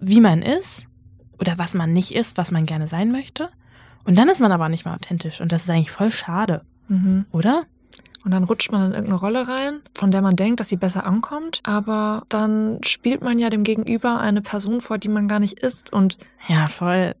wie 0.00 0.20
man 0.20 0.42
ist 0.42 0.86
oder 1.40 1.58
was 1.58 1.74
man 1.74 1.92
nicht 1.92 2.14
ist, 2.14 2.36
was 2.38 2.50
man 2.50 2.66
gerne 2.66 2.88
sein 2.88 3.10
möchte. 3.12 3.50
Und 4.04 4.16
dann 4.16 4.28
ist 4.28 4.40
man 4.40 4.52
aber 4.52 4.68
nicht 4.68 4.84
mehr 4.84 4.94
authentisch. 4.94 5.40
Und 5.40 5.50
das 5.52 5.64
ist 5.64 5.70
eigentlich 5.70 5.90
voll 5.90 6.10
schade, 6.10 6.62
Mhm. 6.88 7.26
oder? 7.32 7.64
Und 8.24 8.32
dann 8.32 8.42
rutscht 8.44 8.72
man 8.72 8.82
in 8.86 8.92
irgendeine 8.92 9.18
Rolle 9.20 9.46
rein, 9.46 9.80
von 9.96 10.10
der 10.10 10.20
man 10.22 10.34
denkt, 10.34 10.58
dass 10.58 10.68
sie 10.68 10.76
besser 10.76 11.06
ankommt. 11.06 11.60
Aber 11.62 12.24
dann 12.28 12.80
spielt 12.84 13.22
man 13.22 13.38
ja 13.38 13.50
dem 13.50 13.62
Gegenüber 13.62 14.18
eine 14.18 14.42
Person 14.42 14.80
vor, 14.80 14.98
die 14.98 15.08
man 15.08 15.28
gar 15.28 15.38
nicht 15.38 15.60
ist 15.60 15.92
und, 15.92 16.18
Ja, 16.48 16.66
voll. 16.66 17.14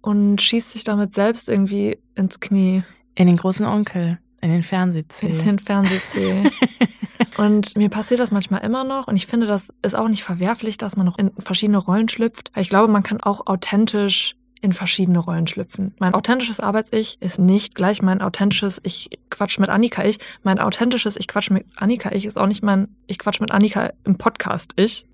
und 0.00 0.40
schießt 0.42 0.72
sich 0.72 0.82
damit 0.84 1.12
selbst 1.12 1.48
irgendwie 1.48 1.98
ins 2.16 2.40
Knie, 2.40 2.82
In 3.14 3.26
den 3.26 3.36
großen 3.36 3.66
Onkel, 3.66 4.18
in 4.40 4.48
den 4.48 4.58
in 4.58 4.62
Fernsehzeh. 4.62 5.32
den 5.38 5.58
Fernsehzeh. 5.58 6.50
und 7.36 7.76
mir 7.76 7.88
passiert 7.88 8.20
das 8.20 8.30
manchmal 8.30 8.62
immer 8.62 8.84
noch. 8.84 9.08
Und 9.08 9.16
ich 9.16 9.26
finde, 9.26 9.46
das 9.46 9.72
ist 9.82 9.94
auch 9.94 10.08
nicht 10.08 10.24
verwerflich, 10.24 10.78
dass 10.78 10.96
man 10.96 11.06
noch 11.06 11.18
in 11.18 11.30
verschiedene 11.38 11.78
Rollen 11.78 12.08
schlüpft. 12.08 12.50
Weil 12.54 12.62
ich 12.62 12.70
glaube, 12.70 12.92
man 12.92 13.02
kann 13.02 13.20
auch 13.20 13.46
authentisch 13.46 14.36
in 14.62 14.72
verschiedene 14.72 15.18
Rollen 15.18 15.46
schlüpfen. 15.46 15.94
Mein 15.98 16.14
authentisches 16.14 16.60
Arbeits-Ich 16.60 17.18
ist 17.20 17.38
nicht 17.38 17.74
gleich 17.74 18.02
mein 18.02 18.20
authentisches 18.20 18.80
Ich 18.82 19.10
quatsch 19.30 19.58
mit 19.58 19.70
Annika-Ich. 19.70 20.18
Mein 20.42 20.58
authentisches 20.58 21.16
Ich 21.16 21.28
quatsch 21.28 21.50
mit 21.50 21.66
Annika-Ich 21.76 22.26
ist 22.26 22.38
auch 22.38 22.46
nicht 22.46 22.62
mein 22.62 22.88
Ich 23.06 23.18
quatsch 23.18 23.40
mit 23.40 23.50
Annika 23.50 23.90
im 24.04 24.18
Podcast-Ich. 24.18 25.06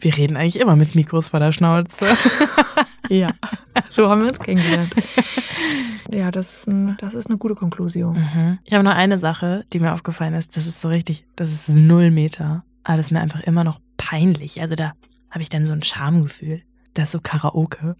Wir 0.00 0.16
reden 0.16 0.36
eigentlich 0.36 0.60
immer 0.60 0.76
mit 0.76 0.94
Mikros 0.94 1.28
vor 1.28 1.40
der 1.40 1.52
Schnauze. 1.52 2.06
Ja. 3.10 3.28
so 3.90 4.08
haben 4.08 4.22
wir 4.22 4.30
uns 4.30 4.38
kennengelernt. 4.38 4.90
ja, 6.10 6.30
das 6.30 6.54
ist, 6.60 6.68
ein, 6.68 6.96
das 6.98 7.12
ist 7.14 7.26
eine 7.28 7.36
gute 7.36 7.54
Konklusion. 7.54 8.14
Mhm. 8.16 8.58
Ich 8.64 8.72
habe 8.72 8.82
noch 8.82 8.94
eine 8.94 9.18
Sache, 9.18 9.66
die 9.74 9.78
mir 9.78 9.92
aufgefallen 9.92 10.32
ist. 10.32 10.56
Das 10.56 10.66
ist 10.66 10.80
so 10.80 10.88
richtig, 10.88 11.26
das 11.36 11.52
ist 11.52 11.68
null 11.68 12.10
Meter. 12.10 12.64
Aber 12.82 12.96
das 12.96 13.06
ist 13.06 13.12
mir 13.12 13.20
einfach 13.20 13.40
immer 13.40 13.62
noch 13.62 13.78
peinlich. 13.98 14.62
Also 14.62 14.74
da 14.74 14.94
habe 15.30 15.42
ich 15.42 15.50
dann 15.50 15.66
so 15.66 15.72
ein 15.74 15.82
Schamgefühl. 15.82 16.62
Das 16.94 17.08
ist 17.08 17.12
so 17.12 17.20
Karaoke. 17.22 17.94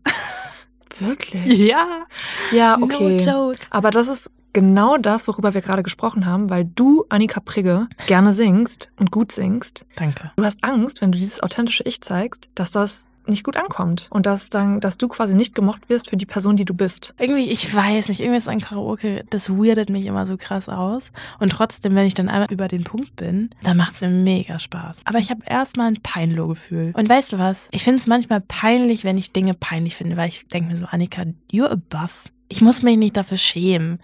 Wirklich? 0.99 1.59
Ja, 1.59 2.07
Ja, 2.51 2.79
okay. 2.81 3.19
No 3.19 3.25
joke. 3.51 3.59
Aber 3.69 3.91
das 3.91 4.09
ist 4.09 4.31
genau 4.55 4.97
das, 4.97 5.29
worüber 5.29 5.53
wir 5.53 5.61
gerade 5.61 5.83
gesprochen 5.83 6.25
haben, 6.25 6.49
weil 6.49 6.65
du, 6.65 7.05
Annika 7.11 7.41
Prigge, 7.41 7.89
gerne 8.07 8.33
singst 8.33 8.91
und 8.99 9.11
gut 9.11 9.33
singst. 9.33 9.85
Danke. 9.97 10.33
Du 10.37 10.45
hast 10.45 10.65
Angst, 10.65 11.03
wenn 11.03 11.13
du 11.13 11.19
dieses 11.19 11.43
authentische 11.43 11.83
Ich 11.83 12.01
zeigst, 12.01 12.49
dass 12.55 12.71
das 12.71 13.11
nicht 13.27 13.45
gut 13.45 13.57
ankommt. 13.57 14.09
Und 14.11 14.27
dass 14.27 14.51
dann, 14.51 14.81
dass 14.81 14.99
du 14.99 15.09
quasi 15.09 15.35
nicht 15.35 15.55
gemocht 15.55 15.89
wirst 15.89 16.11
für 16.11 16.17
die 16.17 16.27
Person, 16.27 16.57
die 16.57 16.65
du 16.65 16.75
bist. 16.75 17.15
Irgendwie, 17.19 17.51
ich 17.51 17.75
weiß 17.75 18.09
nicht, 18.09 18.21
irgendwie 18.21 18.39
ist 18.39 18.49
ein 18.49 18.61
Karaoke, 18.61 19.25
das 19.31 19.51
weirdet 19.51 19.89
mich 19.89 20.07
immer 20.07 20.27
so 20.27 20.37
krass 20.37 20.69
aus. 20.69 21.11
Und 21.39 21.51
trotzdem, 21.51 21.95
wenn 21.95 22.07
ich 22.07 22.15
dann 22.15 22.29
einmal 22.29 22.53
über 22.53 22.69
den 22.69 22.85
Punkt 22.85 23.17
bin, 23.17 23.51
dann 23.63 23.77
macht 23.77 23.95
es 23.95 24.01
mir 24.03 24.11
mega 24.11 24.59
Spaß. 24.59 24.99
Aber 25.05 25.19
ich 25.19 25.31
habe 25.31 25.43
erstmal 25.47 25.89
ein 25.89 26.03
Peinlo-Gefühl. 26.03 26.93
Und 26.95 27.09
weißt 27.09 27.33
du 27.33 27.39
was? 27.39 27.69
Ich 27.73 27.85
finde 27.85 28.01
es 28.01 28.07
manchmal 28.07 28.41
peinlich, 28.41 29.05
wenn 29.05 29.19
ich 29.19 29.33
Dinge 29.33 29.55
peinlich 29.55 29.97
finde, 29.97 30.17
weil 30.17 30.29
ich 30.29 30.47
denke 30.49 30.73
mir 30.73 30.79
so, 30.79 30.87
Annika, 30.87 31.25
you're 31.53 31.71
above. 31.71 32.13
Ich 32.49 32.61
muss 32.61 32.83
mich 32.83 32.99
nicht 32.99 33.17
dafür 33.17 33.39
schämen. 33.39 34.01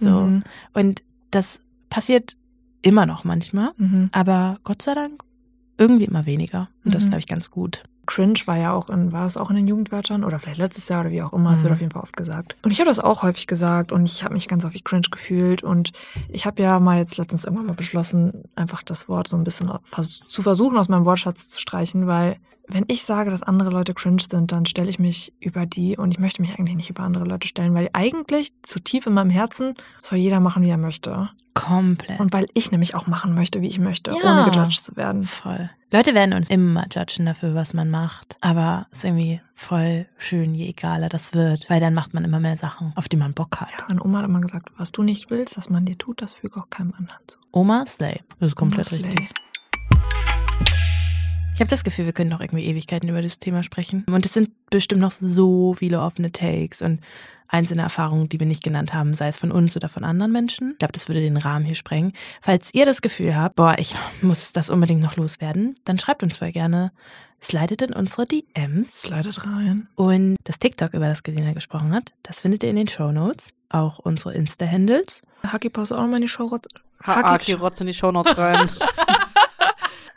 So. 0.00 0.10
Mhm. 0.10 0.42
Und 0.72 1.02
das 1.30 1.60
passiert 1.88 2.36
immer 2.82 3.06
noch 3.06 3.24
manchmal, 3.24 3.72
mhm. 3.76 4.08
aber 4.12 4.56
Gott 4.64 4.82
sei 4.82 4.94
Dank 4.94 5.22
irgendwie 5.78 6.04
immer 6.04 6.26
weniger. 6.26 6.68
Und 6.84 6.90
mhm. 6.90 6.92
das 6.92 7.04
glaube 7.04 7.18
ich 7.18 7.26
ganz 7.26 7.50
gut. 7.50 7.82
Cringe 8.10 8.40
war 8.46 8.56
ja 8.56 8.72
auch 8.72 8.88
in, 8.90 9.12
war 9.12 9.24
es 9.24 9.36
auch 9.36 9.50
in 9.50 9.56
den 9.56 9.68
Jugendwörtern 9.68 10.24
oder 10.24 10.40
vielleicht 10.40 10.58
letztes 10.58 10.88
Jahr 10.88 11.02
oder 11.02 11.10
wie 11.10 11.22
auch 11.22 11.32
immer. 11.32 11.52
Es 11.52 11.62
wird 11.62 11.70
mhm. 11.70 11.74
auf 11.74 11.80
jeden 11.80 11.92
Fall 11.92 12.02
oft 12.02 12.16
gesagt. 12.16 12.56
Und 12.62 12.72
ich 12.72 12.80
habe 12.80 12.90
das 12.90 12.98
auch 12.98 13.22
häufig 13.22 13.46
gesagt 13.46 13.92
und 13.92 14.08
ich 14.08 14.24
habe 14.24 14.34
mich 14.34 14.48
ganz 14.48 14.64
häufig 14.64 14.82
cringe 14.82 15.06
gefühlt. 15.10 15.62
Und 15.62 15.92
ich 16.28 16.44
habe 16.44 16.60
ja 16.60 16.80
mal 16.80 16.98
jetzt 16.98 17.18
letztens 17.18 17.44
irgendwann 17.44 17.66
mal 17.66 17.74
beschlossen, 17.74 18.44
einfach 18.56 18.82
das 18.82 19.08
Wort 19.08 19.28
so 19.28 19.36
ein 19.36 19.44
bisschen 19.44 19.70
zu 20.28 20.42
versuchen, 20.42 20.76
aus 20.76 20.88
meinem 20.88 21.04
Wortschatz 21.04 21.50
zu 21.50 21.60
streichen, 21.60 22.08
weil 22.08 22.38
wenn 22.72 22.84
ich 22.88 23.04
sage, 23.04 23.30
dass 23.30 23.42
andere 23.42 23.70
Leute 23.70 23.94
cringe 23.94 24.22
sind, 24.22 24.52
dann 24.52 24.66
stelle 24.66 24.88
ich 24.88 24.98
mich 24.98 25.32
über 25.40 25.66
die 25.66 25.96
und 25.96 26.12
ich 26.12 26.18
möchte 26.18 26.42
mich 26.42 26.58
eigentlich 26.58 26.76
nicht 26.76 26.90
über 26.90 27.02
andere 27.02 27.24
Leute 27.24 27.48
stellen, 27.48 27.74
weil 27.74 27.90
eigentlich 27.92 28.52
zu 28.62 28.80
tief 28.80 29.06
in 29.06 29.14
meinem 29.14 29.30
Herzen 29.30 29.74
soll 30.00 30.18
jeder 30.18 30.40
machen, 30.40 30.62
wie 30.62 30.70
er 30.70 30.78
möchte. 30.78 31.30
Komplett. 31.54 32.20
Und 32.20 32.32
weil 32.32 32.46
ich 32.54 32.70
nämlich 32.70 32.94
auch 32.94 33.06
machen 33.06 33.34
möchte, 33.34 33.60
wie 33.60 33.68
ich 33.68 33.78
möchte, 33.78 34.12
ja, 34.12 34.16
ohne 34.22 34.50
gejudged 34.50 34.84
zu 34.84 34.96
werden. 34.96 35.24
Voll. 35.24 35.68
Leute 35.92 36.14
werden 36.14 36.34
uns 36.34 36.48
immer 36.48 36.86
judgen 36.92 37.26
dafür, 37.26 37.54
was 37.54 37.74
man 37.74 37.90
macht. 37.90 38.36
Aber 38.40 38.86
es 38.92 38.98
ist 38.98 39.04
irgendwie 39.04 39.40
voll 39.54 40.06
schön, 40.16 40.54
je 40.54 40.68
egaler 40.68 41.08
das 41.08 41.34
wird, 41.34 41.68
weil 41.68 41.80
dann 41.80 41.94
macht 41.94 42.14
man 42.14 42.24
immer 42.24 42.38
mehr 42.38 42.56
Sachen, 42.56 42.92
auf 42.94 43.08
die 43.08 43.16
man 43.16 43.34
Bock 43.34 43.60
hat. 43.60 43.70
Ja, 43.72 43.86
meine 43.88 44.04
Oma 44.04 44.18
hat 44.18 44.26
immer 44.26 44.40
gesagt, 44.40 44.70
was 44.76 44.92
du 44.92 45.02
nicht 45.02 45.30
willst, 45.30 45.56
dass 45.56 45.68
man 45.68 45.84
dir 45.84 45.98
tut, 45.98 46.22
das 46.22 46.34
füge 46.34 46.60
auch 46.60 46.70
keinem 46.70 46.94
anderen 46.96 47.20
zu. 47.26 47.38
Oma 47.50 47.84
Slay. 47.86 48.20
Das 48.38 48.50
ist 48.50 48.56
komplett 48.56 48.92
Oma 48.92 49.02
richtig. 49.02 49.18
Slay. 49.18 49.49
Ich 51.60 51.62
habe 51.62 51.68
das 51.68 51.84
Gefühl, 51.84 52.06
wir 52.06 52.14
können 52.14 52.30
noch 52.30 52.40
irgendwie 52.40 52.64
Ewigkeiten 52.64 53.10
über 53.10 53.20
das 53.20 53.38
Thema 53.38 53.62
sprechen. 53.62 54.06
Und 54.10 54.24
es 54.24 54.32
sind 54.32 54.48
bestimmt 54.70 55.02
noch 55.02 55.10
so 55.10 55.74
viele 55.74 56.00
offene 56.00 56.32
Takes 56.32 56.80
und 56.80 57.02
einzelne 57.48 57.82
Erfahrungen, 57.82 58.30
die 58.30 58.40
wir 58.40 58.46
nicht 58.46 58.64
genannt 58.64 58.94
haben, 58.94 59.12
sei 59.12 59.28
es 59.28 59.36
von 59.36 59.52
uns 59.52 59.76
oder 59.76 59.90
von 59.90 60.02
anderen 60.02 60.32
Menschen. 60.32 60.70
Ich 60.70 60.78
glaube, 60.78 60.92
das 60.92 61.08
würde 61.08 61.20
den 61.20 61.36
Rahmen 61.36 61.66
hier 61.66 61.74
sprengen. 61.74 62.14
Falls 62.40 62.72
ihr 62.72 62.86
das 62.86 63.02
Gefühl 63.02 63.36
habt, 63.36 63.56
boah, 63.56 63.74
ich 63.78 63.94
muss 64.22 64.54
das 64.54 64.70
unbedingt 64.70 65.02
noch 65.02 65.16
loswerden, 65.16 65.74
dann 65.84 65.98
schreibt 65.98 66.22
uns 66.22 66.38
voll 66.38 66.50
gerne. 66.50 66.92
Slidet 67.42 67.82
in 67.82 67.92
unsere 67.92 68.24
DMs. 68.24 69.02
Slidet 69.02 69.44
rein. 69.44 69.86
Und 69.96 70.36
das 70.44 70.60
TikTok, 70.60 70.94
über 70.94 71.08
das 71.08 71.22
Gesina 71.24 71.52
gesprochen 71.52 71.92
hat, 71.92 72.14
das 72.22 72.40
findet 72.40 72.62
ihr 72.62 72.70
in 72.70 72.76
den 72.76 72.88
Show 72.88 73.12
Notes. 73.12 73.50
Auch 73.68 73.98
unsere 73.98 74.32
Insta-Handles. 74.32 75.20
Haki, 75.42 75.68
pass 75.68 75.92
auch 75.92 75.98
noch 75.98 76.08
mal 76.08 76.16
in 76.16 76.22
die 76.22 76.28
Show 76.28 76.58
Haki, 77.02 77.52
rotz 77.52 77.82
in 77.82 77.86
die 77.86 77.92
Show 77.92 78.10
Notes 78.10 78.38
rein. 78.38 78.66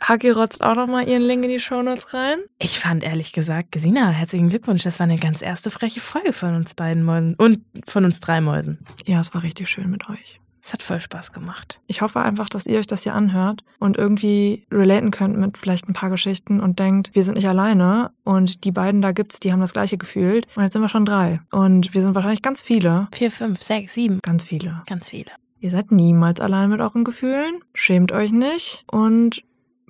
Hagi 0.00 0.30
rotzt 0.30 0.62
auch 0.62 0.74
nochmal 0.74 1.08
ihren 1.08 1.22
Link 1.22 1.44
in 1.44 1.50
die 1.50 1.60
Shownotes 1.60 2.14
rein. 2.14 2.38
Ich 2.58 2.78
fand 2.78 3.04
ehrlich 3.04 3.32
gesagt, 3.32 3.72
Gesina, 3.72 4.10
herzlichen 4.10 4.50
Glückwunsch. 4.50 4.82
Das 4.82 4.98
war 4.98 5.04
eine 5.04 5.18
ganz 5.18 5.42
erste 5.42 5.70
freche 5.70 6.00
Folge 6.00 6.32
von 6.32 6.54
uns 6.54 6.74
beiden 6.74 7.04
Mäusen 7.04 7.34
und 7.34 7.60
von 7.86 8.04
uns 8.04 8.20
drei 8.20 8.40
Mäusen. 8.40 8.78
Ja, 9.06 9.20
es 9.20 9.34
war 9.34 9.42
richtig 9.42 9.68
schön 9.68 9.90
mit 9.90 10.08
euch. 10.08 10.40
Es 10.64 10.72
hat 10.72 10.82
voll 10.82 10.98
Spaß 10.98 11.32
gemacht. 11.32 11.78
Ich 11.88 12.00
hoffe 12.00 12.20
einfach, 12.20 12.48
dass 12.48 12.64
ihr 12.64 12.78
euch 12.78 12.86
das 12.86 13.02
hier 13.02 13.14
anhört 13.14 13.62
und 13.80 13.98
irgendwie 13.98 14.64
relaten 14.72 15.10
könnt 15.10 15.36
mit 15.36 15.58
vielleicht 15.58 15.86
ein 15.86 15.92
paar 15.92 16.08
Geschichten 16.08 16.58
und 16.58 16.78
denkt, 16.78 17.14
wir 17.14 17.22
sind 17.22 17.34
nicht 17.34 17.48
alleine 17.48 18.12
und 18.24 18.64
die 18.64 18.72
beiden 18.72 19.02
da 19.02 19.12
gibt's, 19.12 19.40
die 19.40 19.52
haben 19.52 19.60
das 19.60 19.74
gleiche 19.74 19.98
gefühlt. 19.98 20.46
Und 20.56 20.62
jetzt 20.62 20.72
sind 20.72 20.80
wir 20.80 20.88
schon 20.88 21.04
drei. 21.04 21.40
Und 21.50 21.92
wir 21.92 22.00
sind 22.00 22.14
wahrscheinlich 22.14 22.40
ganz 22.40 22.62
viele. 22.62 23.08
Vier, 23.12 23.30
fünf, 23.30 23.62
sechs, 23.62 23.92
sieben. 23.92 24.20
Ganz 24.22 24.44
viele. 24.44 24.82
Ganz 24.86 25.10
viele. 25.10 25.32
Ihr 25.60 25.70
seid 25.70 25.92
niemals 25.92 26.40
allein 26.40 26.70
mit 26.70 26.80
euren 26.80 27.04
Gefühlen. 27.04 27.60
Schämt 27.74 28.10
euch 28.12 28.32
nicht 28.32 28.84
und 28.90 29.42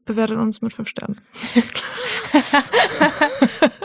bewertet 0.05 0.38
uns 0.38 0.62
mit 0.62 0.72
fünf 0.72 0.88
Sternen. 0.88 1.20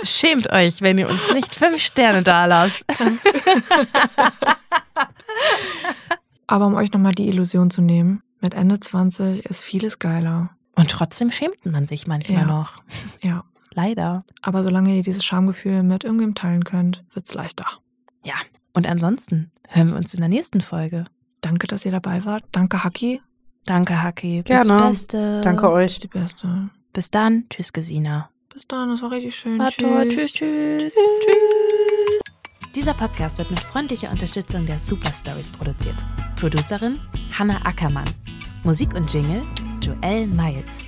Schämt 0.04 0.52
euch, 0.52 0.82
wenn 0.82 0.98
ihr 0.98 1.10
uns 1.10 1.22
nicht 1.34 1.56
fünf 1.56 1.82
Sterne 1.82 2.24
da 2.24 2.46
lasst. 2.46 2.84
Aber 6.48 6.66
um 6.66 6.76
euch 6.76 6.92
nochmal 6.92 7.14
die 7.14 7.28
Illusion 7.28 7.70
zu 7.70 7.82
nehmen, 7.82 8.24
mit 8.42 8.54
Ende 8.54 8.80
20 8.80 9.46
ist 9.46 9.64
vieles 9.64 10.00
geiler. 10.00 10.52
Und 10.76 10.90
trotzdem 10.90 11.32
schämt 11.32 11.66
man 11.66 11.88
sich 11.88 12.08
manchmal 12.08 12.42
ja. 12.42 12.46
noch. 12.46 12.82
Ja. 13.22 13.44
Leider. 13.74 14.26
Aber 14.42 14.64
solange 14.64 14.96
ihr 14.96 15.04
dieses 15.04 15.24
Schamgefühl 15.24 15.84
mit 15.84 16.04
irgendwem 16.04 16.36
teilen 16.36 16.64
könnt, 16.64 17.04
wird's 17.14 17.34
leichter. 17.34 17.66
Ja. 18.26 18.36
Und 18.74 18.88
ansonsten 18.88 19.52
hören 19.68 19.90
wir 19.90 19.98
uns 19.98 20.14
in 20.14 20.22
der 20.22 20.30
nächsten 20.30 20.62
Folge. 20.62 21.06
Danke, 21.42 21.68
dass 21.68 21.86
ihr 21.86 21.92
dabei 21.92 22.26
wart. 22.26 22.44
Danke, 22.52 22.84
Haki. 22.84 23.22
Danke, 23.66 24.02
Haki. 24.02 24.42
Gerne. 24.44 24.74
Bis 24.74 24.82
Beste. 24.84 25.42
Danke 25.44 25.72
euch. 25.72 26.00
Die 26.00 26.08
Beste. 26.08 26.70
Bis 26.94 27.12
dann. 27.12 27.46
Tschüss, 27.50 27.72
Gesina. 27.74 28.30
Bis 28.52 28.68
dann, 28.68 28.90
das 28.90 29.02
war 29.02 29.12
richtig 29.12 29.36
schön. 29.36 29.60
War 29.60 29.70
tschüss. 29.70 29.88
toll. 29.88 30.10
Tschüss, 30.10 30.34
tschüss. 30.34 30.94
Tschüss. 30.94 32.20
Dieser 32.76 32.94
Podcast 32.94 33.38
wird 33.38 33.50
mit 33.50 33.60
freundlicher 33.60 34.12
Unterstützung 34.12 34.66
der 34.66 34.80
Super 34.80 35.14
Stories 35.14 35.50
produziert. 35.50 36.04
Producerin 36.40 37.00
Hanna 37.38 37.58
Ackermann. 37.66 38.10
Musik 38.64 38.94
und 38.96 39.12
Jingle 39.14 39.44
Joelle 39.82 40.28
Miles. 40.28 40.84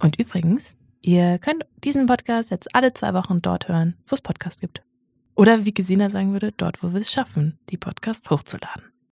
Und 0.00 0.18
übrigens, 0.18 0.74
ihr 1.00 1.38
könnt 1.38 1.64
diesen 1.84 2.06
Podcast 2.06 2.50
jetzt 2.50 2.74
alle 2.74 2.92
zwei 2.92 3.14
Wochen 3.14 3.40
dort 3.40 3.68
hören, 3.68 3.96
wo 4.06 4.14
es 4.14 4.20
Podcast 4.20 4.60
gibt. 4.60 4.82
Oder 5.34 5.64
wie 5.64 5.72
Gesina 5.72 6.10
sagen 6.10 6.32
würde, 6.32 6.52
dort, 6.52 6.82
wo 6.82 6.92
wir 6.92 7.00
es 7.00 7.10
schaffen, 7.10 7.58
die 7.70 7.76
Podcasts 7.78 8.28
hochzuladen. 8.28 8.91